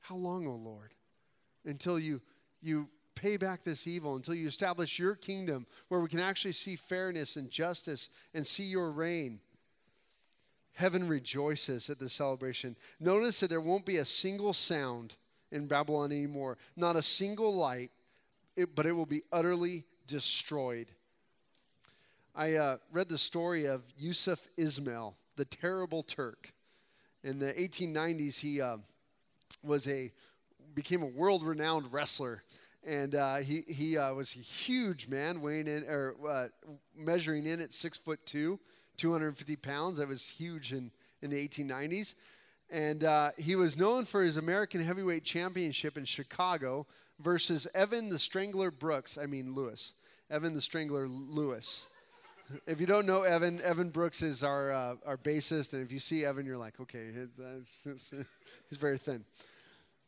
How 0.00 0.16
long, 0.16 0.46
O 0.46 0.50
oh 0.50 0.56
Lord? 0.56 0.92
Until 1.64 1.98
you 1.98 2.20
you 2.60 2.88
pay 3.16 3.36
back 3.36 3.64
this 3.64 3.88
evil, 3.88 4.14
until 4.14 4.34
you 4.34 4.46
establish 4.46 4.98
your 4.98 5.16
kingdom 5.16 5.66
where 5.88 6.00
we 6.00 6.08
can 6.08 6.20
actually 6.20 6.52
see 6.52 6.76
fairness 6.76 7.34
and 7.34 7.50
justice 7.50 8.08
and 8.32 8.46
see 8.46 8.64
your 8.64 8.92
reign. 8.92 9.40
Heaven 10.74 11.08
rejoices 11.08 11.90
at 11.90 11.98
the 11.98 12.08
celebration. 12.08 12.76
Notice 13.00 13.40
that 13.40 13.50
there 13.50 13.60
won't 13.60 13.86
be 13.86 13.96
a 13.96 14.04
single 14.04 14.52
sound 14.52 15.16
in 15.50 15.66
Babylon 15.66 16.12
anymore, 16.12 16.58
not 16.76 16.96
a 16.96 17.02
single 17.02 17.54
light, 17.54 17.90
it, 18.54 18.74
but 18.74 18.86
it 18.86 18.92
will 18.92 19.06
be 19.06 19.22
utterly 19.32 19.84
destroyed. 20.06 20.88
I 22.34 22.54
uh, 22.54 22.76
read 22.92 23.08
the 23.08 23.18
story 23.18 23.64
of 23.64 23.82
Yusuf 23.96 24.46
Ismail, 24.56 25.16
the 25.36 25.46
terrible 25.46 26.02
Turk. 26.02 26.52
In 27.24 27.38
the 27.38 27.52
1890s, 27.54 28.40
he 28.40 28.60
uh, 28.60 28.76
was 29.64 29.88
a 29.88 30.12
became 30.74 31.02
a 31.02 31.06
world-renowned 31.06 31.90
wrestler 31.90 32.42
and 32.86 33.14
uh, 33.14 33.36
he 33.36 33.62
he 33.66 33.98
uh, 33.98 34.14
was 34.14 34.34
a 34.36 34.38
huge 34.38 35.08
man, 35.08 35.40
weighing 35.40 35.66
in 35.66 35.84
or 35.84 36.14
uh, 36.26 36.46
measuring 36.96 37.44
in 37.44 37.60
at 37.60 37.72
six 37.72 37.98
foot 37.98 38.24
two, 38.24 38.60
250 38.96 39.56
pounds. 39.56 39.98
That 39.98 40.08
was 40.08 40.28
huge 40.28 40.72
in 40.72 40.92
in 41.20 41.30
the 41.30 41.48
1890s, 41.48 42.14
and 42.70 43.02
uh, 43.02 43.30
he 43.36 43.56
was 43.56 43.76
known 43.76 44.04
for 44.04 44.22
his 44.22 44.36
American 44.36 44.80
Heavyweight 44.80 45.24
Championship 45.24 45.98
in 45.98 46.04
Chicago 46.04 46.86
versus 47.18 47.66
Evan 47.74 48.08
the 48.08 48.18
Strangler 48.18 48.70
Brooks. 48.70 49.18
I 49.18 49.26
mean 49.26 49.54
Lewis, 49.54 49.92
Evan 50.30 50.54
the 50.54 50.60
Strangler 50.60 51.08
Lewis. 51.08 51.86
If 52.68 52.80
you 52.80 52.86
don't 52.86 53.06
know 53.06 53.22
Evan, 53.22 53.60
Evan 53.62 53.90
Brooks 53.90 54.22
is 54.22 54.44
our 54.44 54.70
uh, 54.70 54.94
our 55.04 55.16
bassist, 55.16 55.72
and 55.72 55.82
if 55.82 55.90
you 55.90 55.98
see 55.98 56.24
Evan, 56.24 56.46
you're 56.46 56.56
like, 56.56 56.78
okay, 56.80 57.10
he's 58.68 58.78
very 58.78 58.98
thin. 58.98 59.24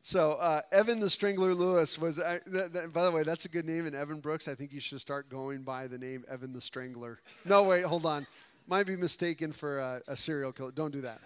So 0.03 0.33
uh, 0.33 0.63
Evan 0.73 1.01
the 1.01 1.11
Strangler 1.11 1.55
Lewis 1.55 1.99
was. 1.99 2.19
Uh, 2.19 2.39
th- 2.51 2.73
th- 2.73 2.93
by 2.93 3.05
the 3.05 3.11
way, 3.11 3.23
that's 3.23 3.45
a 3.45 3.49
good 3.49 3.67
name. 3.67 3.87
And 3.87 3.95
Evan 3.95 4.21
Brooks, 4.21 4.49
I 4.49 4.55
think 4.55 4.73
you 4.73 4.81
should 4.81 5.01
start 5.01 5.29
going 5.29 5.63
by 5.63 5.87
the 5.87 5.99
name 5.99 6.25
Evan 6.31 6.53
the 6.53 6.61
Strangler. 6.61 7.21
No, 7.45 7.65
wait, 7.65 7.85
hold 7.85 8.07
on. 8.07 8.27
Might 8.67 8.87
be 8.87 8.97
mistaken 8.97 9.53
for 9.53 9.79
a, 10.07 10.17
serial 10.17 10.53
killer. 10.53 10.71
Don't 10.73 10.93
do 10.93 11.01
that. 11.03 11.21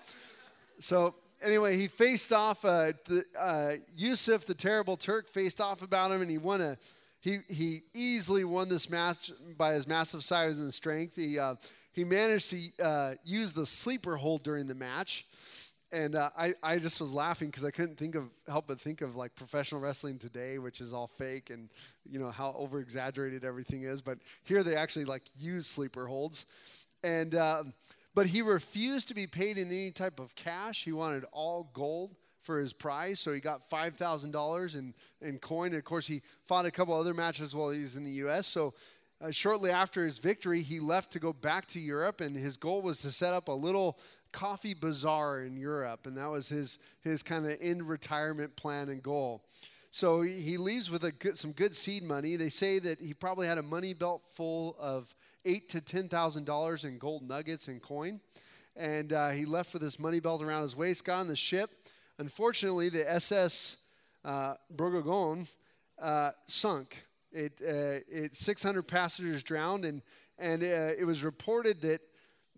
So 0.79 1.15
anyway, 1.45 1.77
he 1.77 1.89
faced 1.89 2.33
off. 2.33 2.65
Uh, 2.65 2.93
the, 3.05 3.25
uh, 3.39 3.73
Yusuf, 3.97 4.47
the 4.47 4.55
terrible 4.55 4.97
Turk, 4.97 5.29
faced 5.29 5.61
off 5.61 5.83
about 5.83 6.11
him, 6.11 6.23
and 6.23 6.31
he 6.31 6.39
won 6.39 6.61
a. 6.61 6.77
He 7.21 7.39
he 7.49 7.83
easily 7.95 8.43
won 8.43 8.69
this 8.69 8.91
match 8.91 9.31
by 9.57 9.75
his 9.75 9.87
massive 9.87 10.25
size 10.25 10.59
and 10.59 10.75
strength. 10.75 11.15
He 11.15 11.39
uh, 11.39 11.55
he 11.93 12.03
managed 12.03 12.51
to 12.51 13.15
use 13.25 13.53
the 13.53 13.67
sleeper 13.67 14.17
hold 14.17 14.43
during 14.43 14.67
the 14.67 14.75
match 14.75 15.25
and 15.93 16.17
uh, 16.17 16.31
I, 16.37 16.53
I 16.63 16.79
just 16.79 17.01
was 17.01 17.13
laughing 17.13 17.49
because 17.49 17.65
I 17.65 17.71
couldn't 17.71 17.99
think 17.99 18.15
of 18.15 18.31
help 18.49 18.67
but 18.67 18.81
think 18.81 19.03
of 19.03 19.15
like 19.15 19.35
professional 19.35 19.81
wrestling 19.81 20.19
today, 20.19 20.59
which 20.59 20.81
is 20.81 20.95
all 20.95 21.07
fake 21.07 21.51
and 21.51 21.69
you 22.11 22.19
know 22.19 22.31
how 22.31 22.55
over 22.57 22.81
exaggerated 22.81 23.45
everything 23.45 23.83
is. 23.83 24.01
But 24.01 24.19
here 24.43 24.63
they 24.63 24.75
actually 24.75 25.05
like 25.05 25.23
use 25.39 25.67
sleeper 25.67 26.07
holds, 26.07 26.47
and 27.05 27.35
uh, 27.35 27.65
but 28.15 28.27
he 28.27 28.41
refused 28.41 29.09
to 29.09 29.15
be 29.15 29.27
paid 29.27 29.59
in 29.59 29.69
any 29.69 29.91
type 29.91 30.19
of 30.19 30.35
cash. 30.35 30.85
He 30.85 30.93
wanted 30.93 31.25
all 31.31 31.71
gold 31.75 32.17
for 32.41 32.59
his 32.59 32.73
prize, 32.73 33.21
so 33.21 33.33
he 33.33 33.41
got 33.41 33.63
five 33.63 33.95
thousand 33.95 34.31
dollars 34.31 34.75
in 34.75 34.95
in 35.21 35.39
coin. 35.39 35.69
And 35.69 35.77
of 35.77 35.85
course, 35.85 36.07
he 36.07 36.23
fought 36.47 36.65
a 36.65 36.71
couple 36.71 36.95
other 36.95 37.15
matches 37.15 37.55
while 37.55 37.71
he 37.71 37.83
was 37.83 37.97
in 37.97 38.05
the 38.05 38.13
U.S. 38.13 38.47
So. 38.47 38.75
Uh, 39.25 39.31
shortly 39.31 39.71
after 39.71 40.03
his 40.03 40.19
victory, 40.19 40.63
he 40.63 40.81
left 40.81 41.13
to 41.13 41.21
go 41.21 41.33
back 41.33 41.69
to 41.69 41.79
Europe, 41.79 42.21
and 42.21 42.35
his 42.35 42.57
goal 42.57 42.83
was 42.83 42.99
to 42.99 43.09
set 43.09 43.33
up 43.33 43.47
a 43.47 43.53
little 43.53 43.97
coffee 44.33 44.75
bazaar 44.75 45.43
in 45.43 45.57
Europe, 45.57 46.07
and 46.07 46.17
that 46.17 46.31
was 46.31 46.49
his, 46.49 46.79
his 47.03 47.23
kind 47.23 47.47
of 47.47 47.55
in 47.61 47.87
retirement 47.87 48.57
plan 48.57 48.89
and 48.89 49.03
goal. 49.03 49.45
So 49.91 50.23
he 50.23 50.57
leaves 50.57 50.91
with 50.91 51.05
a 51.05 51.13
good, 51.13 51.37
some 51.37 51.53
good 51.53 51.77
seed 51.77 52.03
money. 52.03 52.37
They 52.37 52.49
say 52.49 52.79
that 52.79 52.99
he 52.99 53.13
probably 53.13 53.47
had 53.47 53.59
a 53.59 53.63
money 53.63 53.93
belt 53.93 54.23
full 54.27 54.75
of 54.81 55.15
eight 55.45 55.69
to 55.71 55.83
ten 55.83 56.09
thousand 56.09 56.47
dollars 56.47 56.85
in 56.85 56.97
gold 56.97 57.29
nuggets 57.29 57.69
and 57.69 57.83
coin, 57.83 58.21
and 58.75 59.13
uh, 59.13 59.31
he 59.31 59.45
left 59.45 59.75
with 59.75 59.83
his 59.83 60.01
money 60.01 60.19
belt 60.19 60.43
around 60.43 60.63
his 60.63 60.75
waist. 60.75 61.05
Got 61.05 61.21
on 61.21 61.29
the 61.29 61.37
ship. 61.37 61.71
Unfortunately, 62.19 62.89
the 62.89 63.11
SS 63.13 63.77
uh, 64.25 64.55
uh, 66.01 66.31
sunk. 66.47 67.07
It, 67.31 67.61
uh, 67.63 68.01
it 68.09 68.35
600 68.35 68.83
passengers 68.83 69.43
drowned, 69.43 69.85
and 69.85 70.01
and 70.39 70.63
uh, 70.63 70.91
it 70.99 71.07
was 71.07 71.23
reported 71.23 71.83
that 71.83 72.01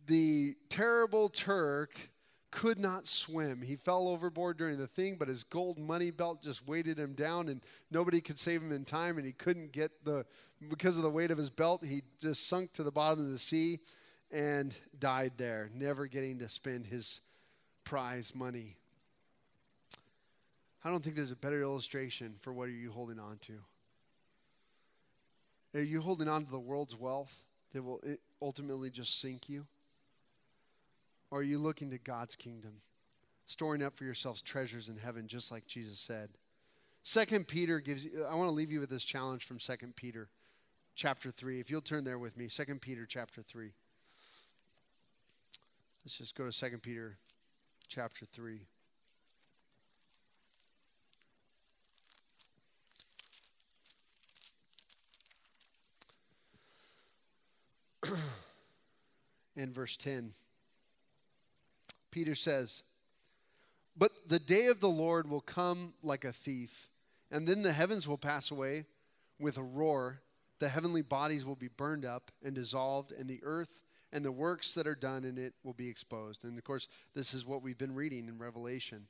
the 0.07 0.57
terrible 0.69 1.29
Turk 1.29 2.11
could 2.51 2.79
not 2.79 3.07
swim. 3.07 3.63
He 3.63 3.75
fell 3.75 4.07
overboard 4.07 4.57
during 4.57 4.79
the 4.79 4.87
thing, 4.87 5.17
but 5.17 5.27
his 5.27 5.43
gold 5.43 5.77
money 5.77 6.13
belt 6.13 6.41
just 6.43 6.67
weighted 6.67 6.99
him 6.99 7.15
down, 7.15 7.49
and 7.49 7.61
nobody 7.91 8.21
could 8.21 8.39
save 8.39 8.63
him 8.63 8.71
in 8.71 8.85
time. 8.85 9.17
And 9.17 9.27
he 9.27 9.33
couldn't 9.33 9.73
get 9.73 10.05
the, 10.05 10.25
because 10.71 10.97
of 10.97 11.03
the 11.03 11.11
weight 11.11 11.33
of 11.33 11.39
his 11.39 11.51
belt, 11.51 11.85
he 11.85 12.03
just 12.21 12.49
sunk 12.49 12.73
to 12.75 12.85
the 12.85 12.93
bottom 12.93 13.25
of 13.25 13.33
the 13.33 13.39
sea 13.39 13.81
and 14.31 14.75
died 14.99 15.33
there, 15.37 15.69
never 15.75 16.07
getting 16.07 16.39
to 16.39 16.49
spend 16.49 16.87
his 16.87 17.21
prize 17.83 18.35
money. 18.35 18.77
I 20.85 20.91
don't 20.91 21.03
think 21.03 21.17
there's 21.17 21.33
a 21.33 21.37
better 21.37 21.61
illustration 21.61 22.35
for 22.41 22.53
what 22.53 22.69
are 22.69 22.73
you 22.73 22.93
holding 22.93 23.19
on 23.19 23.39
to. 23.43 23.55
Are 25.75 25.83
you 25.83 26.03
holding 26.03 26.29
on 26.29 26.45
to 26.45 26.51
the 26.51 26.61
world's 26.61 26.95
wealth 26.95 27.43
that 27.73 27.83
will 27.83 28.01
ultimately 28.41 28.91
just 28.91 29.21
sink 29.21 29.49
you? 29.49 29.67
Or 31.31 31.41
are 31.41 31.43
you 31.43 31.59
looking 31.59 31.91
to 31.91 31.99
God's 31.99 32.37
kingdom, 32.37 32.83
storing 33.47 33.83
up 33.83 33.97
for 33.97 34.05
yourselves 34.05 34.41
treasures 34.43 34.89
in 34.89 34.99
heaven, 34.99 35.27
just 35.27 35.51
like 35.51 35.67
Jesus 35.67 35.99
said? 35.99 36.31
Second 37.03 37.49
Peter 37.49 37.81
gives 37.81 38.07
I 38.29 38.35
want 38.35 38.49
to 38.49 38.55
leave 38.55 38.71
you 38.71 38.81
with 38.81 38.91
this 38.91 39.05
challenge 39.05 39.45
from 39.45 39.61
Second 39.61 39.97
Peter 39.97 40.29
chapter 40.95 41.31
3. 41.31 41.61
If 41.61 41.71
you'll 41.71 41.81
turn 41.81 42.05
there 42.05 42.19
with 42.19 42.37
me, 42.37 42.49
Second 42.49 42.81
Peter 42.81 43.05
chapter 43.07 43.43
3. 43.43 43.73
Let's 46.05 46.19
just 46.19 46.35
go 46.35 46.45
to 46.45 46.53
Second 46.53 46.83
Peter 46.83 47.19
chapter 47.89 48.27
3. 48.27 48.67
in 59.57 59.73
verse 59.73 59.97
10. 59.97 60.33
Peter 62.15 62.37
says, 62.37 62.85
But 63.97 64.13
the 64.29 64.39
day 64.39 64.67
of 64.67 64.79
the 64.79 64.89
Lord 64.89 65.29
will 65.29 65.41
come 65.41 65.95
like 66.01 66.25
a 66.25 66.33
thief, 66.33 66.89
and 67.29 67.45
then 67.45 67.63
the 67.63 67.73
heavens 67.73 68.07
will 68.07 68.17
pass 68.17 68.53
away 68.53 68.85
with 69.41 69.59
a 69.59 69.65
roar. 69.65 70.21
The 70.61 70.69
heavenly 70.69 71.03
bodies 71.03 71.45
will 71.45 71.57
be 71.57 71.67
burned 71.67 72.05
up 72.05 72.31
and 72.41 72.55
dissolved, 72.55 73.11
and 73.11 73.29
the 73.29 73.41
earth 73.43 73.81
and 74.13 74.25
the 74.25 74.31
works 74.31 74.75
that 74.75 74.87
are 74.87 74.95
done 74.95 75.25
in 75.25 75.37
it 75.39 75.55
will 75.65 75.73
be 75.73 75.89
exposed. 75.89 76.45
And 76.45 76.57
of 76.57 76.63
course, 76.63 76.87
this 77.17 77.35
is 77.35 77.45
what 77.45 77.65
we've 77.65 77.77
been 77.77 77.97
reading 77.97 78.29
in 78.29 78.39
Revelation. 78.39 79.09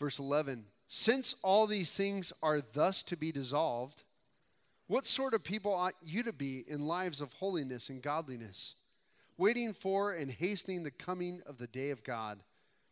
Verse 0.00 0.18
11 0.18 0.64
Since 0.88 1.36
all 1.44 1.68
these 1.68 1.94
things 1.94 2.32
are 2.42 2.60
thus 2.60 3.04
to 3.04 3.16
be 3.16 3.30
dissolved, 3.30 4.02
what 4.88 5.06
sort 5.06 5.32
of 5.32 5.44
people 5.44 5.72
ought 5.72 5.94
you 6.02 6.24
to 6.24 6.32
be 6.32 6.64
in 6.66 6.88
lives 6.88 7.20
of 7.20 7.34
holiness 7.34 7.88
and 7.88 8.02
godliness, 8.02 8.74
waiting 9.38 9.72
for 9.72 10.12
and 10.12 10.30
hastening 10.30 10.82
the 10.82 10.90
coming 10.90 11.42
of 11.46 11.58
the 11.58 11.66
day 11.66 11.90
of 11.90 12.02
God, 12.02 12.40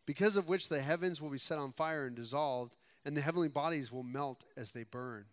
because 0.05 0.37
of 0.37 0.47
which 0.47 0.69
the 0.69 0.81
heavens 0.81 1.21
will 1.21 1.29
be 1.29 1.37
set 1.37 1.57
on 1.57 1.71
fire 1.71 2.05
and 2.05 2.15
dissolved, 2.15 2.75
and 3.03 3.15
the 3.15 3.21
heavenly 3.21 3.49
bodies 3.49 3.91
will 3.91 4.03
melt 4.03 4.43
as 4.55 4.71
they 4.71 4.83
burn? 4.83 5.25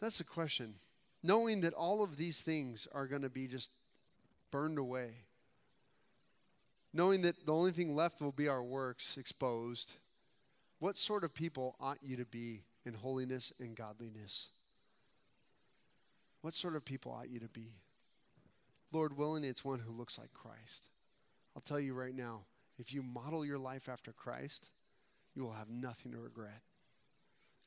That's 0.00 0.18
the 0.18 0.24
question. 0.24 0.74
Knowing 1.22 1.60
that 1.60 1.74
all 1.74 2.02
of 2.02 2.16
these 2.16 2.42
things 2.42 2.88
are 2.92 3.06
going 3.06 3.22
to 3.22 3.30
be 3.30 3.46
just 3.46 3.70
burned 4.50 4.78
away, 4.78 5.12
knowing 6.92 7.22
that 7.22 7.46
the 7.46 7.52
only 7.52 7.70
thing 7.70 7.94
left 7.94 8.20
will 8.20 8.32
be 8.32 8.48
our 8.48 8.62
works 8.62 9.16
exposed, 9.16 9.94
what 10.78 10.98
sort 10.98 11.22
of 11.22 11.32
people 11.32 11.76
ought 11.80 11.98
you 12.02 12.16
to 12.16 12.24
be 12.24 12.62
in 12.84 12.94
holiness 12.94 13.52
and 13.60 13.76
godliness? 13.76 14.48
What 16.40 16.54
sort 16.54 16.74
of 16.74 16.84
people 16.84 17.12
ought 17.12 17.30
you 17.30 17.38
to 17.38 17.48
be? 17.48 17.81
Lord 18.92 19.16
willing, 19.16 19.44
it's 19.44 19.64
one 19.64 19.80
who 19.80 19.92
looks 19.92 20.18
like 20.18 20.32
Christ. 20.32 20.88
I'll 21.56 21.62
tell 21.62 21.80
you 21.80 21.94
right 21.94 22.14
now, 22.14 22.42
if 22.78 22.92
you 22.92 23.02
model 23.02 23.44
your 23.44 23.58
life 23.58 23.88
after 23.88 24.12
Christ, 24.12 24.70
you 25.34 25.42
will 25.42 25.52
have 25.52 25.70
nothing 25.70 26.12
to 26.12 26.18
regret. 26.18 26.62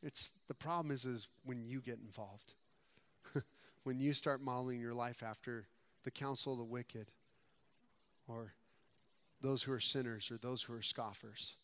It's 0.03 0.33
the 0.47 0.53
problem 0.53 0.93
is 0.93 1.05
is 1.05 1.27
when 1.43 1.65
you 1.65 1.81
get 1.81 1.99
involved. 1.99 2.53
when 3.83 3.99
you 3.99 4.13
start 4.13 4.41
modeling 4.41 4.79
your 4.79 4.93
life 4.93 5.23
after 5.23 5.67
the 6.03 6.11
counsel 6.11 6.53
of 6.53 6.59
the 6.59 6.63
wicked 6.63 7.07
or 8.27 8.53
those 9.41 9.63
who 9.63 9.71
are 9.71 9.79
sinners 9.79 10.31
or 10.31 10.37
those 10.37 10.63
who 10.63 10.73
are 10.73 10.81
scoffers. 10.81 11.55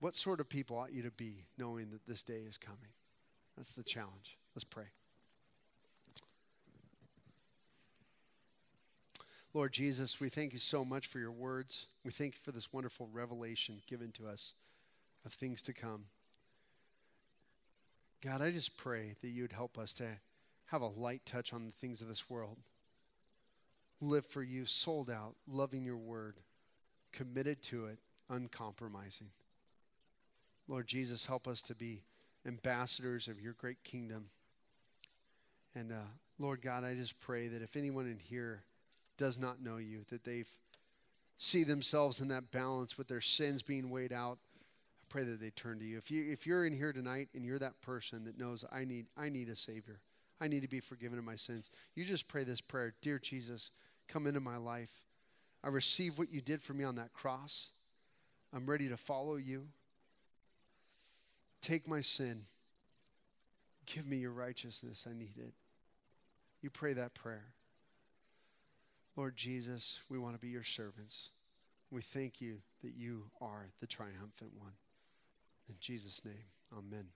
What 0.00 0.14
sort 0.14 0.40
of 0.40 0.48
people 0.48 0.76
ought 0.76 0.92
you 0.92 1.02
to 1.02 1.10
be 1.10 1.46
knowing 1.56 1.90
that 1.90 2.06
this 2.06 2.22
day 2.22 2.44
is 2.46 2.58
coming? 2.58 2.92
That's 3.56 3.72
the 3.72 3.82
challenge. 3.82 4.36
Let's 4.54 4.64
pray. 4.64 4.86
Lord 9.56 9.72
Jesus, 9.72 10.20
we 10.20 10.28
thank 10.28 10.52
you 10.52 10.58
so 10.58 10.84
much 10.84 11.06
for 11.06 11.18
your 11.18 11.32
words. 11.32 11.86
We 12.04 12.12
thank 12.12 12.34
you 12.34 12.40
for 12.44 12.52
this 12.52 12.74
wonderful 12.74 13.08
revelation 13.10 13.80
given 13.86 14.12
to 14.12 14.26
us 14.26 14.52
of 15.24 15.32
things 15.32 15.62
to 15.62 15.72
come. 15.72 16.04
God, 18.22 18.42
I 18.42 18.50
just 18.50 18.76
pray 18.76 19.14
that 19.22 19.28
you 19.28 19.40
would 19.40 19.54
help 19.54 19.78
us 19.78 19.94
to 19.94 20.04
have 20.66 20.82
a 20.82 20.86
light 20.86 21.22
touch 21.24 21.54
on 21.54 21.64
the 21.64 21.72
things 21.72 22.02
of 22.02 22.08
this 22.08 22.28
world. 22.28 22.58
Live 23.98 24.26
for 24.26 24.42
you, 24.42 24.66
sold 24.66 25.08
out, 25.08 25.36
loving 25.48 25.86
your 25.86 25.96
word, 25.96 26.40
committed 27.10 27.62
to 27.62 27.86
it, 27.86 27.98
uncompromising. 28.28 29.30
Lord 30.68 30.86
Jesus, 30.86 31.24
help 31.24 31.48
us 31.48 31.62
to 31.62 31.74
be 31.74 32.02
ambassadors 32.46 33.26
of 33.26 33.40
your 33.40 33.54
great 33.54 33.82
kingdom. 33.84 34.26
And 35.74 35.92
uh, 35.92 36.10
Lord 36.38 36.60
God, 36.60 36.84
I 36.84 36.92
just 36.92 37.18
pray 37.20 37.48
that 37.48 37.62
if 37.62 37.74
anyone 37.74 38.04
in 38.04 38.18
here 38.18 38.64
does 39.16 39.38
not 39.38 39.62
know 39.62 39.76
you, 39.76 40.04
that 40.10 40.24
they 40.24 40.44
see 41.38 41.64
themselves 41.64 42.20
in 42.20 42.28
that 42.28 42.50
balance 42.50 42.96
with 42.96 43.08
their 43.08 43.20
sins 43.20 43.62
being 43.62 43.90
weighed 43.90 44.12
out. 44.12 44.38
I 45.02 45.04
pray 45.08 45.24
that 45.24 45.40
they 45.40 45.50
turn 45.50 45.78
to 45.78 45.84
you. 45.84 45.98
If 45.98 46.10
you 46.10 46.24
if 46.30 46.46
you're 46.46 46.66
in 46.66 46.74
here 46.74 46.92
tonight 46.92 47.28
and 47.34 47.44
you're 47.44 47.58
that 47.58 47.80
person 47.80 48.24
that 48.24 48.38
knows 48.38 48.64
I 48.72 48.84
need 48.84 49.06
I 49.16 49.28
need 49.28 49.48
a 49.48 49.56
savior. 49.56 50.00
I 50.40 50.48
need 50.48 50.62
to 50.62 50.68
be 50.68 50.80
forgiven 50.80 51.18
of 51.18 51.24
my 51.24 51.36
sins. 51.36 51.70
You 51.94 52.04
just 52.04 52.28
pray 52.28 52.44
this 52.44 52.60
prayer, 52.60 52.94
dear 53.00 53.18
Jesus, 53.18 53.70
come 54.06 54.26
into 54.26 54.40
my 54.40 54.56
life. 54.56 55.04
I 55.64 55.68
receive 55.68 56.18
what 56.18 56.30
you 56.30 56.40
did 56.40 56.60
for 56.60 56.74
me 56.74 56.84
on 56.84 56.96
that 56.96 57.14
cross. 57.14 57.70
I'm 58.52 58.66
ready 58.66 58.88
to 58.88 58.96
follow 58.96 59.36
you. 59.36 59.68
Take 61.62 61.88
my 61.88 62.00
sin. 62.00 62.42
Give 63.86 64.06
me 64.06 64.18
your 64.18 64.32
righteousness. 64.32 65.06
I 65.08 65.14
need 65.14 65.38
it. 65.38 65.54
You 66.60 66.70
pray 66.70 66.92
that 66.92 67.14
prayer. 67.14 67.55
Lord 69.16 69.34
Jesus, 69.34 70.00
we 70.10 70.18
want 70.18 70.34
to 70.34 70.40
be 70.40 70.48
your 70.48 70.62
servants. 70.62 71.30
We 71.90 72.02
thank 72.02 72.40
you 72.40 72.58
that 72.82 72.94
you 72.94 73.30
are 73.40 73.70
the 73.80 73.86
triumphant 73.86 74.52
one. 74.58 74.72
In 75.68 75.76
Jesus' 75.80 76.22
name, 76.24 76.44
amen. 76.76 77.06